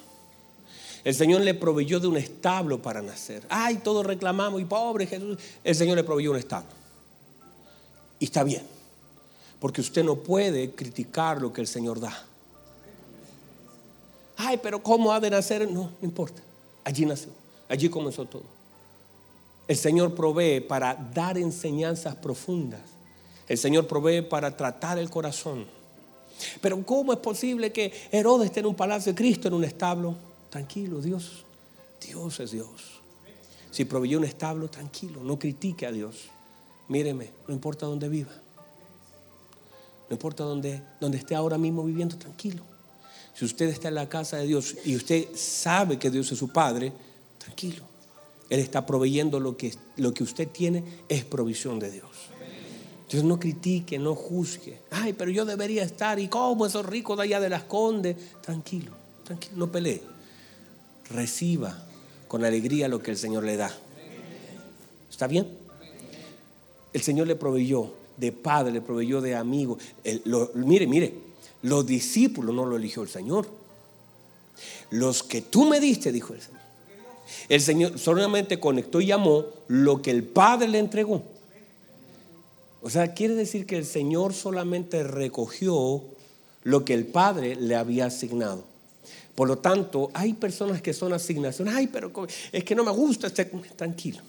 El 1.03 1.17
Señor 1.17 1.41
le 1.41 1.55
proveyó 1.55 1.99
de 1.99 2.07
un 2.07 2.17
establo 2.17 2.81
para 2.81 3.03
nacer. 3.03 3.43
Ay, 3.49 3.81
todos 3.83 4.07
reclamamos 4.07 4.61
y 4.61 4.65
pobre 4.65 5.09
Jesús. 5.09 5.37
El 5.65 5.75
Señor 5.75 5.97
le 5.97 6.05
proveyó 6.05 6.31
un 6.31 6.37
establo. 6.37 6.71
Y 8.21 8.27
está 8.27 8.45
bien, 8.45 8.63
porque 9.59 9.81
usted 9.81 10.05
no 10.05 10.15
puede 10.15 10.71
criticar 10.71 11.43
lo 11.43 11.53
que 11.53 11.61
el 11.61 11.67
Señor 11.67 11.99
da. 11.99 12.27
Ay, 14.37 14.61
pero 14.63 14.81
¿cómo 14.81 15.13
ha 15.13 15.19
de 15.19 15.31
nacer? 15.31 15.69
No, 15.69 15.91
no 16.01 16.07
importa. 16.09 16.41
Allí 16.85 17.05
nació, 17.05 17.31
allí 17.69 17.89
comenzó 17.89 18.25
todo. 18.25 18.62
El 19.73 19.79
Señor 19.79 20.15
provee 20.15 20.61
para 20.61 20.95
dar 21.15 21.39
enseñanzas 21.39 22.15
profundas. 22.17 22.83
El 23.49 23.57
Señor 23.57 23.87
provee 23.87 24.21
para 24.21 24.55
tratar 24.55 24.99
el 24.99 25.09
corazón. 25.09 25.65
Pero 26.61 26.85
¿cómo 26.85 27.15
es 27.15 27.19
posible 27.21 27.73
que 27.73 27.91
Herodes 28.11 28.49
esté 28.49 28.61
en 28.61 28.67
un 28.67 28.75
palacio, 28.75 29.15
Cristo 29.15 29.49
en 29.49 29.55
un 29.55 29.65
establo? 29.65 30.15
Tranquilo, 30.51 31.01
Dios. 31.01 31.47
Dios 32.07 32.39
es 32.41 32.51
Dios. 32.51 33.01
Si 33.71 33.87
proveyó 33.87 34.19
un 34.19 34.27
establo, 34.27 34.69
tranquilo, 34.69 35.23
no 35.23 35.39
critique 35.39 35.87
a 35.87 35.91
Dios. 35.91 36.25
Míreme, 36.89 37.31
no 37.49 37.55
importa 37.55 37.87
dónde 37.87 38.11
viva. 38.11 38.33
No 40.11 40.17
importa 40.17 40.45
dónde, 40.45 40.83
dónde 41.01 41.17
esté 41.17 41.35
ahora 41.35 41.57
mismo 41.57 41.83
viviendo, 41.83 42.19
tranquilo. 42.19 42.63
Si 43.33 43.47
usted 43.47 43.71
está 43.71 43.89
en 43.89 43.95
la 43.95 44.11
casa 44.11 44.37
de 44.37 44.49
Dios 44.49 44.77
y 44.85 44.97
usted 44.97 45.35
sabe 45.35 45.99
que 45.99 46.11
Dios 46.11 46.31
es 46.31 46.39
su 46.39 46.53
Padre, 46.53 46.93
tranquilo. 47.39 47.92
Él 48.53 48.61
está 48.61 48.85
proveyendo 48.85 49.41
lo 49.41 49.57
que, 49.57 49.73
lo 49.97 50.13
que 50.13 50.23
usted 50.23 50.47
tiene, 50.47 50.85
es 51.09 51.25
provisión 51.25 51.79
de 51.79 51.91
Dios. 51.91 52.11
Entonces 52.97 53.25
no 53.25 53.41
critique, 53.41 53.99
no 53.99 54.15
juzgue. 54.15 54.79
Ay, 54.91 55.15
pero 55.15 55.31
yo 55.31 55.47
debería 55.47 55.83
estar. 55.83 56.19
¿Y 56.19 56.29
cómo 56.29 56.67
esos 56.67 56.85
ricos 56.85 57.17
de 57.17 57.23
allá 57.23 57.41
de 57.41 57.49
las 57.49 57.63
condes? 57.63 58.15
Tranquilo, 58.43 58.93
tranquilo, 59.25 59.57
no 59.57 59.73
pelee. 59.73 60.03
Reciba 61.09 61.83
con 62.29 62.45
alegría 62.45 62.89
lo 62.89 63.03
que 63.03 63.13
el 63.13 63.17
Señor 63.17 63.45
le 63.45 63.57
da. 63.57 63.75
¿Está 65.11 65.27
bien? 65.27 65.49
El 66.93 67.01
Señor 67.01 67.29
le 67.29 67.37
proveyó 67.37 67.95
de 68.19 68.33
padre, 68.33 68.71
le 68.71 68.83
proveyó 68.83 69.23
de 69.23 69.35
amigo. 69.35 69.79
mire, 70.57 70.87
mire, 70.87 71.15
los 71.63 71.87
discípulos 71.87 72.55
no 72.55 72.67
lo 72.67 72.77
eligió 72.77 73.03
el 73.03 73.09
Señor. 73.09 73.49
Los 74.91 75.23
que 75.23 75.41
tú 75.41 75.65
me 75.65 75.81
diste, 75.81 76.13
dijo 76.13 76.35
el 76.35 76.43
Señor. 76.43 76.62
El 77.49 77.61
Señor 77.61 77.99
solamente 77.99 78.61
conectó 78.61 79.01
y 79.01 79.07
llamó 79.07 79.47
lo 79.69 80.03
que 80.03 80.11
el 80.11 80.25
Padre 80.25 80.69
le 80.69 80.79
entregó. 80.79 81.23
O 82.83 82.91
sea, 82.91 83.15
quiere 83.15 83.35
decir 83.35 83.67
que 83.67 83.79
el 83.79 83.87
Señor 83.87 84.35
solamente 84.35 85.03
recogió 85.05 86.03
lo 86.65 86.85
que 86.85 86.95
el 86.95 87.07
Padre 87.07 87.55
le 87.57 87.77
había 87.77 88.07
asignado. 88.07 88.65
Por 89.35 89.49
lo 89.49 89.59
tanto, 89.59 90.11
hay 90.15 90.35
personas 90.35 90.83
que 90.83 90.93
son 90.93 91.13
asignaciones. 91.13 91.75
Ay, 91.75 91.87
pero 91.87 92.13
es 92.51 92.65
que 92.65 92.75
no 92.75 92.85
me 92.85 92.91
gusta 92.91 93.29
este. 93.29 93.45
Tranquilo. 93.45 94.21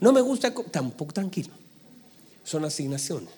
No 0.00 0.12
me 0.12 0.20
gusta. 0.20 0.52
Tampoco 0.70 1.12
tranquilo. 1.12 1.50
Son 2.44 2.64
asignaciones. 2.64 3.30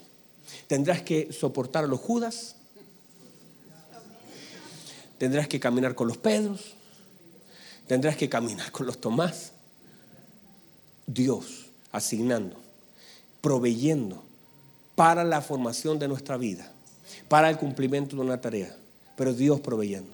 Tendrás 0.67 1.03
que 1.03 1.33
soportar 1.33 1.85
a 1.85 1.87
los 1.87 2.01
Judas. 2.01 2.57
Tendrás 5.19 5.47
que 5.49 5.61
caminar 5.61 5.95
con 5.95 6.09
los 6.09 6.17
Pedros 6.17 6.78
tendrás 7.89 8.17
que 8.17 8.29
caminar 8.29 8.71
con 8.71 8.87
los 8.87 9.01
Tomás. 9.01 9.53
Dios 11.07 11.67
asignando, 11.91 12.55
proveyendo 13.41 14.23
para 14.95 15.25
la 15.25 15.41
formación 15.41 15.99
de 15.99 16.07
nuestra 16.07 16.37
vida, 16.37 16.71
para 17.29 17.49
el 17.49 17.57
cumplimiento 17.57 18.15
de 18.15 18.23
una 18.23 18.41
tarea, 18.41 18.77
pero 19.17 19.33
Dios 19.33 19.61
proveyendo. 19.61 20.13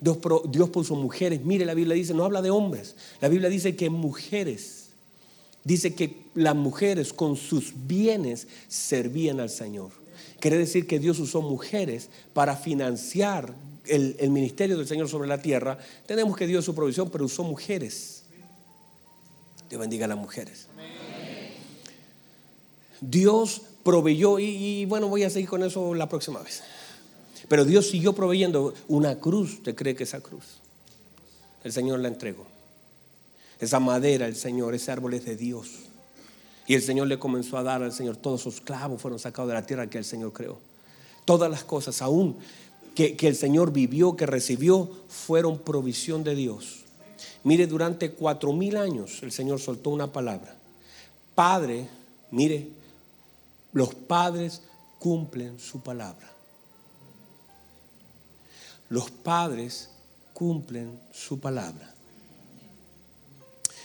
Dios, 0.00 0.18
Dios 0.48 0.70
puso 0.70 0.94
mujeres. 0.94 1.44
Mire, 1.44 1.64
la 1.64 1.74
Biblia 1.74 1.94
dice, 1.94 2.14
no 2.14 2.24
habla 2.24 2.42
de 2.42 2.50
hombres. 2.50 2.96
La 3.20 3.28
Biblia 3.28 3.48
dice 3.48 3.76
que 3.76 3.88
mujeres. 3.88 4.90
Dice 5.64 5.94
que 5.94 6.24
las 6.34 6.56
mujeres 6.56 7.12
con 7.12 7.36
sus 7.36 7.72
bienes 7.86 8.48
servían 8.66 9.38
al 9.38 9.48
Señor. 9.48 9.90
Quiere 10.40 10.58
decir 10.58 10.88
que 10.88 10.98
Dios 10.98 11.20
usó 11.20 11.40
mujeres 11.40 12.10
para 12.32 12.56
financiar 12.56 13.54
el, 13.86 14.30
ministerio 14.30 14.76
del 14.76 14.86
Señor 14.86 15.08
sobre 15.08 15.28
la 15.28 15.40
tierra. 15.40 15.78
Tenemos 16.06 16.36
que 16.36 16.46
Dios 16.46 16.64
su 16.64 16.74
provisión, 16.74 17.10
pero 17.10 17.24
usó 17.24 17.44
mujeres. 17.44 18.22
Dios 19.68 19.80
bendiga 19.80 20.04
a 20.04 20.08
las 20.08 20.18
mujeres. 20.18 20.68
Dios 23.00 23.62
proveyó, 23.82 24.38
y, 24.38 24.84
bueno, 24.84 25.08
voy 25.08 25.24
a 25.24 25.30
seguir 25.30 25.48
con 25.48 25.62
eso 25.62 25.94
la 25.94 26.08
próxima 26.08 26.40
vez. 26.40 26.62
Pero 27.48 27.64
Dios 27.64 27.88
siguió 27.88 28.12
proveyendo 28.12 28.74
una 28.88 29.18
cruz. 29.18 29.54
¿Usted 29.54 29.74
cree 29.74 29.94
que 29.94 30.04
esa 30.04 30.20
cruz? 30.20 30.60
El 31.64 31.72
Señor 31.72 31.98
la 32.00 32.08
entregó. 32.08 32.46
Esa 33.60 33.80
madera, 33.80 34.26
el 34.26 34.36
Señor, 34.36 34.74
ese 34.74 34.90
árbol 34.92 35.14
es 35.14 35.24
de 35.24 35.36
Dios. 35.36 35.68
Y 36.66 36.74
el 36.74 36.82
Señor 36.82 37.08
le 37.08 37.18
comenzó 37.18 37.58
a 37.58 37.62
dar 37.62 37.82
al 37.82 37.92
Señor, 37.92 38.16
todos 38.16 38.40
sus 38.40 38.60
clavos 38.60 39.00
fueron 39.00 39.18
sacados 39.18 39.48
de 39.48 39.54
la 39.54 39.66
tierra 39.66 39.88
que 39.88 39.98
el 39.98 40.04
Señor 40.04 40.32
creó. 40.32 40.58
Todas 41.24 41.50
las 41.50 41.64
cosas, 41.64 42.02
aún 42.02 42.36
que, 42.94 43.16
que 43.16 43.28
el 43.28 43.36
Señor 43.36 43.72
vivió, 43.72 44.16
que 44.16 44.26
recibió, 44.26 44.90
fueron 45.08 45.58
provisión 45.58 46.24
de 46.24 46.34
Dios. 46.34 46.84
Mire, 47.44 47.66
durante 47.66 48.12
cuatro 48.12 48.52
mil 48.52 48.76
años 48.76 49.22
el 49.22 49.32
Señor 49.32 49.60
soltó 49.60 49.90
una 49.90 50.12
palabra. 50.12 50.56
Padre, 51.34 51.88
mire, 52.30 52.68
los 53.72 53.94
padres 53.94 54.62
cumplen 54.98 55.58
su 55.58 55.80
palabra. 55.80 56.30
Los 58.88 59.10
padres 59.10 59.88
cumplen 60.34 61.00
su 61.12 61.40
palabra. 61.40 61.94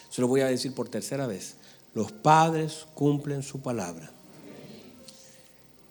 Se 0.09 0.21
lo 0.21 0.27
voy 0.27 0.41
a 0.41 0.47
decir 0.47 0.73
por 0.75 0.89
tercera 0.89 1.25
vez. 1.25 1.55
Los 1.93 2.11
padres 2.11 2.85
cumplen 2.93 3.41
su 3.41 3.61
palabra. 3.61 4.11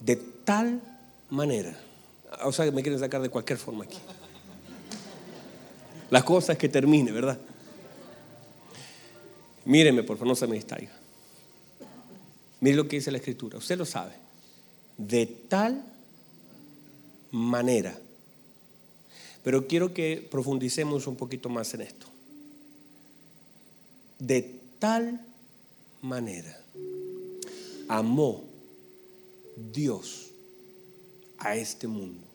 De 0.00 0.16
tal 0.16 0.82
manera. 1.30 1.76
O 2.44 2.52
sea, 2.52 2.70
me 2.70 2.82
quieren 2.82 2.98
sacar 2.98 3.22
de 3.22 3.28
cualquier 3.28 3.58
forma 3.58 3.84
aquí. 3.84 3.98
La 6.10 6.24
cosa 6.24 6.52
es 6.52 6.58
que 6.58 6.68
termine, 6.68 7.10
¿verdad? 7.12 7.38
Míreme, 9.64 10.02
por 10.02 10.16
favor, 10.16 10.28
no 10.28 10.36
se 10.36 10.46
me 10.46 10.54
distraiga. 10.54 10.92
Mire 12.60 12.76
lo 12.76 12.88
que 12.88 12.96
dice 12.96 13.10
la 13.10 13.18
escritura, 13.18 13.58
usted 13.58 13.76
lo 13.76 13.84
sabe. 13.84 14.14
De 14.96 15.26
tal 15.26 15.84
manera. 17.32 17.98
Pero 19.42 19.66
quiero 19.66 19.92
que 19.92 20.26
profundicemos 20.30 21.06
un 21.06 21.16
poquito 21.16 21.48
más 21.48 21.74
en 21.74 21.82
esto. 21.82 22.06
De 24.18 24.60
tal 24.78 25.20
manera 26.02 26.56
amó 27.88 28.44
Dios 29.72 30.25
a 31.46 31.56
este 31.56 31.86
mundo 31.86 32.26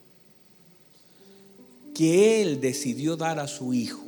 que 1.94 2.40
Él 2.40 2.60
decidió 2.60 3.16
dar 3.16 3.38
a 3.38 3.46
su 3.46 3.74
Hijo. 3.74 4.02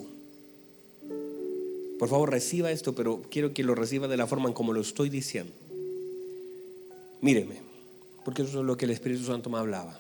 Por 1.98 2.08
favor, 2.08 2.30
reciba 2.30 2.70
esto, 2.70 2.94
pero 2.94 3.22
quiero 3.30 3.52
que 3.54 3.62
lo 3.62 3.74
reciba 3.74 4.08
de 4.08 4.16
la 4.16 4.26
forma 4.26 4.48
en 4.48 4.54
como 4.54 4.72
lo 4.72 4.80
estoy 4.80 5.10
diciendo. 5.10 5.52
Míreme, 7.20 7.56
porque 8.24 8.42
eso 8.42 8.60
es 8.60 8.66
lo 8.66 8.76
que 8.76 8.86
el 8.86 8.90
Espíritu 8.90 9.24
Santo 9.24 9.50
me 9.50 9.58
hablaba. 9.58 9.98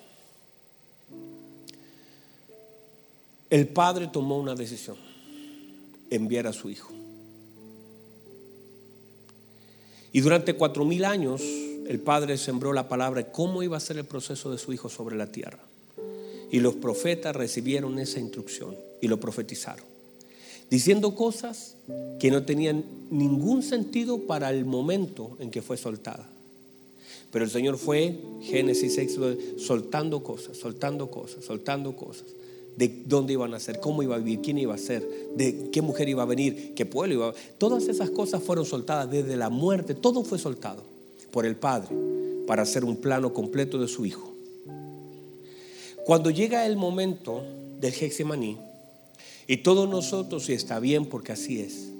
El 3.50 3.68
Padre 3.68 4.08
tomó 4.08 4.38
una 4.38 4.54
decisión, 4.54 4.96
enviar 6.10 6.46
a 6.46 6.52
su 6.52 6.70
Hijo. 6.70 6.92
Y 10.12 10.20
durante 10.20 10.54
cuatro 10.54 10.84
mil 10.84 11.04
años 11.04 11.42
el 11.86 12.00
Padre 12.00 12.38
sembró 12.38 12.72
la 12.72 12.88
palabra 12.88 13.22
de 13.22 13.30
cómo 13.30 13.62
iba 13.62 13.76
a 13.76 13.80
ser 13.80 13.98
el 13.98 14.04
proceso 14.04 14.50
de 14.50 14.58
su 14.58 14.72
Hijo 14.72 14.88
sobre 14.88 15.16
la 15.16 15.30
tierra. 15.30 15.60
Y 16.50 16.60
los 16.60 16.74
profetas 16.74 17.34
recibieron 17.34 17.98
esa 17.98 18.20
instrucción 18.20 18.76
y 19.00 19.08
lo 19.08 19.18
profetizaron, 19.18 19.84
diciendo 20.70 21.14
cosas 21.14 21.76
que 22.18 22.30
no 22.30 22.44
tenían 22.44 22.84
ningún 23.10 23.62
sentido 23.62 24.18
para 24.26 24.50
el 24.50 24.64
momento 24.64 25.36
en 25.40 25.50
que 25.50 25.62
fue 25.62 25.76
soltada. 25.76 26.28
Pero 27.30 27.44
el 27.44 27.50
Señor 27.50 27.76
fue, 27.76 28.16
Génesis 28.42 28.94
6, 28.94 29.18
soltando 29.58 30.22
cosas, 30.22 30.56
soltando 30.56 31.10
cosas, 31.10 31.44
soltando 31.44 31.96
cosas. 31.96 32.26
De 32.76 33.02
dónde 33.06 33.32
iban 33.32 33.54
a 33.54 33.60
ser, 33.60 33.78
cómo 33.78 34.02
iba 34.02 34.16
a 34.16 34.18
vivir, 34.18 34.40
quién 34.40 34.58
iba 34.58 34.74
a 34.74 34.78
ser, 34.78 35.06
de 35.36 35.70
qué 35.70 35.82
mujer 35.82 36.08
iba 36.08 36.22
a 36.22 36.26
venir, 36.26 36.72
qué 36.74 36.86
pueblo 36.86 37.14
iba 37.14 37.28
a 37.28 37.34
Todas 37.58 37.88
esas 37.88 38.10
cosas 38.10 38.42
fueron 38.42 38.64
soltadas 38.64 39.10
desde 39.10 39.36
la 39.36 39.48
muerte, 39.48 39.94
todo 39.94 40.24
fue 40.24 40.38
soltado 40.38 40.93
por 41.34 41.46
el 41.46 41.56
Padre 41.56 41.96
para 42.46 42.62
hacer 42.62 42.84
un 42.84 42.96
plano 42.96 43.34
completo 43.34 43.76
de 43.78 43.88
su 43.88 44.06
Hijo. 44.06 44.32
Cuando 46.06 46.30
llega 46.30 46.64
el 46.64 46.76
momento 46.76 47.42
del 47.80 47.92
Hexemaní, 47.92 48.56
y 49.48 49.56
todos 49.56 49.88
nosotros, 49.88 50.48
y 50.48 50.52
está 50.52 50.78
bien 50.78 51.06
porque 51.06 51.32
así 51.32 51.60
es, 51.60 51.90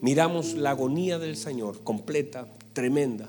miramos 0.00 0.54
la 0.54 0.70
agonía 0.70 1.18
del 1.18 1.36
Señor 1.36 1.82
completa, 1.82 2.46
tremenda, 2.72 3.28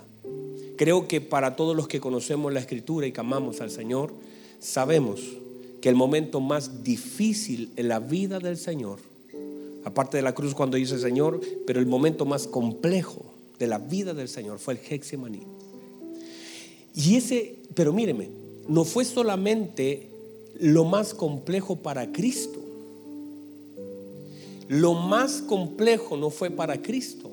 Creo 0.77 1.07
que 1.07 1.21
para 1.21 1.55
todos 1.55 1.75
los 1.75 1.87
que 1.87 2.01
conocemos 2.01 2.51
la 2.51 2.59
escritura 2.59 3.07
y 3.07 3.13
que 3.13 3.21
amamos 3.21 3.61
al 3.61 3.71
Señor, 3.71 4.13
sabemos 4.59 5.21
que 5.81 5.87
el 5.87 5.95
momento 5.95 6.41
más 6.41 6.83
difícil 6.83 7.71
en 7.77 7.87
la 7.87 7.99
vida 7.99 8.39
del 8.39 8.57
Señor, 8.57 8.99
aparte 9.85 10.17
de 10.17 10.23
la 10.23 10.35
cruz 10.35 10.53
cuando 10.53 10.75
dice 10.75 10.99
Señor, 10.99 11.39
pero 11.65 11.79
el 11.79 11.85
momento 11.85 12.25
más 12.25 12.47
complejo 12.47 13.34
de 13.59 13.67
la 13.67 13.77
vida 13.77 14.13
del 14.13 14.27
Señor 14.27 14.59
fue 14.59 14.75
el 14.75 14.79
Hexemaní. 14.87 15.43
Y 16.95 17.15
ese, 17.15 17.55
pero 17.73 17.93
míreme, 17.93 18.29
no 18.67 18.85
fue 18.85 19.05
solamente 19.05 20.09
lo 20.59 20.85
más 20.85 21.13
complejo 21.13 21.75
para 21.75 22.11
Cristo. 22.11 22.61
Lo 24.67 24.93
más 24.93 25.41
complejo 25.41 26.17
no 26.17 26.29
fue 26.29 26.49
para 26.49 26.81
Cristo. 26.81 27.31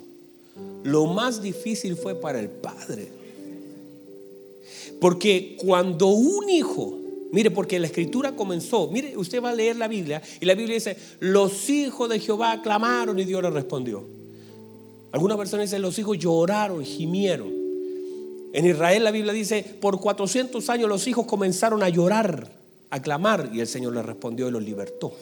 Lo 0.83 1.07
más 1.07 1.41
difícil 1.41 1.97
fue 1.97 2.15
para 2.15 2.41
el 2.41 2.49
Padre. 2.51 3.09
Porque 5.01 5.57
cuando 5.59 6.09
un 6.09 6.49
hijo, 6.49 6.99
mire, 7.33 7.51
porque 7.51 7.79
la 7.79 7.87
escritura 7.87 8.37
comenzó, 8.37 8.89
mire, 8.89 9.17
usted 9.17 9.43
va 9.43 9.51
a 9.51 9.55
leer 9.55 9.77
la 9.77 9.89
Biblia 9.89 10.23
y 10.41 10.45
la 10.45 10.55
Biblia 10.55 10.75
dice, 10.75 10.97
los 11.21 11.71
hijos 11.71 12.09
de 12.09 12.21
Jehová 12.21 12.61
clamaron 12.63 13.19
y 13.19 13.25
Dios 13.25 13.43
les 13.43 13.53
respondió. 13.53 14.22
Algunas 15.13 15.37
personas 15.37 15.67
dicen, 15.67 15.83
los 15.83 15.99
hijos 15.99 16.19
lloraron, 16.19 16.85
gimieron. 16.85 17.53
En 18.55 18.67
Israel 18.67 19.05
la 19.05 19.11
Biblia 19.11 19.33
dice, 19.33 19.63
por 19.81 20.01
400 20.01 20.69
años 20.71 20.89
los 20.89 21.07
hijos 21.07 21.27
comenzaron 21.27 21.83
a 21.83 21.89
llorar, 21.89 22.51
a 22.91 23.01
clamar 23.01 23.51
y 23.53 23.61
el 23.61 23.67
Señor 23.67 23.95
les 23.95 24.05
respondió 24.05 24.49
y 24.49 24.51
los 24.51 24.63
libertó. 24.63 25.15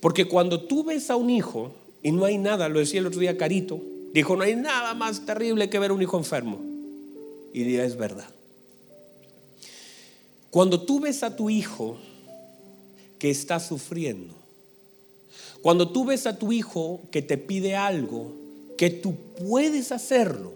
Porque 0.00 0.26
cuando 0.26 0.62
tú 0.62 0.84
ves 0.84 1.10
a 1.10 1.16
un 1.16 1.30
hijo 1.30 1.72
y 2.02 2.12
no 2.12 2.24
hay 2.24 2.38
nada, 2.38 2.68
lo 2.68 2.78
decía 2.78 3.00
el 3.00 3.06
otro 3.06 3.20
día 3.20 3.36
Carito, 3.36 3.80
dijo, 4.12 4.36
no 4.36 4.44
hay 4.44 4.56
nada 4.56 4.94
más 4.94 5.24
terrible 5.26 5.68
que 5.68 5.78
ver 5.78 5.90
a 5.90 5.94
un 5.94 6.02
hijo 6.02 6.16
enfermo. 6.16 6.58
Y 7.52 7.74
es 7.76 7.96
verdad. 7.96 8.28
Cuando 10.50 10.82
tú 10.82 11.00
ves 11.00 11.22
a 11.22 11.36
tu 11.36 11.50
hijo 11.50 11.98
que 13.18 13.30
está 13.30 13.60
sufriendo, 13.60 14.34
cuando 15.62 15.90
tú 15.90 16.04
ves 16.04 16.26
a 16.26 16.38
tu 16.38 16.52
hijo 16.52 17.00
que 17.10 17.20
te 17.20 17.36
pide 17.36 17.74
algo, 17.74 18.32
que 18.78 18.88
tú 18.88 19.14
puedes 19.38 19.92
hacerlo, 19.92 20.54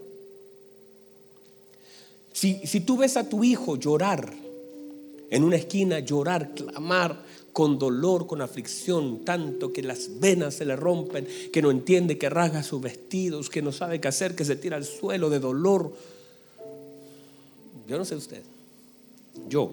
si, 2.31 2.65
si, 2.65 2.79
tú 2.79 2.97
ves 2.97 3.15
a 3.15 3.29
tu 3.29 3.43
hijo 3.43 3.75
llorar 3.75 4.33
en 5.29 5.43
una 5.43 5.57
esquina, 5.57 5.99
llorar, 5.99 6.55
clamar 6.55 7.23
con 7.51 7.77
dolor, 7.77 8.25
con 8.25 8.41
aflicción, 8.41 9.23
tanto 9.23 9.71
que 9.71 9.83
las 9.83 10.19
venas 10.19 10.55
se 10.55 10.65
le 10.65 10.75
rompen, 10.75 11.27
que 11.51 11.61
no 11.61 11.69
entiende, 11.69 12.17
que 12.17 12.29
rasga 12.29 12.63
sus 12.63 12.81
vestidos, 12.81 13.51
que 13.51 13.61
no 13.61 13.71
sabe 13.71 14.01
qué 14.01 14.07
hacer, 14.07 14.35
que 14.35 14.45
se 14.45 14.55
tira 14.55 14.77
al 14.77 14.85
suelo 14.85 15.29
de 15.29 15.39
dolor. 15.39 15.93
Yo 17.87 17.99
no 17.99 18.05
sé 18.05 18.15
usted, 18.15 18.41
yo 19.47 19.71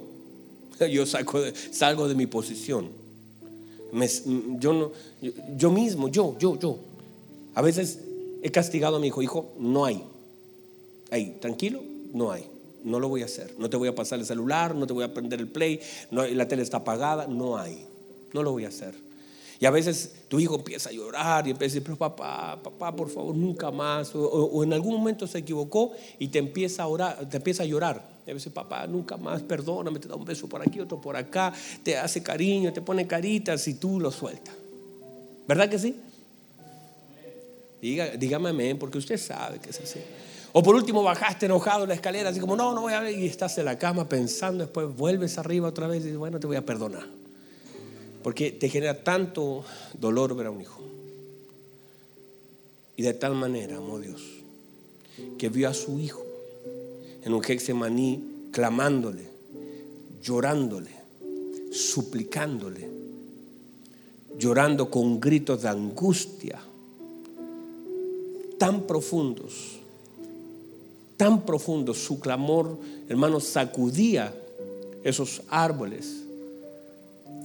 yo 0.90 1.04
salgo 1.06 2.08
de 2.08 2.14
mi 2.14 2.26
posición. 2.26 2.88
yo, 4.58 4.72
no, 4.72 4.92
yo, 5.56 5.70
mismo, 5.70 6.08
yo, 6.08 6.36
yo, 6.38 6.58
yo. 6.58 6.78
A 7.54 7.62
veces 7.62 7.98
he 8.42 8.50
castigado 8.50 8.96
a 8.96 9.00
mi 9.00 9.08
hijo, 9.08 9.22
hijo, 9.22 9.52
no 9.58 9.84
hay. 9.84 10.04
Ahí, 11.10 11.38
tranquilo, 11.40 11.82
no 12.12 12.30
hay. 12.30 12.46
No 12.84 12.98
lo 12.98 13.08
voy 13.08 13.22
a 13.22 13.26
hacer. 13.26 13.54
No 13.58 13.68
te 13.68 13.76
voy 13.76 13.88
a 13.88 13.94
pasar 13.94 14.18
el 14.18 14.26
celular, 14.26 14.74
no 14.74 14.86
te 14.86 14.92
voy 14.92 15.04
a 15.04 15.12
prender 15.12 15.40
el 15.40 15.48
play, 15.48 15.80
no, 16.10 16.26
la 16.26 16.48
tele 16.48 16.62
está 16.62 16.78
apagada, 16.78 17.26
no 17.26 17.58
hay. 17.58 17.86
No 18.32 18.42
lo 18.42 18.52
voy 18.52 18.64
a 18.64 18.68
hacer. 18.68 18.94
Y 19.60 19.66
a 19.66 19.70
veces 19.70 20.14
tu 20.28 20.40
hijo 20.40 20.54
empieza 20.54 20.88
a 20.88 20.92
llorar 20.92 21.46
y 21.46 21.50
empieza 21.50 21.72
a 21.72 21.74
decir, 21.74 21.82
pero 21.82 21.96
papá, 21.98 22.58
papá, 22.62 22.96
por 22.96 23.10
favor, 23.10 23.36
nunca 23.36 23.70
más. 23.70 24.10
O, 24.14 24.64
en 24.64 24.72
algún 24.72 24.94
momento 24.94 25.26
se 25.26 25.38
equivocó 25.38 25.92
y 26.18 26.28
te 26.28 26.38
empieza 26.38 26.84
a 26.84 26.86
orar, 26.86 27.28
te 27.28 27.36
empieza 27.36 27.62
a 27.64 27.66
llorar 27.66 28.02
Y 28.26 28.30
a 28.30 28.34
veces, 28.34 28.50
papá, 28.50 28.86
nunca 28.86 29.18
más, 29.18 29.42
perdóname, 29.42 29.98
te 29.98 30.08
da 30.08 30.14
un 30.14 30.24
beso 30.24 30.48
por 30.48 30.62
aquí, 30.62 30.80
otro 30.80 30.98
por 30.98 31.14
acá, 31.14 31.52
te 31.82 31.98
hace 31.98 32.22
cariño, 32.22 32.72
te 32.72 32.80
pone 32.80 33.06
caritas 33.06 33.68
y 33.68 33.74
tú 33.74 34.00
lo 34.00 34.10
sueltas. 34.10 34.54
¿Verdad 35.46 35.68
que 35.68 35.78
sí? 35.78 35.94
Diga, 37.80 38.08
dígame 38.10 38.50
amén, 38.50 38.78
porque 38.78 38.98
usted 38.98 39.16
sabe 39.16 39.58
que 39.58 39.70
es 39.70 39.80
así. 39.80 40.00
O 40.52 40.62
por 40.62 40.74
último 40.74 41.02
bajaste 41.02 41.46
enojado 41.46 41.86
la 41.86 41.94
escalera, 41.94 42.30
así 42.30 42.40
como, 42.40 42.56
no, 42.56 42.74
no 42.74 42.82
voy 42.82 42.92
a 42.92 43.00
ver, 43.00 43.16
y 43.16 43.26
estás 43.26 43.56
en 43.58 43.64
la 43.64 43.78
cama 43.78 44.08
pensando, 44.08 44.64
después 44.64 44.94
vuelves 44.94 45.38
arriba 45.38 45.68
otra 45.68 45.86
vez 45.86 46.00
y 46.00 46.04
dices, 46.04 46.18
bueno, 46.18 46.40
te 46.40 46.46
voy 46.46 46.56
a 46.56 46.66
perdonar. 46.66 47.06
Porque 48.22 48.52
te 48.52 48.68
genera 48.68 49.02
tanto 49.02 49.64
dolor 49.98 50.36
ver 50.36 50.48
a 50.48 50.50
un 50.50 50.60
hijo. 50.60 50.82
Y 52.96 53.02
de 53.02 53.14
tal 53.14 53.34
manera 53.34 53.78
amó 53.78 53.98
Dios 53.98 54.20
que 55.38 55.48
vio 55.48 55.68
a 55.68 55.74
su 55.74 55.98
hijo 55.98 56.24
en 57.22 57.32
un 57.32 57.42
Hexemaní 57.42 58.48
clamándole, 58.50 59.28
llorándole, 60.22 60.90
suplicándole, 61.72 62.88
llorando 64.36 64.90
con 64.90 65.20
gritos 65.20 65.62
de 65.62 65.68
angustia 65.68 66.60
tan 68.60 68.82
profundos, 68.82 69.78
tan 71.16 71.46
profundos, 71.46 71.96
su 71.96 72.20
clamor, 72.20 72.78
hermano, 73.08 73.40
sacudía 73.40 74.34
esos 75.02 75.40
árboles, 75.48 76.24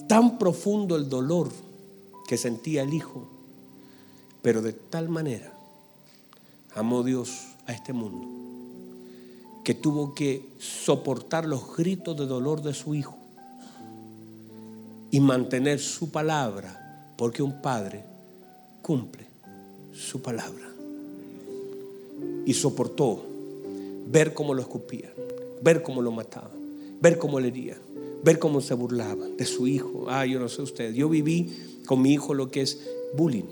tan 0.09 0.37
profundo 0.37 0.97
el 0.97 1.07
dolor 1.07 1.49
que 2.27 2.37
sentía 2.37 2.83
el 2.83 2.93
hijo, 2.93 3.29
pero 4.41 4.61
de 4.61 4.73
tal 4.73 5.07
manera 5.07 5.53
amó 6.75 7.01
Dios 7.01 7.31
a 7.65 7.71
este 7.71 7.93
mundo 7.93 8.27
que 9.63 9.73
tuvo 9.73 10.13
que 10.13 10.49
soportar 10.59 11.45
los 11.45 11.77
gritos 11.77 12.17
de 12.17 12.25
dolor 12.25 12.61
de 12.61 12.73
su 12.73 12.93
hijo 12.93 13.17
y 15.11 15.21
mantener 15.21 15.79
su 15.79 16.11
palabra, 16.11 17.13
porque 17.17 17.41
un 17.41 17.61
padre 17.61 18.03
cumple 18.81 19.25
su 19.93 20.21
palabra. 20.21 20.74
Y 22.45 22.53
soportó 22.53 23.23
ver 24.07 24.33
cómo 24.33 24.53
lo 24.53 24.61
escupían, 24.61 25.11
ver 25.61 25.81
cómo 25.81 26.01
lo 26.01 26.11
mataban, 26.11 26.51
ver 27.01 27.17
cómo 27.17 27.39
le 27.39 27.47
herían, 27.47 27.79
ver 28.23 28.39
cómo 28.39 28.61
se 28.61 28.73
burlaban 28.73 29.37
de 29.37 29.45
su 29.45 29.67
hijo. 29.67 30.05
Ah, 30.07 30.25
yo 30.25 30.39
no 30.39 30.49
sé 30.49 30.61
usted, 30.61 30.93
yo 30.93 31.09
viví 31.09 31.51
con 31.85 32.01
mi 32.01 32.13
hijo 32.13 32.33
lo 32.33 32.51
que 32.51 32.61
es 32.61 32.79
bullying 33.15 33.45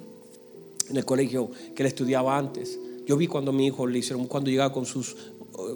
en 0.89 0.97
el 0.97 1.05
colegio 1.05 1.49
que 1.75 1.83
él 1.83 1.87
estudiaba 1.87 2.37
antes. 2.37 2.79
Yo 3.05 3.17
vi 3.17 3.27
cuando 3.27 3.51
mi 3.51 3.67
hijo 3.67 3.87
le 3.87 3.99
hicieron, 3.99 4.27
cuando 4.27 4.49
llegaba 4.49 4.71
con 4.71 4.85
sus 4.85 5.15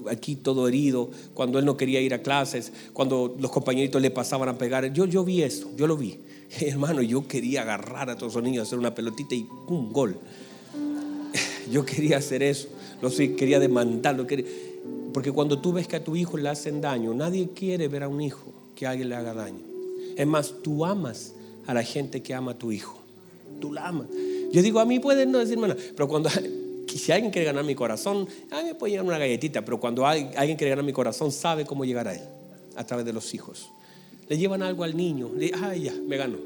aquí 0.10 0.36
todo 0.36 0.68
herido, 0.68 1.10
cuando 1.34 1.60
él 1.60 1.66
no 1.66 1.78
quería 1.78 2.02
ir 2.02 2.14
a 2.14 2.22
clases, 2.22 2.72
cuando 2.94 3.36
los 3.40 3.52
compañeritos 3.52 4.02
le 4.02 4.12
pasaban 4.12 4.50
a 4.50 4.58
pegar. 4.58 4.92
Yo, 4.94 5.06
yo 5.06 5.24
vi 5.24 5.44
esto, 5.44 5.70
yo 5.76 5.88
lo 5.88 5.98
vi. 5.98 6.20
Hermano, 6.60 7.02
yo 7.02 7.28
quería 7.28 7.62
agarrar 7.62 8.10
a 8.10 8.18
todos 8.18 8.36
los 8.36 8.44
niños, 8.44 8.68
hacer 8.68 8.80
una 8.80 8.96
pelotita 8.96 9.36
y 9.36 9.44
¡pum! 9.68 9.92
gol. 9.92 10.18
Yo 11.72 11.86
quería 11.86 12.18
hacer 12.18 12.44
eso, 12.44 12.70
lo 13.02 13.10
sé, 13.10 13.36
quería 13.36 13.60
demandarlo. 13.60 14.26
Porque 15.14 15.32
cuando 15.32 15.60
tú 15.60 15.74
ves 15.74 15.88
que 15.88 15.96
a 15.96 16.04
tu 16.04 16.16
hijo 16.16 16.38
le 16.38 16.50
hacen 16.50 16.82
daño, 16.82 17.14
nadie 17.14 17.50
quiere 17.54 17.88
ver 17.88 18.04
a 18.04 18.08
un 18.08 18.22
hijo 18.22 18.54
que 18.76 18.88
alguien 18.88 19.10
le 19.10 19.16
haga 19.16 19.34
daño. 19.34 19.62
Es 20.16 20.28
más, 20.28 20.54
tú 20.64 20.86
amas 20.86 21.34
a 21.66 21.74
la 21.74 21.84
gente 21.84 22.22
que 22.22 22.34
ama 22.34 22.52
a 22.52 22.58
tu 22.58 22.72
hijo. 22.72 22.98
Tú 23.60 23.74
la 23.74 23.88
amas. 23.88 24.08
Yo 24.52 24.62
digo, 24.62 24.80
a 24.80 24.86
mí 24.86 25.00
pueden 25.00 25.32
no 25.32 25.40
decirme 25.40 25.68
nada, 25.68 25.80
pero 25.96 26.08
cuando 26.08 26.30
si 26.88 27.12
alguien 27.12 27.32
quiere 27.32 27.46
ganar 27.46 27.64
mi 27.64 27.76
corazón, 27.76 28.28
a 28.50 28.62
mí 28.62 28.70
me 28.70 28.76
puede 28.76 28.92
llegar 28.92 29.06
una 29.06 29.18
galletita, 29.18 29.64
pero 29.64 29.80
cuando 29.80 30.06
alguien 30.06 30.58
quiere 30.58 30.70
ganar 30.70 30.86
mi 30.86 30.94
corazón, 30.94 31.32
sabe 31.32 31.66
cómo 31.66 31.86
llegar 31.86 32.08
a 32.08 32.16
él, 32.16 32.22
a 32.76 32.86
través 32.86 33.06
de 33.06 33.14
los 33.14 33.34
hijos. 33.34 33.70
Le 34.30 34.38
llevan 34.38 34.64
algo 34.64 34.84
al 34.84 34.96
niño, 34.96 35.32
le 35.36 35.52
ay, 35.62 35.84
ya, 35.84 35.94
me 35.94 36.18
ganó. 36.18 36.38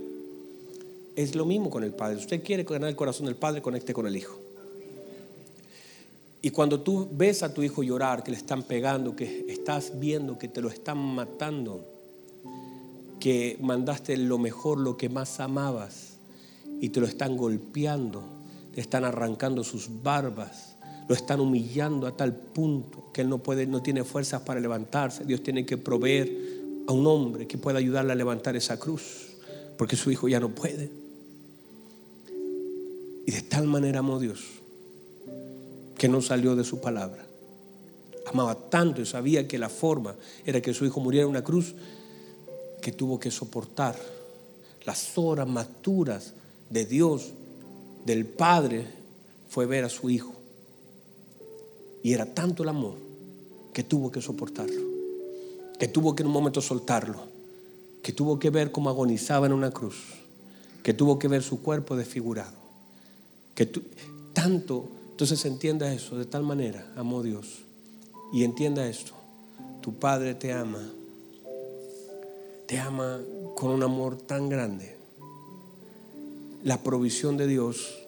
Es 1.15 1.35
lo 1.35 1.45
mismo 1.45 1.69
con 1.69 1.83
el 1.83 1.93
padre. 1.93 2.17
usted 2.17 2.43
quiere 2.43 2.63
ganar 2.63 2.89
el 2.89 2.95
corazón 2.95 3.25
del 3.25 3.35
padre, 3.35 3.61
conecte 3.61 3.93
con 3.93 4.07
el 4.07 4.15
hijo. 4.15 4.40
Y 6.41 6.49
cuando 6.49 6.81
tú 6.81 7.07
ves 7.11 7.43
a 7.43 7.53
tu 7.53 7.61
hijo 7.61 7.83
llorar, 7.83 8.23
que 8.23 8.31
le 8.31 8.37
están 8.37 8.63
pegando, 8.63 9.15
que 9.15 9.45
estás 9.47 9.99
viendo 9.99 10.39
que 10.39 10.47
te 10.47 10.61
lo 10.61 10.69
están 10.69 10.97
matando, 10.97 11.85
que 13.19 13.57
mandaste 13.61 14.17
lo 14.17 14.39
mejor, 14.39 14.79
lo 14.79 14.97
que 14.97 15.07
más 15.07 15.39
amabas, 15.39 16.17
y 16.79 16.89
te 16.89 16.99
lo 16.99 17.05
están 17.05 17.37
golpeando, 17.37 18.23
le 18.73 18.81
están 18.81 19.05
arrancando 19.05 19.63
sus 19.63 20.01
barbas, 20.01 20.77
lo 21.07 21.13
están 21.13 21.39
humillando 21.41 22.07
a 22.07 22.17
tal 22.17 22.35
punto 22.35 23.11
que 23.13 23.21
él 23.21 23.29
no 23.29 23.37
puede, 23.37 23.67
no 23.67 23.83
tiene 23.83 24.03
fuerzas 24.03 24.41
para 24.41 24.59
levantarse. 24.59 25.25
Dios 25.25 25.43
tiene 25.43 25.65
que 25.65 25.77
proveer 25.77 26.31
a 26.87 26.91
un 26.91 27.05
hombre 27.05 27.45
que 27.45 27.59
pueda 27.59 27.77
ayudarle 27.77 28.13
a 28.13 28.15
levantar 28.15 28.55
esa 28.55 28.79
cruz, 28.79 29.33
porque 29.77 29.95
su 29.95 30.09
hijo 30.09 30.27
ya 30.27 30.39
no 30.39 30.49
puede. 30.49 30.89
Y 33.27 33.31
de 33.31 33.41
tal 33.43 33.67
manera 33.67 33.99
amó 33.99 34.17
Dios 34.17 34.60
que 36.01 36.09
no 36.09 36.19
salió 36.19 36.55
de 36.55 36.63
su 36.63 36.81
palabra. 36.81 37.23
Amaba 38.25 38.55
tanto 38.55 39.01
y 39.01 39.05
sabía 39.05 39.47
que 39.47 39.59
la 39.59 39.69
forma 39.69 40.15
era 40.43 40.59
que 40.59 40.73
su 40.73 40.83
hijo 40.83 40.99
muriera 40.99 41.25
en 41.25 41.29
una 41.29 41.43
cruz 41.43 41.75
que 42.81 42.91
tuvo 42.91 43.19
que 43.19 43.29
soportar 43.29 43.95
las 44.83 45.15
horas 45.15 45.47
maturas 45.47 46.33
de 46.71 46.87
Dios 46.87 47.33
del 48.03 48.25
padre 48.25 48.87
fue 49.47 49.67
ver 49.67 49.83
a 49.83 49.89
su 49.89 50.09
hijo. 50.09 50.33
Y 52.01 52.13
era 52.13 52.25
tanto 52.25 52.63
el 52.63 52.69
amor 52.69 52.95
que 53.71 53.83
tuvo 53.83 54.11
que 54.11 54.23
soportarlo, 54.23 54.81
que 55.77 55.87
tuvo 55.87 56.15
que 56.15 56.23
en 56.23 56.27
un 56.29 56.33
momento 56.33 56.61
soltarlo, 56.61 57.19
que 58.01 58.11
tuvo 58.11 58.39
que 58.39 58.49
ver 58.49 58.71
cómo 58.71 58.89
agonizaba 58.89 59.45
en 59.45 59.53
una 59.53 59.69
cruz, 59.69 60.01
que 60.81 60.95
tuvo 60.95 61.19
que 61.19 61.27
ver 61.27 61.43
su 61.43 61.61
cuerpo 61.61 61.95
desfigurado, 61.95 62.57
que 63.53 63.67
tanto, 64.33 64.89
entonces 65.21 65.45
entienda 65.45 65.93
eso, 65.93 66.17
de 66.17 66.25
tal 66.25 66.41
manera 66.41 66.91
amó 66.95 67.21
Dios. 67.21 67.59
Y 68.33 68.43
entienda 68.43 68.87
esto, 68.87 69.11
tu 69.79 69.93
Padre 69.93 70.33
te 70.33 70.51
ama, 70.51 70.91
te 72.65 72.79
ama 72.79 73.19
con 73.55 73.69
un 73.69 73.83
amor 73.83 74.17
tan 74.17 74.49
grande 74.49 74.95
la 76.63 76.81
provisión 76.81 77.37
de 77.37 77.45
Dios. 77.45 77.99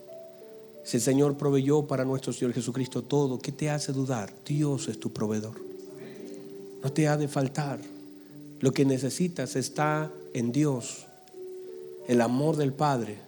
Si 0.84 0.98
el 0.98 1.04
Señor 1.04 1.38
proveyó 1.38 1.86
para 1.86 2.04
nuestro 2.04 2.34
Señor 2.34 2.56
Jesucristo 2.56 3.04
todo, 3.04 3.38
¿qué 3.38 3.52
te 3.52 3.70
hace 3.70 3.94
dudar? 3.94 4.34
Dios 4.44 4.88
es 4.88 5.00
tu 5.00 5.14
proveedor. 5.14 5.62
No 6.82 6.92
te 6.92 7.08
ha 7.08 7.16
de 7.16 7.28
faltar. 7.28 7.80
Lo 8.60 8.72
que 8.72 8.86
necesitas 8.86 9.56
está 9.56 10.12
en 10.34 10.52
Dios. 10.52 11.06
El 12.08 12.22
amor 12.22 12.56
del 12.56 12.74
Padre, 12.74 13.20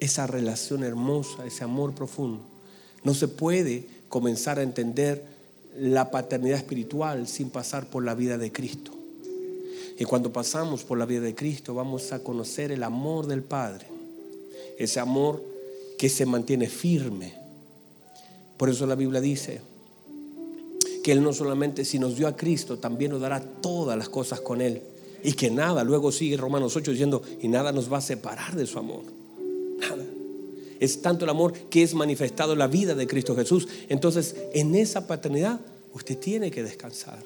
esa 0.00 0.26
relación 0.26 0.82
hermosa, 0.82 1.46
ese 1.46 1.62
amor 1.62 1.94
profundo. 1.94 2.49
No 3.04 3.14
se 3.14 3.28
puede 3.28 3.86
comenzar 4.08 4.58
a 4.58 4.62
entender 4.62 5.24
la 5.78 6.10
paternidad 6.10 6.58
espiritual 6.58 7.26
sin 7.28 7.50
pasar 7.50 7.86
por 7.86 8.04
la 8.04 8.14
vida 8.14 8.38
de 8.38 8.52
Cristo. 8.52 8.92
Y 9.98 10.04
cuando 10.04 10.32
pasamos 10.32 10.84
por 10.84 10.98
la 10.98 11.06
vida 11.06 11.20
de 11.20 11.34
Cristo 11.34 11.74
vamos 11.74 12.12
a 12.12 12.22
conocer 12.22 12.72
el 12.72 12.82
amor 12.82 13.26
del 13.26 13.42
Padre 13.42 13.86
ese 14.80 14.98
amor 14.98 15.44
que 15.98 16.08
se 16.08 16.24
mantiene 16.24 16.66
firme. 16.66 17.34
Por 18.56 18.70
eso 18.70 18.86
la 18.86 18.94
Biblia 18.94 19.20
dice 19.20 19.60
que 21.04 21.12
Él 21.12 21.22
no 21.22 21.34
solamente 21.34 21.84
si 21.84 21.98
nos 21.98 22.16
dio 22.16 22.26
a 22.26 22.34
Cristo, 22.34 22.78
también 22.78 23.10
nos 23.10 23.20
dará 23.20 23.40
todas 23.40 23.98
las 23.98 24.08
cosas 24.08 24.40
con 24.40 24.62
Él. 24.62 24.80
Y 25.22 25.34
que 25.34 25.50
nada, 25.50 25.84
luego 25.84 26.12
sigue 26.12 26.38
Romanos 26.38 26.76
8 26.76 26.90
diciendo, 26.92 27.22
y 27.42 27.48
nada 27.48 27.72
nos 27.72 27.92
va 27.92 27.98
a 27.98 28.00
separar 28.00 28.56
de 28.56 28.66
su 28.66 28.78
amor. 28.78 29.02
Nada. 29.78 30.04
Es 30.80 31.02
tanto 31.02 31.24
el 31.24 31.30
amor 31.30 31.52
que 31.52 31.82
es 31.82 31.94
manifestado 31.94 32.54
en 32.54 32.58
la 32.58 32.66
vida 32.66 32.94
de 32.94 33.06
Cristo 33.06 33.36
Jesús. 33.36 33.68
Entonces, 33.88 34.34
en 34.54 34.74
esa 34.74 35.06
paternidad, 35.06 35.60
usted 35.92 36.18
tiene 36.18 36.50
que 36.50 36.62
descansar. 36.62 37.22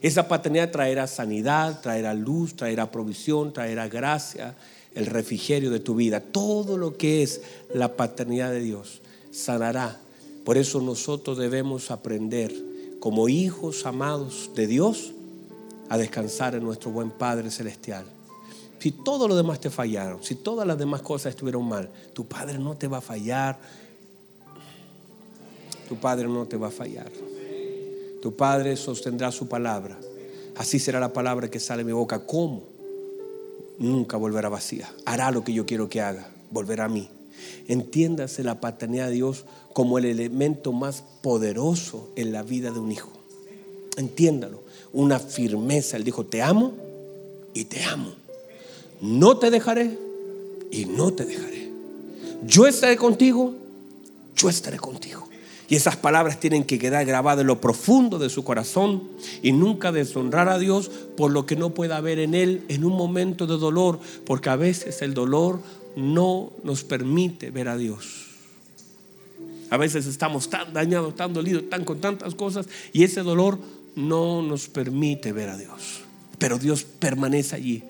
Esa 0.00 0.28
paternidad 0.28 0.70
traerá 0.70 1.06
sanidad, 1.06 1.80
traerá 1.80 2.14
luz, 2.14 2.54
traerá 2.54 2.90
provisión, 2.90 3.52
traerá 3.52 3.88
gracia, 3.88 4.54
el 4.94 5.06
refrigerio 5.06 5.70
de 5.70 5.80
tu 5.80 5.94
vida. 5.94 6.20
Todo 6.20 6.78
lo 6.78 6.96
que 6.96 7.22
es 7.22 7.40
la 7.72 7.96
paternidad 7.96 8.50
de 8.50 8.60
Dios 8.60 9.00
sanará. 9.32 10.00
Por 10.44 10.58
eso 10.58 10.80
nosotros 10.80 11.38
debemos 11.38 11.90
aprender 11.90 12.54
como 13.00 13.28
hijos 13.28 13.86
amados 13.86 14.50
de 14.54 14.66
Dios 14.66 15.12
a 15.88 15.98
descansar 15.98 16.54
en 16.54 16.64
nuestro 16.64 16.90
buen 16.90 17.10
Padre 17.10 17.50
Celestial. 17.50 18.04
Si 18.84 18.92
todo 18.92 19.26
lo 19.26 19.34
demás 19.34 19.60
te 19.60 19.70
fallaron, 19.70 20.22
si 20.22 20.34
todas 20.34 20.66
las 20.66 20.76
demás 20.76 21.00
cosas 21.00 21.30
estuvieron 21.30 21.66
mal, 21.66 21.88
tu 22.12 22.26
Padre 22.26 22.58
no 22.58 22.76
te 22.76 22.86
va 22.86 22.98
a 22.98 23.00
fallar. 23.00 23.58
Tu 25.88 25.96
Padre 25.96 26.28
no 26.28 26.44
te 26.44 26.58
va 26.58 26.66
a 26.66 26.70
fallar. 26.70 27.10
Tu 28.20 28.36
Padre 28.36 28.76
sostendrá 28.76 29.32
su 29.32 29.48
palabra. 29.48 29.98
Así 30.58 30.78
será 30.78 31.00
la 31.00 31.14
palabra 31.14 31.50
que 31.50 31.60
sale 31.60 31.82
de 31.82 31.86
mi 31.86 31.92
boca. 31.92 32.26
¿Cómo? 32.26 32.62
nunca 33.78 34.18
volverá 34.18 34.50
vacía. 34.50 34.92
Hará 35.06 35.30
lo 35.30 35.44
que 35.44 35.54
yo 35.54 35.64
quiero 35.64 35.88
que 35.88 36.02
haga, 36.02 36.28
volverá 36.50 36.84
a 36.84 36.90
mí. 36.90 37.08
Entiéndase 37.66 38.44
la 38.44 38.60
paternidad 38.60 39.06
de 39.06 39.14
Dios 39.14 39.46
como 39.72 39.96
el 39.96 40.04
elemento 40.04 40.74
más 40.74 41.02
poderoso 41.22 42.10
en 42.16 42.32
la 42.32 42.42
vida 42.42 42.70
de 42.70 42.80
un 42.80 42.92
hijo. 42.92 43.12
Entiéndalo. 43.96 44.60
Una 44.92 45.18
firmeza. 45.18 45.96
Él 45.96 46.04
dijo, 46.04 46.26
te 46.26 46.42
amo 46.42 46.74
y 47.54 47.64
te 47.64 47.82
amo. 47.82 48.23
No 49.04 49.36
te 49.36 49.50
dejaré 49.50 49.98
y 50.70 50.86
no 50.86 51.12
te 51.12 51.26
dejaré. 51.26 51.70
Yo 52.46 52.66
estaré 52.66 52.96
contigo, 52.96 53.54
yo 54.34 54.48
estaré 54.48 54.78
contigo. 54.78 55.28
Y 55.68 55.76
esas 55.76 55.96
palabras 55.96 56.40
tienen 56.40 56.64
que 56.64 56.78
quedar 56.78 57.04
grabadas 57.04 57.42
en 57.42 57.48
lo 57.48 57.60
profundo 57.60 58.18
de 58.18 58.30
su 58.30 58.44
corazón 58.44 59.02
y 59.42 59.52
nunca 59.52 59.92
deshonrar 59.92 60.48
a 60.48 60.58
Dios 60.58 60.90
por 61.18 61.32
lo 61.32 61.44
que 61.44 61.54
no 61.54 61.74
pueda 61.74 61.98
haber 61.98 62.18
en 62.18 62.34
Él 62.34 62.64
en 62.68 62.82
un 62.82 62.94
momento 62.94 63.46
de 63.46 63.58
dolor, 63.58 64.00
porque 64.24 64.48
a 64.48 64.56
veces 64.56 65.02
el 65.02 65.12
dolor 65.12 65.60
no 65.96 66.52
nos 66.62 66.82
permite 66.82 67.50
ver 67.50 67.68
a 67.68 67.76
Dios. 67.76 68.28
A 69.68 69.76
veces 69.76 70.06
estamos 70.06 70.48
tan 70.48 70.72
dañados, 70.72 71.14
tan 71.14 71.34
dolidos, 71.34 71.68
tan 71.68 71.84
con 71.84 72.00
tantas 72.00 72.34
cosas 72.34 72.68
y 72.94 73.04
ese 73.04 73.22
dolor 73.22 73.58
no 73.96 74.40
nos 74.40 74.68
permite 74.68 75.32
ver 75.32 75.50
a 75.50 75.58
Dios. 75.58 76.00
Pero 76.38 76.58
Dios 76.58 76.84
permanece 76.84 77.56
allí. 77.56 77.84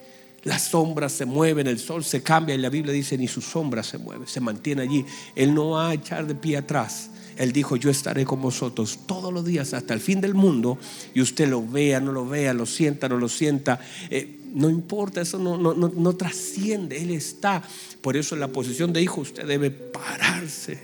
Las 0.45 0.69
sombras 0.69 1.13
se 1.13 1.25
mueven, 1.25 1.67
el 1.67 1.79
sol 1.79 2.05
se 2.05 2.23
cambia 2.23 2.55
y 2.55 2.59
la 2.59 2.69
Biblia 2.69 2.93
dice 2.93 3.17
ni 3.17 3.27
su 3.29 3.41
sombra 3.41 3.83
se 3.83 3.97
mueve, 3.97 4.27
se 4.27 4.41
mantiene 4.41 4.83
allí. 4.83 5.05
Él 5.35 5.55
no 5.55 5.71
va 5.71 5.89
a 5.89 5.95
echar 5.95 6.27
de 6.27 6.35
pie 6.35 6.59
atrás. 6.59 7.11
Él 7.37 7.51
dijo, 7.53 7.77
yo 7.77 7.91
estaré 7.91 8.25
con 8.27 8.43
vosotros 8.43 9.01
todos 9.07 9.33
los 9.33 9.45
días 9.45 9.73
hasta 9.73 9.95
el 9.95 10.01
fin 10.01 10.21
del 10.21 10.35
mundo 10.35 10.79
y 11.15 11.23
usted 11.23 11.49
lo 11.49 11.67
vea, 11.67 11.99
no 11.99 12.13
lo 12.13 12.29
vea, 12.29 12.53
lo 12.53 12.67
sienta, 12.67 13.09
no 13.09 13.17
lo 13.17 13.29
sienta. 13.29 13.81
Eh, 14.11 14.41
no 14.55 14.69
importa, 14.69 15.23
eso 15.23 15.39
no, 15.39 15.57
no, 15.57 15.75
no, 15.75 15.89
no 15.89 16.15
trasciende, 16.15 17.03
Él 17.03 17.11
está. 17.11 17.63
Por 18.03 18.17
eso 18.17 18.35
en 18.35 18.41
la 18.41 18.49
posición 18.49 18.93
de 18.93 19.03
hijo 19.03 19.23
usted 19.23 19.47
debe 19.47 19.71
pararse. 19.71 20.79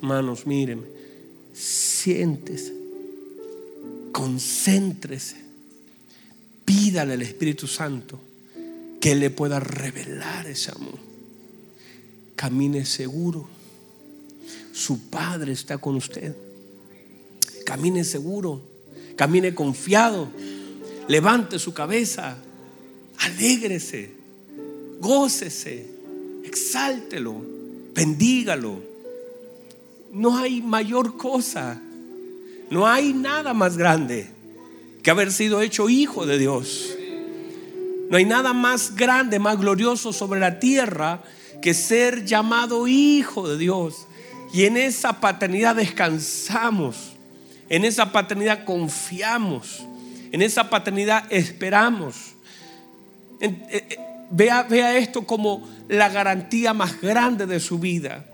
Manos, 0.00 0.48
mírenme, 0.48 0.88
siéntese, 1.54 2.74
concéntrese, 4.10 5.36
pídale 6.64 7.12
al 7.12 7.22
Espíritu 7.22 7.68
Santo 7.68 8.31
que 9.02 9.14
le 9.14 9.28
pueda 9.28 9.60
revelar 9.60 10.46
ese 10.46 10.70
amor. 10.70 10.98
Camine 12.36 12.86
seguro 12.86 13.46
su 14.72 15.10
Padre 15.10 15.52
está 15.52 15.78
con 15.78 15.96
usted. 15.96 16.34
Camine 17.64 18.04
seguro, 18.04 18.60
camine 19.16 19.54
confiado, 19.54 20.28
levante 21.08 21.58
su 21.58 21.72
cabeza, 21.74 22.36
alégrese, 23.18 24.10
gócese, 24.98 25.86
exáltelo, 26.44 27.36
bendígalo. 27.94 28.80
No 30.12 30.36
hay 30.38 30.60
mayor 30.60 31.16
cosa, 31.16 31.80
no 32.70 32.86
hay 32.86 33.12
nada 33.12 33.54
más 33.54 33.76
grande 33.76 34.28
que 35.02 35.10
haber 35.10 35.32
sido 35.32 35.60
hecho 35.60 35.88
hijo 35.88 36.26
de 36.26 36.38
Dios. 36.38 36.96
No 38.12 38.18
hay 38.18 38.26
nada 38.26 38.52
más 38.52 38.94
grande, 38.94 39.38
más 39.38 39.56
glorioso 39.56 40.12
sobre 40.12 40.38
la 40.38 40.58
tierra 40.60 41.22
que 41.62 41.72
ser 41.72 42.26
llamado 42.26 42.86
hijo 42.86 43.48
de 43.48 43.56
Dios. 43.56 44.06
Y 44.52 44.66
en 44.66 44.76
esa 44.76 45.18
paternidad 45.18 45.76
descansamos, 45.76 47.14
en 47.70 47.86
esa 47.86 48.12
paternidad 48.12 48.66
confiamos, 48.66 49.86
en 50.30 50.42
esa 50.42 50.68
paternidad 50.68 51.24
esperamos. 51.32 52.34
Eh, 53.40 53.56
eh, 53.70 53.98
vea, 54.30 54.64
vea 54.64 54.98
esto 54.98 55.26
como 55.26 55.66
la 55.88 56.10
garantía 56.10 56.74
más 56.74 57.00
grande 57.00 57.46
de 57.46 57.60
su 57.60 57.78
vida. 57.78 58.26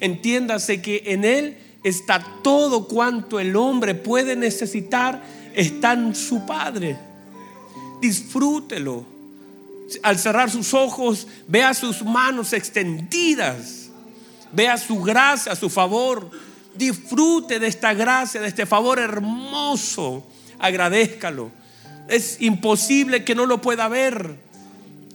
Entiéndase 0.00 0.80
que 0.80 1.02
en 1.04 1.26
Él 1.26 1.58
está 1.84 2.24
todo 2.42 2.88
cuanto 2.88 3.38
el 3.38 3.54
hombre 3.54 3.94
puede 3.94 4.34
necesitar, 4.34 5.22
está 5.54 5.92
en 5.92 6.14
su 6.14 6.46
Padre. 6.46 7.09
Disfrútelo. 8.00 9.04
Al 10.02 10.18
cerrar 10.18 10.50
sus 10.50 10.72
ojos, 10.72 11.26
vea 11.48 11.74
sus 11.74 12.02
manos 12.02 12.52
extendidas 12.52 13.80
Vea 14.52 14.76
su 14.78 15.00
gracia, 15.00 15.54
su 15.54 15.70
favor. 15.70 16.30
Disfrute 16.74 17.58
de 17.58 17.66
esta 17.66 17.94
gracia, 17.94 18.40
de 18.40 18.48
este 18.48 18.66
favor 18.66 18.98
hermoso. 18.98 20.26
Agradezcalo. 20.58 21.50
Es 22.08 22.40
imposible 22.40 23.24
que 23.24 23.34
no 23.34 23.46
lo 23.46 23.60
pueda 23.60 23.88
ver. 23.88 24.36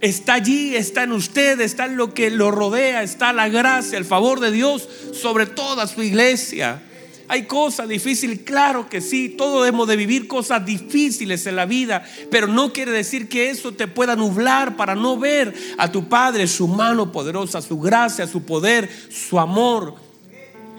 Está 0.01 0.35
allí, 0.35 0.75
está 0.75 1.03
en 1.03 1.13
usted, 1.13 1.59
está 1.61 1.85
en 1.85 1.97
lo 1.97 2.13
que 2.13 2.29
lo 2.29 2.51
rodea, 2.51 3.01
está 3.03 3.33
la 3.33 3.49
gracia, 3.49 3.97
el 3.97 4.05
favor 4.05 4.39
de 4.39 4.51
Dios 4.51 4.87
sobre 5.13 5.45
toda 5.45 5.87
su 5.87 6.03
iglesia. 6.03 6.81
Hay 7.27 7.43
cosas 7.43 7.89
difíciles, 7.89 8.41
claro 8.45 8.87
que 8.87 9.01
sí, 9.01 9.29
todos 9.29 9.67
hemos 9.67 9.87
de 9.87 9.95
vivir 9.95 10.27
cosas 10.27 10.63
difíciles 10.63 11.47
en 11.47 11.55
la 11.55 11.65
vida, 11.65 12.05
pero 12.29 12.45
no 12.47 12.71
quiere 12.71 12.91
decir 12.91 13.27
que 13.27 13.49
eso 13.49 13.71
te 13.71 13.87
pueda 13.87 14.15
nublar 14.15 14.75
para 14.75 14.93
no 14.93 15.17
ver 15.17 15.53
a 15.79 15.91
tu 15.91 16.07
Padre, 16.07 16.45
su 16.45 16.67
mano 16.67 17.11
poderosa, 17.11 17.63
su 17.63 17.79
gracia, 17.79 18.27
su 18.27 18.43
poder, 18.43 18.89
su 19.09 19.39
amor. 19.39 19.95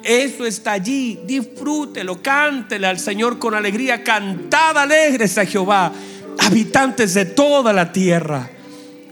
Eso 0.05 0.47
está 0.47 0.73
allí, 0.73 1.19
disfrútelo, 1.27 2.23
cántele 2.23 2.87
al 2.87 3.01
Señor 3.01 3.41
con 3.41 3.55
alegría, 3.55 4.05
cantad 4.05 4.79
alegres 4.79 5.37
a 5.39 5.47
Jehová, 5.47 5.93
habitantes 6.39 7.15
de 7.15 7.25
toda 7.25 7.73
la 7.73 7.91
tierra, 7.91 8.49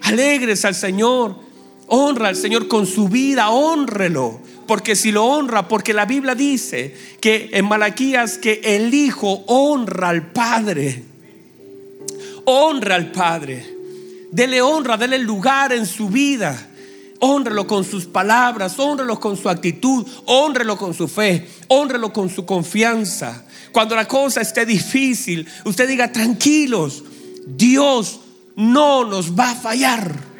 alegres 0.02 0.64
al 0.64 0.76
Señor, 0.76 1.34
honra 1.88 2.28
al 2.28 2.36
Señor 2.36 2.68
con 2.68 2.86
su 2.86 3.08
vida, 3.08 3.50
honrelo 3.50 4.40
porque 4.66 4.96
si 4.96 5.12
lo 5.12 5.24
honra, 5.24 5.68
porque 5.68 5.92
la 5.92 6.06
Biblia 6.06 6.34
dice 6.34 6.94
que 7.20 7.50
en 7.52 7.66
Malaquías 7.66 8.38
que 8.38 8.60
el 8.62 8.92
Hijo 8.92 9.44
honra 9.46 10.10
al 10.10 10.32
Padre. 10.32 11.02
Honra 12.44 12.96
al 12.96 13.12
Padre. 13.12 13.74
Dele 14.30 14.60
honra, 14.62 14.96
dele 14.96 15.18
lugar 15.18 15.72
en 15.72 15.86
su 15.86 16.08
vida. 16.08 16.70
Honrelo 17.20 17.66
con 17.66 17.84
sus 17.84 18.04
palabras, 18.04 18.78
honrelo 18.78 19.18
con 19.18 19.36
su 19.36 19.48
actitud, 19.48 20.06
honrelo 20.26 20.76
con 20.76 20.92
su 20.92 21.08
fe, 21.08 21.48
honrelo 21.68 22.12
con 22.12 22.28
su 22.28 22.44
confianza. 22.44 23.46
Cuando 23.72 23.94
la 23.94 24.06
cosa 24.06 24.40
esté 24.40 24.66
difícil, 24.66 25.48
usted 25.64 25.88
diga, 25.88 26.12
tranquilos, 26.12 27.02
Dios 27.46 28.20
no 28.56 29.04
nos 29.04 29.38
va 29.38 29.50
a 29.50 29.54
fallar. 29.54 30.33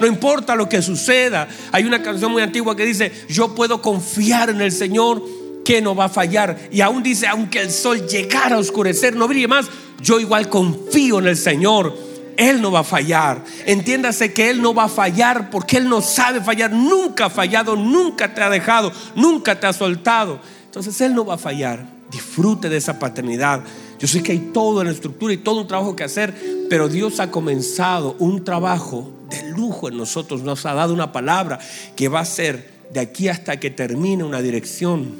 No 0.00 0.06
importa 0.06 0.54
lo 0.54 0.68
que 0.68 0.82
suceda. 0.82 1.48
Hay 1.72 1.84
una 1.84 2.02
canción 2.02 2.32
muy 2.32 2.42
antigua 2.42 2.76
que 2.76 2.84
dice, 2.84 3.12
yo 3.28 3.54
puedo 3.54 3.80
confiar 3.80 4.50
en 4.50 4.60
el 4.60 4.72
Señor 4.72 5.22
que 5.64 5.82
no 5.82 5.94
va 5.94 6.04
a 6.04 6.08
fallar. 6.08 6.56
Y 6.70 6.80
aún 6.80 7.02
dice, 7.02 7.26
aunque 7.26 7.60
el 7.60 7.70
sol 7.70 8.06
llegara 8.06 8.56
a 8.56 8.58
oscurecer, 8.58 9.16
no 9.16 9.26
brille 9.26 9.48
más, 9.48 9.66
yo 10.00 10.20
igual 10.20 10.48
confío 10.48 11.18
en 11.18 11.26
el 11.26 11.36
Señor. 11.36 11.96
Él 12.36 12.60
no 12.60 12.70
va 12.70 12.80
a 12.80 12.84
fallar. 12.84 13.42
Entiéndase 13.64 14.32
que 14.32 14.50
Él 14.50 14.62
no 14.62 14.74
va 14.74 14.84
a 14.84 14.88
fallar 14.88 15.50
porque 15.50 15.78
Él 15.78 15.88
no 15.88 16.00
sabe 16.00 16.40
fallar. 16.40 16.70
Nunca 16.70 17.26
ha 17.26 17.30
fallado, 17.30 17.76
nunca 17.76 18.32
te 18.32 18.42
ha 18.42 18.50
dejado, 18.50 18.92
nunca 19.14 19.58
te 19.58 19.66
ha 19.66 19.72
soltado. 19.72 20.38
Entonces 20.64 21.00
Él 21.00 21.14
no 21.14 21.24
va 21.24 21.34
a 21.34 21.38
fallar. 21.38 21.86
Disfrute 22.10 22.68
de 22.68 22.76
esa 22.76 22.98
paternidad. 22.98 23.62
Yo 23.98 24.06
sé 24.06 24.22
que 24.22 24.32
hay 24.32 24.50
todo 24.52 24.80
en 24.80 24.88
la 24.88 24.92
estructura 24.92 25.32
y 25.32 25.38
todo 25.38 25.62
un 25.62 25.68
trabajo 25.68 25.96
que 25.96 26.04
hacer, 26.04 26.34
pero 26.68 26.88
Dios 26.88 27.18
ha 27.20 27.30
comenzado 27.30 28.14
un 28.18 28.44
trabajo 28.44 29.10
de 29.30 29.50
lujo 29.50 29.88
en 29.88 29.96
nosotros. 29.96 30.42
Nos 30.42 30.66
ha 30.66 30.74
dado 30.74 30.92
una 30.92 31.12
palabra 31.12 31.58
que 31.94 32.08
va 32.08 32.20
a 32.20 32.24
ser 32.24 32.70
de 32.92 33.00
aquí 33.00 33.28
hasta 33.28 33.58
que 33.58 33.70
termine 33.70 34.22
una 34.22 34.42
dirección 34.42 35.14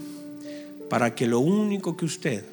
para 0.91 1.15
que 1.15 1.27
lo 1.27 1.41
único 1.41 1.97
que 1.97 2.05
usted, 2.05 2.45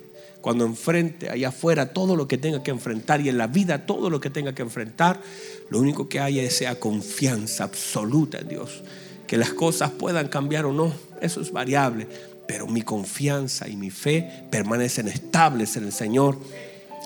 cuando 0.42 0.66
enfrente 0.66 1.30
allá 1.30 1.50
afuera 1.50 1.94
todo 1.94 2.16
lo 2.16 2.28
que 2.28 2.38
tenga 2.38 2.64
que 2.64 2.72
enfrentar 2.72 3.22
y 3.22 3.30
en 3.30 3.38
la 3.38 3.48
vida 3.48 3.86
todo 3.86 4.10
lo 4.10 4.20
que 4.20 4.30
tenga 4.30 4.56
que 4.56 4.62
enfrentar, 4.62 5.22
lo 5.70 5.80
único 5.80 6.08
que 6.08 6.20
haya 6.20 6.42
es 6.42 6.64
confianza 6.80 7.66
absoluta 7.66 8.40
en 8.40 8.48
Dios. 8.48 8.82
Que 9.28 9.38
las 9.38 9.54
cosas 9.54 9.92
puedan 9.92 10.30
cambiar 10.30 10.66
o 10.66 10.74
no, 10.74 10.94
eso 11.22 11.42
es 11.42 11.52
variable 11.52 12.08
pero 12.48 12.68
mi 12.68 12.82
confianza 12.82 13.68
y 13.68 13.76
mi 13.76 13.90
fe 13.90 14.46
permanecen 14.52 15.08
estables 15.08 15.78
en 15.78 15.86
el 15.86 15.94
Señor. 15.94 16.38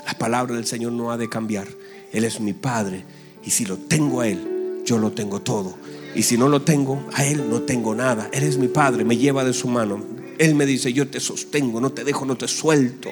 La 0.05 0.13
palabra 0.17 0.55
del 0.55 0.65
Señor 0.65 0.91
no 0.93 1.11
ha 1.11 1.17
de 1.17 1.29
cambiar. 1.29 1.67
Él 2.11 2.23
es 2.23 2.39
mi 2.39 2.53
Padre 2.53 3.03
y 3.43 3.51
si 3.51 3.65
lo 3.65 3.77
tengo 3.77 4.21
a 4.21 4.27
Él, 4.27 4.81
yo 4.85 4.97
lo 4.97 5.11
tengo 5.11 5.41
todo. 5.41 5.75
Y 6.15 6.23
si 6.23 6.38
no 6.38 6.49
lo 6.49 6.61
tengo, 6.63 7.05
a 7.13 7.25
Él 7.25 7.49
no 7.49 7.61
tengo 7.61 7.93
nada. 7.93 8.29
Él 8.31 8.43
es 8.43 8.57
mi 8.57 8.67
Padre, 8.67 9.03
me 9.03 9.17
lleva 9.17 9.43
de 9.43 9.53
su 9.53 9.67
mano. 9.67 10.03
Él 10.38 10.55
me 10.55 10.65
dice, 10.65 10.93
yo 10.93 11.07
te 11.07 11.19
sostengo, 11.19 11.81
no 11.81 11.91
te 11.91 12.03
dejo, 12.03 12.25
no 12.25 12.38
te 12.38 12.47
suelto. 12.47 13.09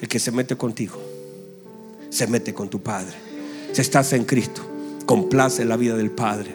El 0.00 0.08
que 0.08 0.18
se 0.18 0.30
mete 0.30 0.56
contigo, 0.56 1.00
se 2.10 2.26
mete 2.26 2.52
con 2.52 2.68
tu 2.68 2.80
Padre. 2.82 3.14
Si 3.72 3.80
estás 3.80 4.12
en 4.12 4.24
Cristo, 4.24 4.62
complace 5.06 5.64
la 5.64 5.76
vida 5.76 5.96
del 5.96 6.10
Padre. 6.10 6.54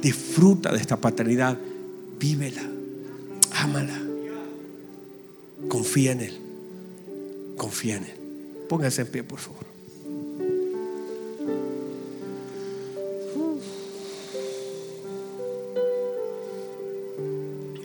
Disfruta 0.00 0.72
de 0.72 0.78
esta 0.78 0.96
paternidad, 0.96 1.58
vívela, 2.18 2.62
ámala. 3.52 4.07
Confía 5.66 6.12
en 6.12 6.20
Él. 6.20 6.38
Confía 7.56 7.96
en 7.96 8.04
Él. 8.04 8.14
Póngase 8.68 9.02
en 9.02 9.08
pie, 9.08 9.24
por 9.24 9.40
favor. 9.40 9.66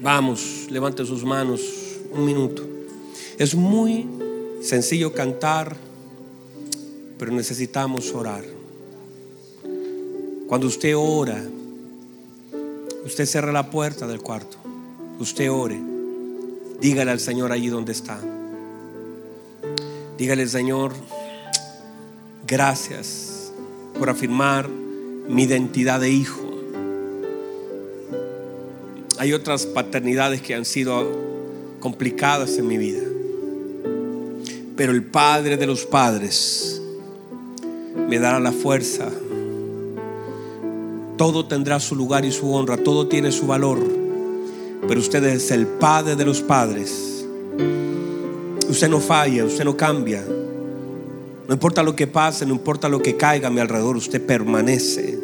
Vamos, 0.02 0.68
levante 0.70 1.06
sus 1.06 1.24
manos 1.24 1.62
un 2.12 2.26
minuto. 2.26 2.62
Es 3.38 3.56
muy 3.56 4.06
sencillo 4.62 5.14
cantar, 5.14 5.78
pero 7.18 7.32
necesitamos 7.32 8.14
orar. 8.14 8.44
Cuando 10.48 10.68
usted 10.68 10.94
ora, 10.96 11.42
usted 13.06 13.26
cierra 13.26 13.54
la 13.54 13.72
puerta 13.72 14.06
del 14.06 14.20
cuarto, 14.20 14.58
usted 15.20 15.50
ore, 15.50 15.93
dígale 16.84 17.12
al 17.12 17.22
Señor 17.22 17.54
allí 17.54 17.70
donde 17.70 17.94
está. 17.94 18.20
Dígale, 20.18 20.46
Señor, 20.50 20.92
gracias 22.46 23.54
por 23.98 24.10
afirmar 24.10 24.68
mi 24.68 25.44
identidad 25.44 26.02
de 26.02 26.10
hijo. 26.10 26.42
Hay 29.18 29.32
otras 29.32 29.66
paternidades 29.66 30.42
que 30.42 30.56
han 30.56 30.66
sido 30.66 31.10
complicadas 31.80 32.58
en 32.58 32.68
mi 32.68 32.78
vida. 32.78 33.02
Pero 34.76 34.92
el 34.92 35.06
Padre 35.06 35.56
de 35.56 35.66
los 35.66 35.86
padres 35.86 36.82
me 38.10 38.20
dará 38.20 38.42
la 38.42 38.52
fuerza. 38.52 39.10
Todo 41.16 41.46
tendrá 41.46 41.80
su 41.80 41.96
lugar 41.96 42.26
y 42.26 42.34
su 42.34 42.54
honra, 42.54 42.76
todo 42.76 43.08
tiene 43.08 43.32
su 43.32 43.48
valor. 43.48 44.03
Pero 44.94 45.02
usted 45.02 45.24
es 45.24 45.50
el 45.50 45.66
Padre 45.66 46.16
de 46.16 46.24
los 46.24 46.44
padres. 46.44 47.26
Usted 48.70 48.88
no 48.88 49.00
falla, 49.00 49.44
usted 49.44 49.64
no 49.64 49.76
cambia. 49.76 50.24
No 50.24 51.52
importa 51.52 51.82
lo 51.82 51.96
que 51.96 52.06
pase, 52.06 52.46
no 52.46 52.54
importa 52.54 52.88
lo 52.88 53.02
que 53.02 53.18
caiga 53.18 53.48
a 53.48 53.50
mi 53.50 53.60
alrededor, 53.60 53.98
usted 53.98 54.24
permanece. 54.24 55.18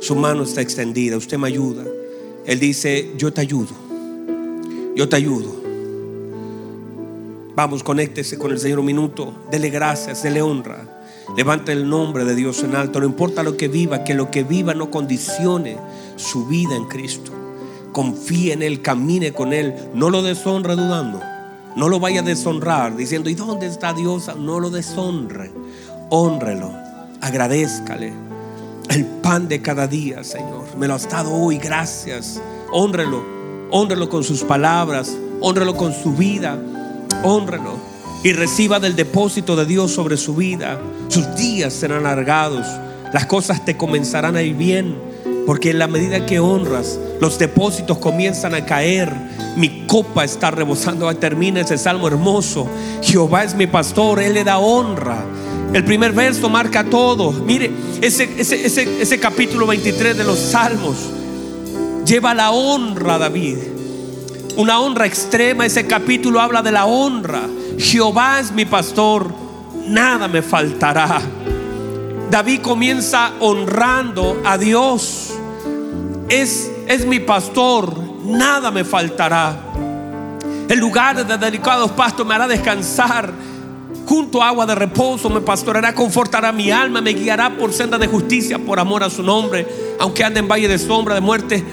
Su 0.00 0.14
mano 0.14 0.44
está 0.44 0.60
extendida, 0.60 1.16
usted 1.16 1.36
me 1.36 1.48
ayuda. 1.48 1.82
Él 2.46 2.60
dice, 2.60 3.10
yo 3.16 3.32
te 3.32 3.40
ayudo. 3.40 3.74
Yo 4.94 5.08
te 5.08 5.16
ayudo. 5.16 5.52
Vamos, 7.56 7.82
conéctese 7.82 8.38
con 8.38 8.52
el 8.52 8.60
Señor 8.60 8.78
un 8.78 8.86
minuto. 8.86 9.34
Dele 9.50 9.70
gracias, 9.70 10.22
dele 10.22 10.42
honra. 10.42 11.02
Levante 11.36 11.72
el 11.72 11.90
nombre 11.90 12.24
de 12.24 12.36
Dios 12.36 12.62
en 12.62 12.76
alto. 12.76 13.00
No 13.00 13.06
importa 13.06 13.42
lo 13.42 13.56
que 13.56 13.66
viva, 13.66 14.04
que 14.04 14.14
lo 14.14 14.30
que 14.30 14.44
viva 14.44 14.74
no 14.74 14.92
condicione 14.92 15.76
su 16.14 16.46
vida 16.46 16.76
en 16.76 16.84
Cristo. 16.84 17.32
Confíe 17.98 18.52
en 18.52 18.62
Él, 18.62 18.80
camine 18.80 19.32
con 19.32 19.52
Él. 19.52 19.74
No 19.92 20.08
lo 20.08 20.22
deshonre 20.22 20.76
dudando. 20.76 21.20
No 21.74 21.88
lo 21.88 21.98
vaya 21.98 22.20
a 22.20 22.22
deshonrar 22.22 22.96
diciendo, 22.96 23.28
¿y 23.28 23.34
dónde 23.34 23.66
está 23.66 23.92
Dios? 23.92 24.30
No 24.38 24.60
lo 24.60 24.70
deshonre. 24.70 25.50
Honrelo. 26.08 26.72
Agradezcale. 27.20 28.12
El 28.90 29.04
pan 29.04 29.48
de 29.48 29.60
cada 29.60 29.88
día, 29.88 30.22
Señor. 30.22 30.76
Me 30.78 30.86
lo 30.86 30.94
has 30.94 31.08
dado 31.08 31.34
hoy. 31.34 31.58
Gracias. 31.58 32.40
Honrelo. 32.70 33.24
Honrelo 33.72 34.08
con 34.08 34.22
sus 34.22 34.44
palabras. 34.44 35.16
Honrelo 35.40 35.76
con 35.76 35.92
su 35.92 36.12
vida 36.12 36.56
honrelo 37.24 37.76
y 38.22 38.32
reciba 38.32 38.80
del 38.80 38.96
depósito 38.96 39.56
de 39.56 39.66
Dios 39.66 39.92
sobre 39.92 40.16
su 40.16 40.34
vida. 40.34 40.80
Sus 41.08 41.34
días 41.36 41.72
serán 41.72 42.06
alargados, 42.06 42.66
las 43.12 43.26
cosas 43.26 43.64
te 43.64 43.76
comenzarán 43.76 44.36
a 44.36 44.42
ir 44.42 44.54
bien, 44.54 44.96
porque 45.48 45.70
en 45.70 45.78
la 45.78 45.86
medida 45.86 46.26
que 46.26 46.40
honras, 46.40 47.00
los 47.22 47.38
depósitos 47.38 47.96
comienzan 47.96 48.54
a 48.54 48.66
caer. 48.66 49.10
Mi 49.56 49.86
copa 49.86 50.22
está 50.22 50.50
rebosando. 50.50 51.10
Termina 51.16 51.62
ese 51.62 51.78
salmo 51.78 52.06
hermoso. 52.06 52.68
Jehová 53.00 53.44
es 53.44 53.54
mi 53.54 53.66
pastor, 53.66 54.20
Él 54.20 54.34
le 54.34 54.44
da 54.44 54.58
honra. 54.58 55.24
El 55.72 55.86
primer 55.86 56.12
verso 56.12 56.50
marca 56.50 56.84
todo. 56.84 57.32
Mire, 57.32 57.70
ese, 58.02 58.28
ese, 58.36 58.66
ese, 58.66 59.00
ese 59.00 59.18
capítulo 59.18 59.66
23 59.66 60.18
de 60.18 60.24
los 60.24 60.38
salmos 60.38 60.96
lleva 62.04 62.34
la 62.34 62.50
honra 62.50 63.16
David 63.16 63.56
una 64.58 64.80
honra 64.80 65.06
extrema. 65.06 65.64
Ese 65.64 65.86
capítulo 65.86 66.42
habla 66.42 66.60
de 66.60 66.72
la 66.72 66.84
honra. 66.84 67.48
Jehová 67.78 68.38
es 68.38 68.52
mi 68.52 68.66
pastor, 68.66 69.32
nada 69.86 70.28
me 70.28 70.42
faltará. 70.42 71.22
David 72.30 72.60
comienza 72.60 73.32
honrando 73.40 74.42
a 74.44 74.58
Dios. 74.58 75.37
Es, 76.28 76.70
es 76.86 77.06
mi 77.06 77.20
pastor, 77.20 77.94
nada 78.24 78.70
me 78.70 78.84
faltará. 78.84 79.56
El 80.68 80.78
lugar 80.78 81.24
de 81.24 81.38
delicados 81.38 81.90
pastos 81.92 82.26
me 82.26 82.34
hará 82.34 82.46
descansar. 82.46 83.32
Junto 84.04 84.42
a 84.42 84.48
agua 84.48 84.66
de 84.66 84.74
reposo 84.74 85.30
me 85.30 85.40
pastorará, 85.40 85.94
confortará 85.94 86.52
mi 86.52 86.70
alma, 86.70 87.00
me 87.00 87.12
guiará 87.12 87.56
por 87.56 87.72
senda 87.72 87.98
de 87.98 88.06
justicia, 88.06 88.58
por 88.58 88.78
amor 88.78 89.02
a 89.02 89.10
su 89.10 89.22
nombre. 89.22 89.66
Aunque 89.98 90.22
ande 90.22 90.40
en 90.40 90.48
valle 90.48 90.68
de 90.68 90.78
sombra 90.78 91.14
de 91.14 91.20
muerte, 91.22 91.64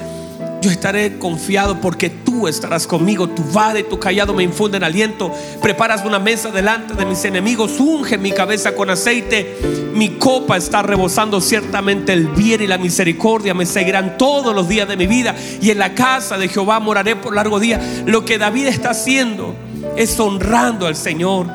yo 0.65 0.71
estaré 0.71 1.19
confiado 1.19 1.79
porque 1.79 2.09
tú 2.09 2.47
estarás 2.47 2.87
conmigo. 2.87 3.29
Tu 3.29 3.43
vara 3.51 3.79
y 3.79 3.83
tu 3.83 3.99
callado 3.99 4.33
me 4.33 4.41
infunden 4.41 4.83
aliento. 4.83 5.31
Preparas 5.61 6.03
una 6.03 6.17
mesa 6.17 6.49
delante 6.49 6.95
de 6.95 7.05
mis 7.05 7.23
enemigos. 7.23 7.79
Unge 7.79 8.17
mi 8.17 8.31
cabeza 8.31 8.73
con 8.73 8.89
aceite. 8.89 9.59
Mi 9.93 10.17
copa 10.17 10.57
está 10.57 10.81
rebosando. 10.81 11.39
Ciertamente 11.39 12.13
el 12.13 12.29
bien 12.29 12.63
y 12.63 12.67
la 12.67 12.79
misericordia 12.79 13.53
me 13.53 13.67
seguirán 13.67 14.17
todos 14.17 14.55
los 14.55 14.67
días 14.67 14.87
de 14.87 14.97
mi 14.97 15.05
vida. 15.05 15.35
Y 15.61 15.69
en 15.69 15.77
la 15.77 15.93
casa 15.93 16.39
de 16.39 16.47
Jehová 16.47 16.79
moraré 16.79 17.15
por 17.15 17.35
largo 17.35 17.59
día. 17.59 17.79
Lo 18.07 18.25
que 18.25 18.39
David 18.39 18.65
está 18.65 18.89
haciendo 18.89 19.55
es 19.95 20.19
honrando 20.19 20.87
al 20.87 20.95
Señor 20.95 21.45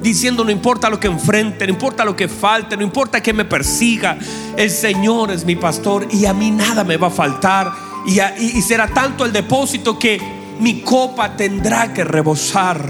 diciendo 0.00 0.44
no 0.44 0.52
importa 0.52 0.90
lo 0.90 1.00
que 1.00 1.08
enfrente, 1.08 1.66
no 1.66 1.72
importa 1.72 2.04
lo 2.04 2.14
que 2.14 2.28
falte, 2.28 2.76
no 2.76 2.84
importa 2.84 3.20
que 3.20 3.32
me 3.32 3.44
persiga, 3.44 4.16
el 4.56 4.70
Señor 4.70 5.32
es 5.32 5.44
mi 5.44 5.56
pastor 5.56 6.06
y 6.12 6.24
a 6.26 6.32
mí 6.32 6.52
nada 6.52 6.84
me 6.84 6.96
va 6.96 7.08
a 7.08 7.10
faltar 7.10 7.87
y, 8.08 8.62
será 8.62 8.88
tanto 8.88 9.24
el 9.24 9.32
depósito 9.32 9.98
que 9.98 10.20
mi 10.60 10.80
copa 10.80 11.36
tendrá 11.36 11.92
que 11.92 12.04
rebosar. 12.04 12.82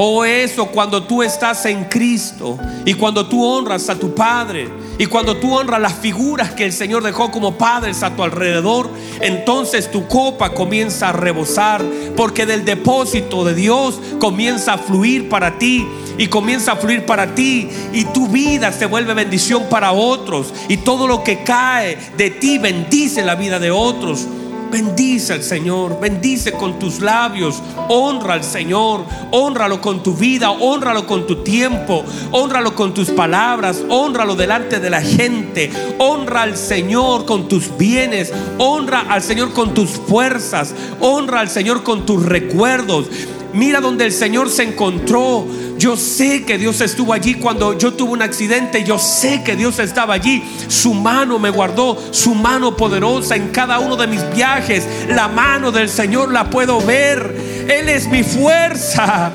Oh, 0.00 0.24
eso 0.24 0.66
cuando 0.66 1.02
tú 1.02 1.22
estás 1.22 1.66
en 1.66 1.84
Cristo 1.84 2.56
y 2.84 2.94
cuando 2.94 3.26
tú 3.26 3.44
honras 3.44 3.88
a 3.88 3.98
tu 3.98 4.14
Padre 4.14 4.68
y 4.96 5.06
cuando 5.06 5.36
tú 5.38 5.56
honras 5.56 5.80
las 5.80 5.94
figuras 5.94 6.52
que 6.52 6.64
el 6.64 6.72
Señor 6.72 7.02
dejó 7.02 7.32
como 7.32 7.58
padres 7.58 8.04
a 8.04 8.14
tu 8.14 8.22
alrededor, 8.22 8.90
entonces 9.20 9.90
tu 9.90 10.06
copa 10.06 10.54
comienza 10.54 11.08
a 11.08 11.12
rebosar 11.12 11.84
porque 12.16 12.46
del 12.46 12.64
depósito 12.64 13.44
de 13.44 13.54
Dios 13.54 13.98
comienza 14.20 14.74
a 14.74 14.78
fluir 14.78 15.28
para 15.28 15.58
ti 15.58 15.84
y 16.18 16.26
comienza 16.26 16.72
a 16.72 16.76
fluir 16.76 17.06
para 17.06 17.34
ti 17.34 17.68
y 17.92 18.04
tu 18.06 18.28
vida 18.28 18.72
se 18.72 18.86
vuelve 18.86 19.14
bendición 19.14 19.64
para 19.70 19.92
otros 19.92 20.52
y 20.68 20.78
todo 20.78 21.06
lo 21.06 21.24
que 21.24 21.44
cae 21.44 21.96
de 22.16 22.30
ti 22.30 22.58
bendice 22.58 23.24
la 23.24 23.36
vida 23.36 23.58
de 23.58 23.70
otros. 23.70 24.26
Bendice 24.70 25.32
al 25.32 25.42
Señor, 25.42 25.98
bendice 25.98 26.52
con 26.52 26.78
tus 26.78 27.00
labios, 27.00 27.62
honra 27.88 28.34
al 28.34 28.44
Señor, 28.44 29.02
honralo 29.30 29.80
con 29.80 30.02
tu 30.02 30.12
vida, 30.12 30.50
honralo 30.50 31.06
con 31.06 31.26
tu 31.26 31.36
tiempo, 31.36 32.04
honralo 32.32 32.74
con 32.74 32.92
tus 32.92 33.08
palabras, 33.08 33.82
honralo 33.88 34.34
delante 34.34 34.78
de 34.78 34.90
la 34.90 35.00
gente, 35.00 35.70
honra 35.96 36.42
al 36.42 36.58
Señor 36.58 37.24
con 37.24 37.48
tus 37.48 37.78
bienes, 37.78 38.30
honra 38.58 39.06
al 39.08 39.22
Señor 39.22 39.54
con 39.54 39.72
tus 39.72 39.88
fuerzas, 39.88 40.74
honra 41.00 41.40
al 41.40 41.48
Señor 41.48 41.82
con 41.82 42.04
tus 42.04 42.22
recuerdos. 42.26 43.06
Mira 43.54 43.80
donde 43.80 44.04
el 44.04 44.12
Señor 44.12 44.50
se 44.50 44.64
encontró. 44.64 45.46
Yo 45.78 45.96
sé 45.96 46.44
que 46.44 46.58
Dios 46.58 46.80
estuvo 46.80 47.12
allí 47.12 47.34
cuando 47.34 47.78
yo 47.78 47.94
tuve 47.94 48.12
un 48.12 48.22
accidente. 48.22 48.82
Yo 48.82 48.98
sé 48.98 49.44
que 49.44 49.54
Dios 49.54 49.78
estaba 49.78 50.14
allí. 50.14 50.42
Su 50.66 50.92
mano 50.92 51.38
me 51.38 51.50
guardó, 51.50 51.96
su 52.10 52.34
mano 52.34 52.76
poderosa 52.76 53.36
en 53.36 53.48
cada 53.48 53.78
uno 53.78 53.96
de 53.96 54.08
mis 54.08 54.28
viajes. 54.34 54.84
La 55.08 55.28
mano 55.28 55.70
del 55.70 55.88
Señor 55.88 56.32
la 56.32 56.50
puedo 56.50 56.80
ver. 56.80 57.66
Él 57.68 57.88
es 57.88 58.08
mi 58.08 58.24
fuerza. 58.24 59.30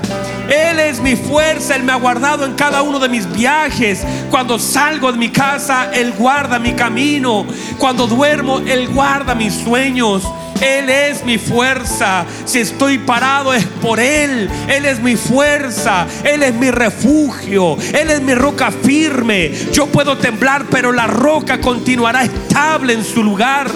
Él 0.50 0.80
es 0.80 1.00
mi 1.00 1.16
fuerza. 1.16 1.78
Él 1.78 1.84
me 1.84 1.94
ha 1.94 1.98
guardado 1.98 2.46
en 2.46 2.56
cada 2.56 2.82
uno 2.82 3.00
de 3.00 3.08
mis 3.08 3.32
viajes. 3.32 4.04
Cuando 4.30 4.60
salgo 4.60 5.14
de 5.14 5.18
mi 5.18 5.30
casa, 5.30 5.92
Él 5.94 6.14
guarda 6.18 6.60
mi 6.60 6.74
camino. 6.74 7.46
Cuando 7.78 8.06
duermo, 8.06 8.60
Él 8.60 8.90
guarda 8.90 9.34
mis 9.34 9.54
sueños. 9.54 10.24
Él 10.62 10.90
es 10.90 11.24
mi 11.24 11.38
fuerza. 11.38 12.26
Si 12.46 12.60
estoy 12.60 12.98
parado 12.98 13.54
es 13.54 13.66
por 13.66 14.00
Él. 14.00 14.50
Él 14.68 14.86
es 14.86 15.00
mi 15.00 15.16
fuerza. 15.16 16.08
Él 16.24 16.44
es 16.44 16.54
mi 16.54 16.72
refugio. 16.72 17.78
Él 17.94 18.12
es 18.12 18.22
mi 18.22 18.34
roca 18.34 18.72
firme. 18.72 19.52
Yo 19.72 19.88
puedo 19.88 20.18
temblar, 20.18 20.66
pero 20.70 20.92
la 20.92 21.08
roca 21.08 21.60
continuará 21.60 22.24
estable 22.24 22.94
en 22.94 23.04
su 23.04 23.24
lugar. 23.24 23.68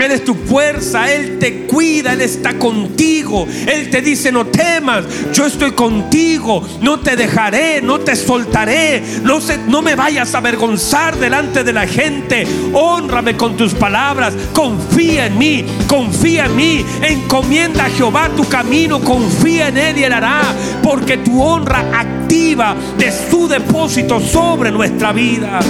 Él 0.00 0.12
es 0.12 0.24
tu 0.24 0.34
fuerza, 0.34 1.12
Él 1.12 1.38
te 1.38 1.66
cuida, 1.66 2.14
Él 2.14 2.22
está 2.22 2.58
contigo. 2.58 3.46
Él 3.66 3.90
te 3.90 4.00
dice, 4.00 4.32
no 4.32 4.46
temas, 4.46 5.04
yo 5.32 5.46
estoy 5.46 5.72
contigo, 5.72 6.66
no 6.80 7.00
te 7.00 7.16
dejaré, 7.16 7.82
no 7.82 8.00
te 8.00 8.16
soltaré, 8.16 9.02
no, 9.22 9.38
no 9.68 9.82
me 9.82 9.94
vayas 9.94 10.34
a 10.34 10.38
avergonzar 10.38 11.16
delante 11.18 11.64
de 11.64 11.72
la 11.72 11.86
gente. 11.86 12.46
Honrame 12.72 13.36
con 13.36 13.56
tus 13.56 13.74
palabras, 13.74 14.34
confía 14.54 15.26
en 15.26 15.38
mí, 15.38 15.64
confía 15.86 16.46
en 16.46 16.56
mí, 16.56 16.84
encomienda 17.02 17.84
a 17.84 17.90
Jehová 17.90 18.30
tu 18.34 18.48
camino, 18.48 19.00
confía 19.00 19.68
en 19.68 19.76
Él 19.76 19.98
y 19.98 20.04
Él 20.04 20.12
hará, 20.12 20.42
porque 20.82 21.18
tu 21.18 21.42
honra 21.42 21.90
activa 21.92 22.74
de 22.96 23.12
su 23.12 23.48
depósito 23.48 24.20
sobre 24.20 24.70
nuestra 24.70 25.12
vida. 25.12 25.60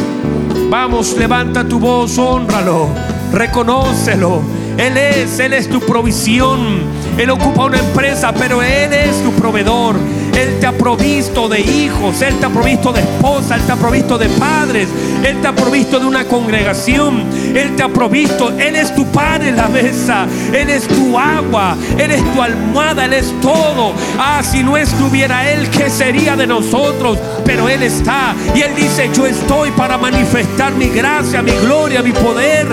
Vamos, 0.69 1.17
levanta 1.17 1.67
tu 1.67 1.81
voz, 1.81 2.17
honralo. 2.17 3.20
Reconócelo. 3.33 4.43
Él 4.79 4.97
es, 4.97 5.39
Él 5.39 5.53
es 5.53 5.69
tu 5.69 5.81
provisión. 5.81 6.81
Él 7.19 7.31
ocupa 7.31 7.67
una 7.67 7.79
empresa, 7.79 8.33
pero 8.33 8.63
Él 8.63 8.93
es 8.93 9.23
tu 9.23 9.33
proveedor. 9.33 9.97
Él 10.37 10.59
te 10.61 10.67
ha 10.67 10.73
provisto 10.73 11.49
de 11.49 11.61
hijos, 11.61 12.23
Él 12.23 12.35
te 12.39 12.47
ha 12.47 12.49
provisto 12.49 12.93
de 12.93 13.01
esposa, 13.01 13.57
Él 13.57 13.63
te 13.63 13.73
ha 13.73 13.77
provisto 13.77 14.17
de 14.17 14.29
padres, 14.31 14.89
Él 15.25 15.41
te 15.41 15.49
ha 15.49 15.55
provisto 15.55 15.99
de 15.99 16.07
una 16.07 16.25
congregación, 16.25 17.25
Él 17.55 17.77
te 17.77 17.83
ha 17.83 17.89
provisto, 17.89 18.51
Él 18.59 18.77
es 18.77 18.95
tu 18.95 19.05
pan 19.07 19.43
en 19.43 19.57
la 19.57 19.69
mesa, 19.69 20.27
Él 20.53 20.71
es 20.71 20.87
tu 20.89 21.19
agua, 21.19 21.77
Él 21.99 22.11
es 22.11 22.23
tu 22.33 22.43
almohada, 22.43 23.05
Él 23.05 23.15
es 23.15 23.35
todo. 23.43 23.93
Ah, 24.19 24.41
si 24.43 24.63
no 24.63 24.77
estuviera 24.77 25.51
Él, 25.51 25.69
¿qué 25.71 25.91
sería 25.91 26.37
de 26.37 26.47
nosotros? 26.47 27.19
Pero 27.45 27.69
Él 27.69 27.83
está 27.83 28.35
y 28.55 28.61
Él 28.61 28.75
dice, 28.75 29.11
yo 29.13 29.27
estoy 29.27 29.71
para 29.73 29.99
manifestar 29.99 30.73
mi 30.75 30.89
gracia, 30.89 31.43
mi 31.43 31.53
gloria, 31.53 32.03
mi 32.03 32.13
poder. 32.13 32.67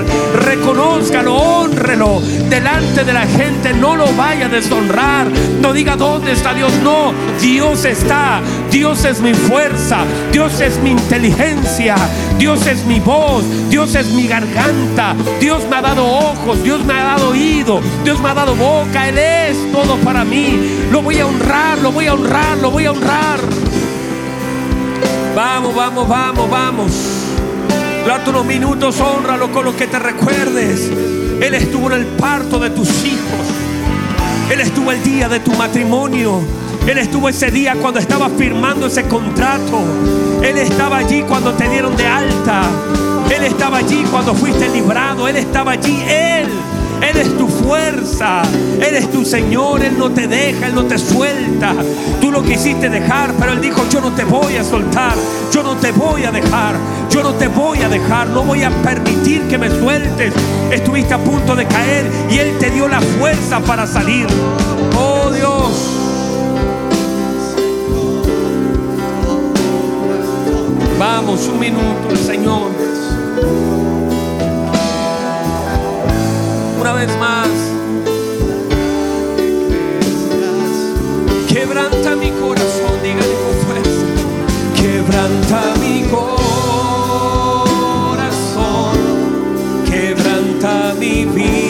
Reconózcalo, 0.46 1.34
delante 1.88 3.06
de 3.06 3.14
la 3.14 3.26
gente, 3.26 3.74
no 3.74 3.96
lo 3.96 4.12
vaya 4.14 4.48
a 4.48 4.50
deshonrar, 4.50 5.28
no 5.62 5.72
diga 5.72 5.96
dónde 5.96 6.34
está 6.34 6.54
Dios, 6.54 6.74
no, 6.84 7.14
Dios 7.40 7.86
está, 7.86 8.42
Dios 8.70 9.06
es 9.06 9.22
mi 9.22 9.34
fuerza, 9.34 10.00
Dios 10.34 10.60
es 10.60 10.80
mi 10.80 10.92
inteligencia, 10.92 11.96
Dios 12.38 12.68
es 12.68 12.84
mi 12.84 13.00
voz, 13.00 13.46
Dios 13.70 13.96
es 13.96 14.08
mi 14.08 14.28
garganta, 14.28 15.16
Dios 15.40 15.64
me 15.70 15.78
ha 15.78 15.82
dado 15.82 16.06
ojos, 16.06 16.62
Dios 16.62 16.84
me 16.84 16.94
ha 16.94 17.04
dado 17.04 17.30
oído, 17.30 17.80
Dios 18.04 18.20
me 18.20 18.30
ha 18.30 18.34
dado 18.34 18.54
boca, 18.56 19.08
Él 19.08 19.18
es 19.18 19.72
todo 19.72 19.96
para 19.98 20.26
mí. 20.26 20.60
Lo 20.92 21.02
voy 21.02 21.20
a 21.20 21.26
honrar, 21.26 21.78
lo 21.78 21.94
voy 21.94 22.08
a 22.08 22.14
honrar, 22.14 22.58
lo 22.58 22.70
voy 22.70 22.86
a 22.86 22.92
honrar. 22.92 23.40
Vamos, 25.34 25.74
vamos, 25.74 26.08
vamos, 26.08 26.50
vamos. 26.50 26.92
Date 28.06 28.30
unos 28.30 28.46
minutos, 28.46 29.00
honralo 29.00 29.52
con 29.54 29.64
lo 29.64 29.76
que 29.76 29.88
te 29.88 30.00
recuerdes. 30.00 31.07
Él 31.42 31.54
estuvo 31.54 31.92
en 31.92 32.02
el 32.02 32.06
parto 32.06 32.60
de 32.60 32.70
tus 32.70 32.90
hijos. 33.06 33.48
Él 34.52 34.60
estuvo 34.62 34.92
el 34.92 35.04
día 35.04 35.30
de 35.30 35.40
tu 35.40 35.52
matrimonio. 35.54 36.42
Él 36.88 36.98
estuvo 36.98 37.30
ese 37.30 37.52
día 37.52 37.76
cuando 37.76 38.00
estaba 38.00 38.30
firmando 38.30 38.88
ese 38.88 39.04
contrato. 39.08 39.80
Él 40.42 40.58
estaba 40.58 40.98
allí 40.98 41.22
cuando 41.24 41.54
te 41.54 41.70
dieron 41.70 41.96
de 41.96 42.08
alta. 42.08 42.64
Él 43.30 43.44
estaba 43.44 43.78
allí 43.78 44.04
cuando 44.10 44.34
fuiste 44.34 44.70
librado. 44.70 45.28
Él 45.28 45.36
estaba 45.36 45.74
allí. 45.74 46.02
Él. 46.08 46.48
Él 47.02 47.18
es 47.18 47.38
tu 47.38 47.48
fuerza, 47.48 48.42
Él 48.76 48.96
es 48.96 49.12
tu 49.12 49.24
Señor, 49.26 49.84
Él 49.84 49.98
no 49.98 50.10
te 50.12 50.28
deja, 50.28 50.68
Él 50.68 50.76
no 50.76 50.84
te 50.86 50.98
suelta. 50.98 51.76
Tú 52.20 52.32
lo 52.32 52.44
quisiste 52.44 52.90
dejar, 52.90 53.34
pero 53.40 53.54
Él 53.54 53.62
dijo, 53.62 53.84
yo 53.90 54.02
no 54.02 54.12
te 54.12 54.24
voy 54.24 54.56
a 54.58 54.64
soltar, 54.64 55.14
yo 55.52 55.64
no 55.64 55.76
te 55.76 55.92
voy 55.92 56.24
a 56.24 56.32
dejar, 56.32 56.76
yo 57.10 57.24
no 57.24 57.34
te 57.34 57.48
voy 57.48 57.82
a 57.82 57.90
dejar, 57.90 58.28
no 58.28 58.44
voy 58.44 58.64
a 58.64 58.70
permitir 58.82 59.42
que 59.44 59.58
me 59.58 59.70
sueltes. 59.70 60.34
Estuviste 60.72 61.14
a 61.14 61.18
punto 61.18 61.56
de 61.56 61.66
caer 61.66 62.06
y 62.30 62.38
Él 62.38 62.58
te 62.60 62.70
dio 62.72 62.88
la 62.88 63.02
fuerza 63.02 63.60
para 63.60 63.86
salir. 63.88 64.28
Oh 64.96 65.30
Dios. 65.32 65.98
Vamos, 71.00 71.48
un 71.48 71.60
minuto, 71.60 72.10
el 72.10 72.18
Señor. 72.18 72.87
Una 76.88 76.96
vez 76.96 77.12
más. 77.20 77.50
Quebranta 81.50 82.16
mi 82.16 82.32
corazón, 82.32 83.04
dígale 83.04 83.36
con 83.44 83.56
fuerza. 83.66 84.06
Quebranta 84.82 85.60
mi 85.82 86.04
corazón. 86.04 86.48
Quebranta 89.86 90.94
mi 90.98 91.26
vida. 91.26 91.67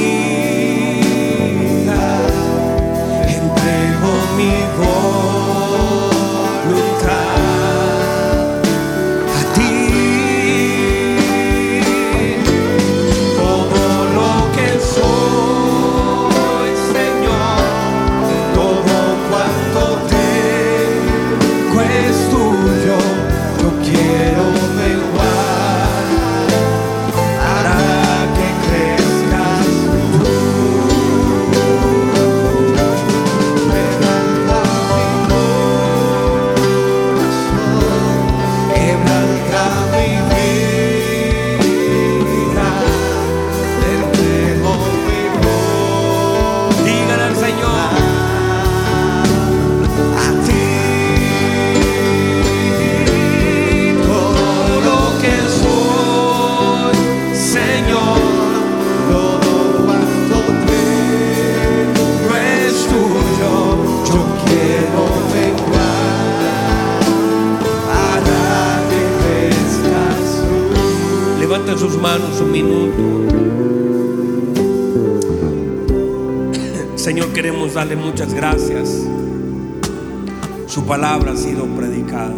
Palabra 80.87 81.33
ha 81.33 81.37
sido 81.37 81.65
predicada. 81.65 82.33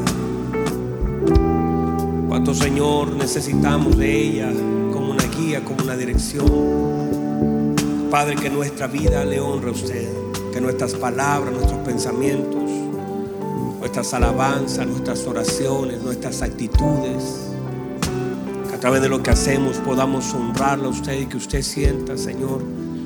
Cuánto, 2.28 2.56
Señor, 2.56 3.16
necesitamos 3.16 3.95
de 3.95 4.12
ella 4.12 4.52
como 4.91 5.12
una 5.12 5.24
guía, 5.26 5.64
como 5.64 5.84
una 5.84 5.95
dirección. 5.95 7.76
Padre, 8.10 8.36
que 8.38 8.50
nuestra 8.50 8.88
vida 8.88 9.24
le 9.24 9.39
honre 9.39 9.70
a 9.70 9.72
usted. 9.72 10.10
Que 10.52 10.60
nuestras 10.60 10.95
palabras, 10.95 11.54
nuestros 11.54 11.80
pensamientos, 11.86 12.64
nuestras 13.80 14.16
alabanzas, 14.16 14.88
nuestras 14.88 15.28
oraciones, 15.28 16.02
nuestras 16.02 16.41
actitudes, 16.41 17.52
que 18.68 18.76
a 18.76 18.80
través 18.80 19.04
de 19.04 19.10
lo 19.10 19.22
que 19.22 19.30
hacemos 19.30 19.78
podamos 19.78 20.34
honrarle 20.34 20.86
a 20.86 20.89
usted 20.89 21.22
y 21.22 21.28
que 21.28 21.38
usted 21.38 21.62
sienta, 21.62 22.18
Señor, 22.18 22.64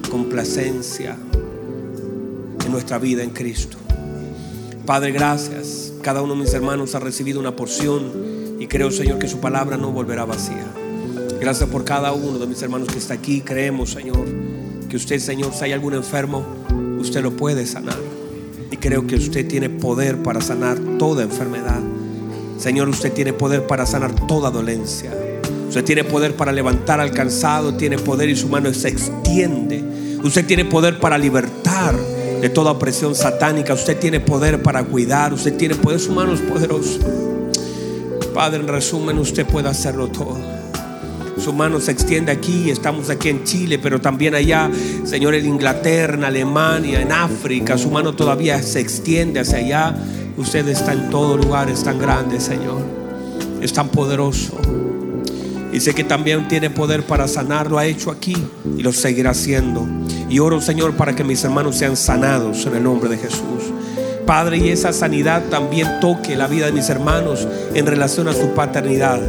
complacencia 0.10 1.18
en 2.66 2.72
nuestra 2.72 2.98
vida 2.98 3.24
en 3.24 3.32
Cristo. 3.32 3.83
Padre, 4.86 5.12
gracias. 5.14 5.94
Cada 6.02 6.22
uno 6.22 6.34
de 6.34 6.42
mis 6.42 6.54
hermanos 6.54 6.94
ha 6.94 7.00
recibido 7.00 7.40
una 7.40 7.56
porción 7.56 8.12
y 8.60 8.68
creo, 8.68 8.92
Señor, 8.92 9.18
que 9.18 9.30
su 9.30 9.40
palabra 9.40 9.78
no 9.78 9.92
volverá 9.92 10.26
vacía. 10.26 10.66
Gracias 11.40 11.70
por 11.70 11.86
cada 11.86 12.12
uno 12.12 12.38
de 12.38 12.48
mis 12.48 12.62
hermanos 12.62 12.90
que 12.90 13.00
está 13.00 13.14
aquí. 13.14 13.40
Creemos, 13.40 13.92
Señor, 13.92 14.26
que 14.90 14.98
usted, 14.98 15.20
Señor, 15.20 15.54
si 15.54 15.64
hay 15.64 15.72
algún 15.72 15.94
enfermo, 15.94 16.46
usted 17.00 17.24
lo 17.24 17.32
puede 17.32 17.66
sanar. 17.66 17.98
Y 18.72 18.76
creo 18.76 19.08
que 19.08 19.16
usted 19.16 19.48
tiene 19.48 19.70
poder 19.70 20.22
para 20.22 20.42
sanar 20.42 20.78
toda 21.00 21.24
enfermedad. 21.24 21.80
Señor, 22.58 22.90
usted 22.90 23.14
tiene 23.14 23.32
poder 23.32 23.66
para 23.66 23.86
sanar 23.86 24.14
toda 24.28 24.52
dolencia. 24.52 25.12
Usted 25.70 25.86
tiene 25.86 26.04
poder 26.04 26.36
para 26.36 26.52
levantar 26.52 27.00
al 27.00 27.12
cansado, 27.12 27.76
tiene 27.76 27.98
poder 28.00 28.28
y 28.28 28.36
su 28.36 28.50
mano 28.50 28.74
se 28.74 28.90
extiende. 28.90 29.82
Usted 30.24 30.46
tiene 30.46 30.66
poder 30.66 31.00
para 31.00 31.18
libertar 31.18 31.96
de 32.44 32.50
toda 32.50 32.72
opresión 32.72 33.16
satánica. 33.16 33.74
Usted 33.74 33.98
tiene 33.98 34.20
poder 34.20 34.62
para 34.62 34.84
cuidar. 34.84 35.32
Usted 35.32 35.56
tiene 35.56 35.76
poder, 35.76 35.98
su 35.98 36.12
mano 36.12 36.34
es 36.34 36.42
poderosa. 36.42 37.00
Padre, 38.34 38.60
en 38.60 38.68
resumen, 38.68 39.18
usted 39.18 39.46
puede 39.46 39.70
hacerlo 39.70 40.10
todo. 40.10 40.38
Su 41.42 41.54
mano 41.54 41.80
se 41.80 41.92
extiende 41.92 42.34
aquí, 42.34 42.70
estamos 42.70 43.10
aquí 43.10 43.30
en 43.30 43.46
Chile, 43.46 43.80
pero 43.80 44.02
también 44.02 44.36
allá, 44.36 44.70
Señor, 45.06 45.36
en 45.36 45.46
Inglaterra, 45.46 46.16
en 46.16 46.26
Alemania, 46.26 47.02
en 47.02 47.14
África. 47.14 47.78
Su 47.78 47.90
mano 47.90 48.12
todavía 48.12 48.62
se 48.62 48.82
extiende 48.82 49.40
hacia 49.40 49.60
allá. 49.60 49.96
Usted 50.36 50.68
está 50.68 50.92
en 50.92 51.10
todo 51.10 51.38
lugar, 51.38 51.70
es 51.70 51.86
tan 51.86 51.98
grande, 51.98 52.42
Señor. 52.42 52.82
Es 53.62 53.72
tan 53.72 53.88
poderoso. 53.88 54.58
Y 55.72 55.80
sé 55.80 55.94
que 55.94 56.04
también 56.04 56.50
tiene 56.50 56.70
poder 56.70 57.04
para 57.04 57.30
sanar, 57.30 57.72
lo 57.72 57.78
ha 57.78 57.86
hecho 57.86 58.12
aquí 58.12 58.36
y 58.78 58.84
lo 58.84 58.92
seguirá 58.92 59.30
haciendo. 59.32 59.88
Y 60.34 60.40
oro, 60.40 60.60
Señor, 60.62 60.96
para 60.96 61.16
que 61.16 61.24
mis 61.24 61.44
hermanos 61.44 61.76
sean 61.76 61.96
sanados 61.96 62.66
en 62.66 62.76
el 62.76 62.82
nombre 62.82 63.08
de 63.08 63.20
Jesús. 63.20 63.72
Padre, 64.26 64.58
y 64.58 64.70
esa 64.70 64.92
sanidad 64.92 65.44
también 65.52 66.00
toque 66.02 66.36
la 66.36 66.48
vida 66.48 66.66
de 66.66 66.72
mis 66.72 66.90
hermanos 66.90 67.48
en 67.76 67.86
relación 67.86 68.28
a 68.28 68.34
su 68.34 68.48
paternidad. 68.56 69.22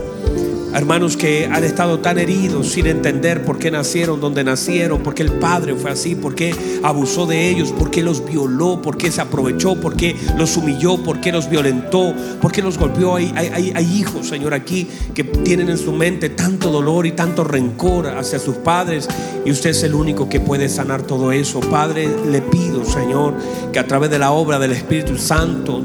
Hermanos 0.74 1.16
que 1.16 1.46
han 1.46 1.62
estado 1.62 2.00
tan 2.00 2.18
heridos 2.18 2.68
sin 2.68 2.86
entender 2.86 3.44
por 3.44 3.58
qué 3.58 3.70
nacieron 3.70 4.20
donde 4.20 4.42
nacieron, 4.42 5.02
por 5.02 5.14
qué 5.14 5.22
el 5.22 5.32
padre 5.32 5.74
fue 5.74 5.90
así, 5.90 6.14
por 6.14 6.34
qué 6.34 6.54
abusó 6.82 7.26
de 7.26 7.48
ellos, 7.48 7.72
por 7.72 7.90
qué 7.90 8.02
los 8.02 8.24
violó, 8.24 8.82
por 8.82 8.96
qué 8.96 9.10
se 9.10 9.20
aprovechó, 9.20 9.80
por 9.80 9.96
qué 9.96 10.16
los 10.36 10.56
humilló, 10.56 11.02
por 11.02 11.20
qué 11.20 11.32
los 11.32 11.48
violentó, 11.48 12.14
por 12.40 12.50
qué 12.52 12.60
los 12.60 12.76
golpeó. 12.76 13.16
Hay, 13.16 13.32
hay, 13.36 13.84
hijos, 13.94 14.28
Señor, 14.28 14.52
aquí 14.52 14.88
que 15.14 15.24
tienen 15.24 15.68
en 15.68 15.78
su 15.78 15.92
mente 15.92 16.30
tanto 16.30 16.70
dolor 16.70 17.06
y 17.06 17.12
tanto 17.12 17.44
rencor 17.44 18.08
hacia 18.08 18.38
sus 18.38 18.56
padres 18.56 19.08
y 19.44 19.50
usted 19.50 19.70
es 19.70 19.82
el 19.84 19.94
único 19.94 20.28
que 20.28 20.40
puede 20.40 20.68
sanar 20.68 21.02
todo 21.02 21.30
eso. 21.32 21.60
Padre, 21.60 22.08
le 22.30 22.42
pido, 22.42 22.84
Señor, 22.84 23.34
que 23.72 23.78
a 23.78 23.86
través 23.86 24.10
de 24.10 24.18
la 24.18 24.32
obra 24.32 24.58
del 24.58 24.72
Espíritu 24.72 25.16
Santo, 25.18 25.82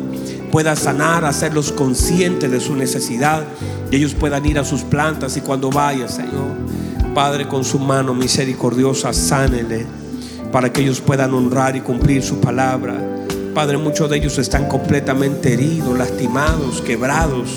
pueda 0.52 0.76
sanar, 0.76 1.26
hacerlos 1.26 1.72
conscientes 1.72 2.52
de 2.52 2.60
su 2.60 2.76
necesidad 2.76 3.44
y 3.92 3.98
ellos 3.98 4.14
puedan 4.14 4.46
ir 4.46 4.60
a 4.60 4.64
sus 4.64 4.82
plantas 4.82 5.38
y 5.38 5.42
cuando 5.42 5.70
vaya, 5.70 6.08
Señor, 6.08 6.58
Padre, 7.14 7.48
con 7.48 7.64
su 7.64 7.80
mano 7.80 8.14
misericordiosa, 8.14 9.14
sánele 9.14 9.86
para 10.52 10.72
que 10.72 10.82
ellos 10.82 11.02
puedan 11.02 11.34
honrar 11.34 11.76
y 11.76 11.82
cumplir 11.82 12.24
su 12.24 12.40
palabra. 12.40 12.96
Padre, 13.54 13.78
muchos 13.78 14.10
de 14.10 14.18
ellos 14.18 14.38
están 14.38 14.68
completamente 14.68 15.54
heridos, 15.54 15.98
lastimados, 15.98 16.82
quebrados. 16.82 17.50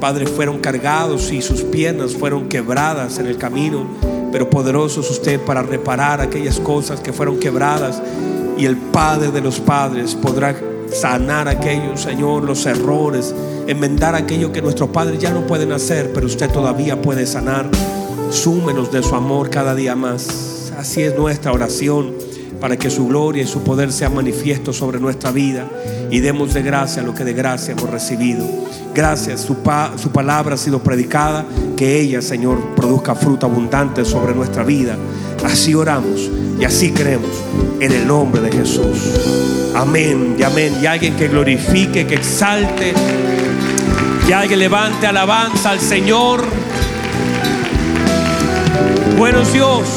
Padre, 0.00 0.26
fueron 0.26 0.58
cargados 0.58 1.30
y 1.32 1.42
sus 1.42 1.62
piernas 1.62 2.14
fueron 2.14 2.48
quebradas 2.48 3.18
en 3.18 3.26
el 3.26 3.36
camino, 3.36 3.86
pero 4.32 4.48
poderoso 4.48 5.00
es 5.00 5.10
usted 5.10 5.40
para 5.40 5.62
reparar 5.62 6.20
aquellas 6.20 6.58
cosas 6.60 7.00
que 7.00 7.12
fueron 7.12 7.38
quebradas 7.38 8.02
y 8.56 8.66
el 8.66 8.76
Padre 8.76 9.30
de 9.30 9.40
los 9.40 9.60
padres 9.60 10.14
podrá 10.14 10.54
sanar 10.92 11.48
aquellos, 11.48 12.02
Señor, 12.02 12.44
los 12.44 12.66
errores, 12.66 13.34
enmendar 13.66 14.14
aquello 14.14 14.52
que 14.52 14.62
nuestros 14.62 14.90
padres 14.90 15.18
ya 15.18 15.30
no 15.30 15.46
pueden 15.46 15.72
hacer, 15.72 16.12
pero 16.12 16.26
usted 16.26 16.50
todavía 16.50 17.00
puede 17.00 17.26
sanar. 17.26 17.68
Súmenos 18.30 18.92
de 18.92 19.02
su 19.02 19.14
amor 19.14 19.50
cada 19.50 19.74
día 19.74 19.96
más. 19.96 20.72
Así 20.76 21.02
es 21.02 21.16
nuestra 21.16 21.52
oración 21.52 22.14
para 22.60 22.76
que 22.76 22.90
su 22.90 23.08
gloria 23.08 23.42
y 23.42 23.46
su 23.46 23.62
poder 23.62 23.90
sean 23.90 24.14
manifiestos 24.14 24.76
sobre 24.76 25.00
nuestra 25.00 25.32
vida 25.32 25.66
y 26.10 26.20
demos 26.20 26.52
de 26.52 26.62
gracia 26.62 27.02
lo 27.02 27.14
que 27.14 27.24
de 27.24 27.32
gracia 27.32 27.72
hemos 27.72 27.88
recibido. 27.90 28.46
Gracias, 28.94 29.40
su, 29.40 29.56
su 29.96 30.10
palabra 30.10 30.54
ha 30.54 30.58
sido 30.58 30.82
predicada, 30.82 31.44
que 31.76 32.00
ella, 32.00 32.20
Señor, 32.20 32.74
produzca 32.74 33.14
fruto 33.14 33.46
abundante 33.46 34.04
sobre 34.04 34.34
nuestra 34.34 34.64
vida. 34.64 34.96
Así 35.44 35.74
oramos 35.74 36.28
y 36.58 36.64
así 36.64 36.92
creemos 36.92 37.30
en 37.80 37.92
el 37.92 38.06
nombre 38.06 38.42
de 38.42 38.52
Jesús. 38.52 39.59
Amén 39.74 40.36
y 40.38 40.42
amén. 40.42 40.78
Y 40.82 40.86
alguien 40.86 41.16
que 41.16 41.28
glorifique, 41.28 42.06
que 42.06 42.14
exalte, 42.14 42.92
y 44.28 44.32
alguien 44.32 44.58
levante 44.58 45.06
alabanza 45.06 45.70
al 45.70 45.80
Señor. 45.80 46.44
Buenos 49.16 49.52
Dios. 49.52 49.88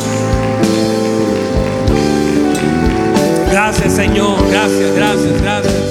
Gracias 3.51 3.93
Señor, 3.93 4.37
gracias, 4.49 4.95
gracias, 4.95 5.41
gracias. 5.41 5.82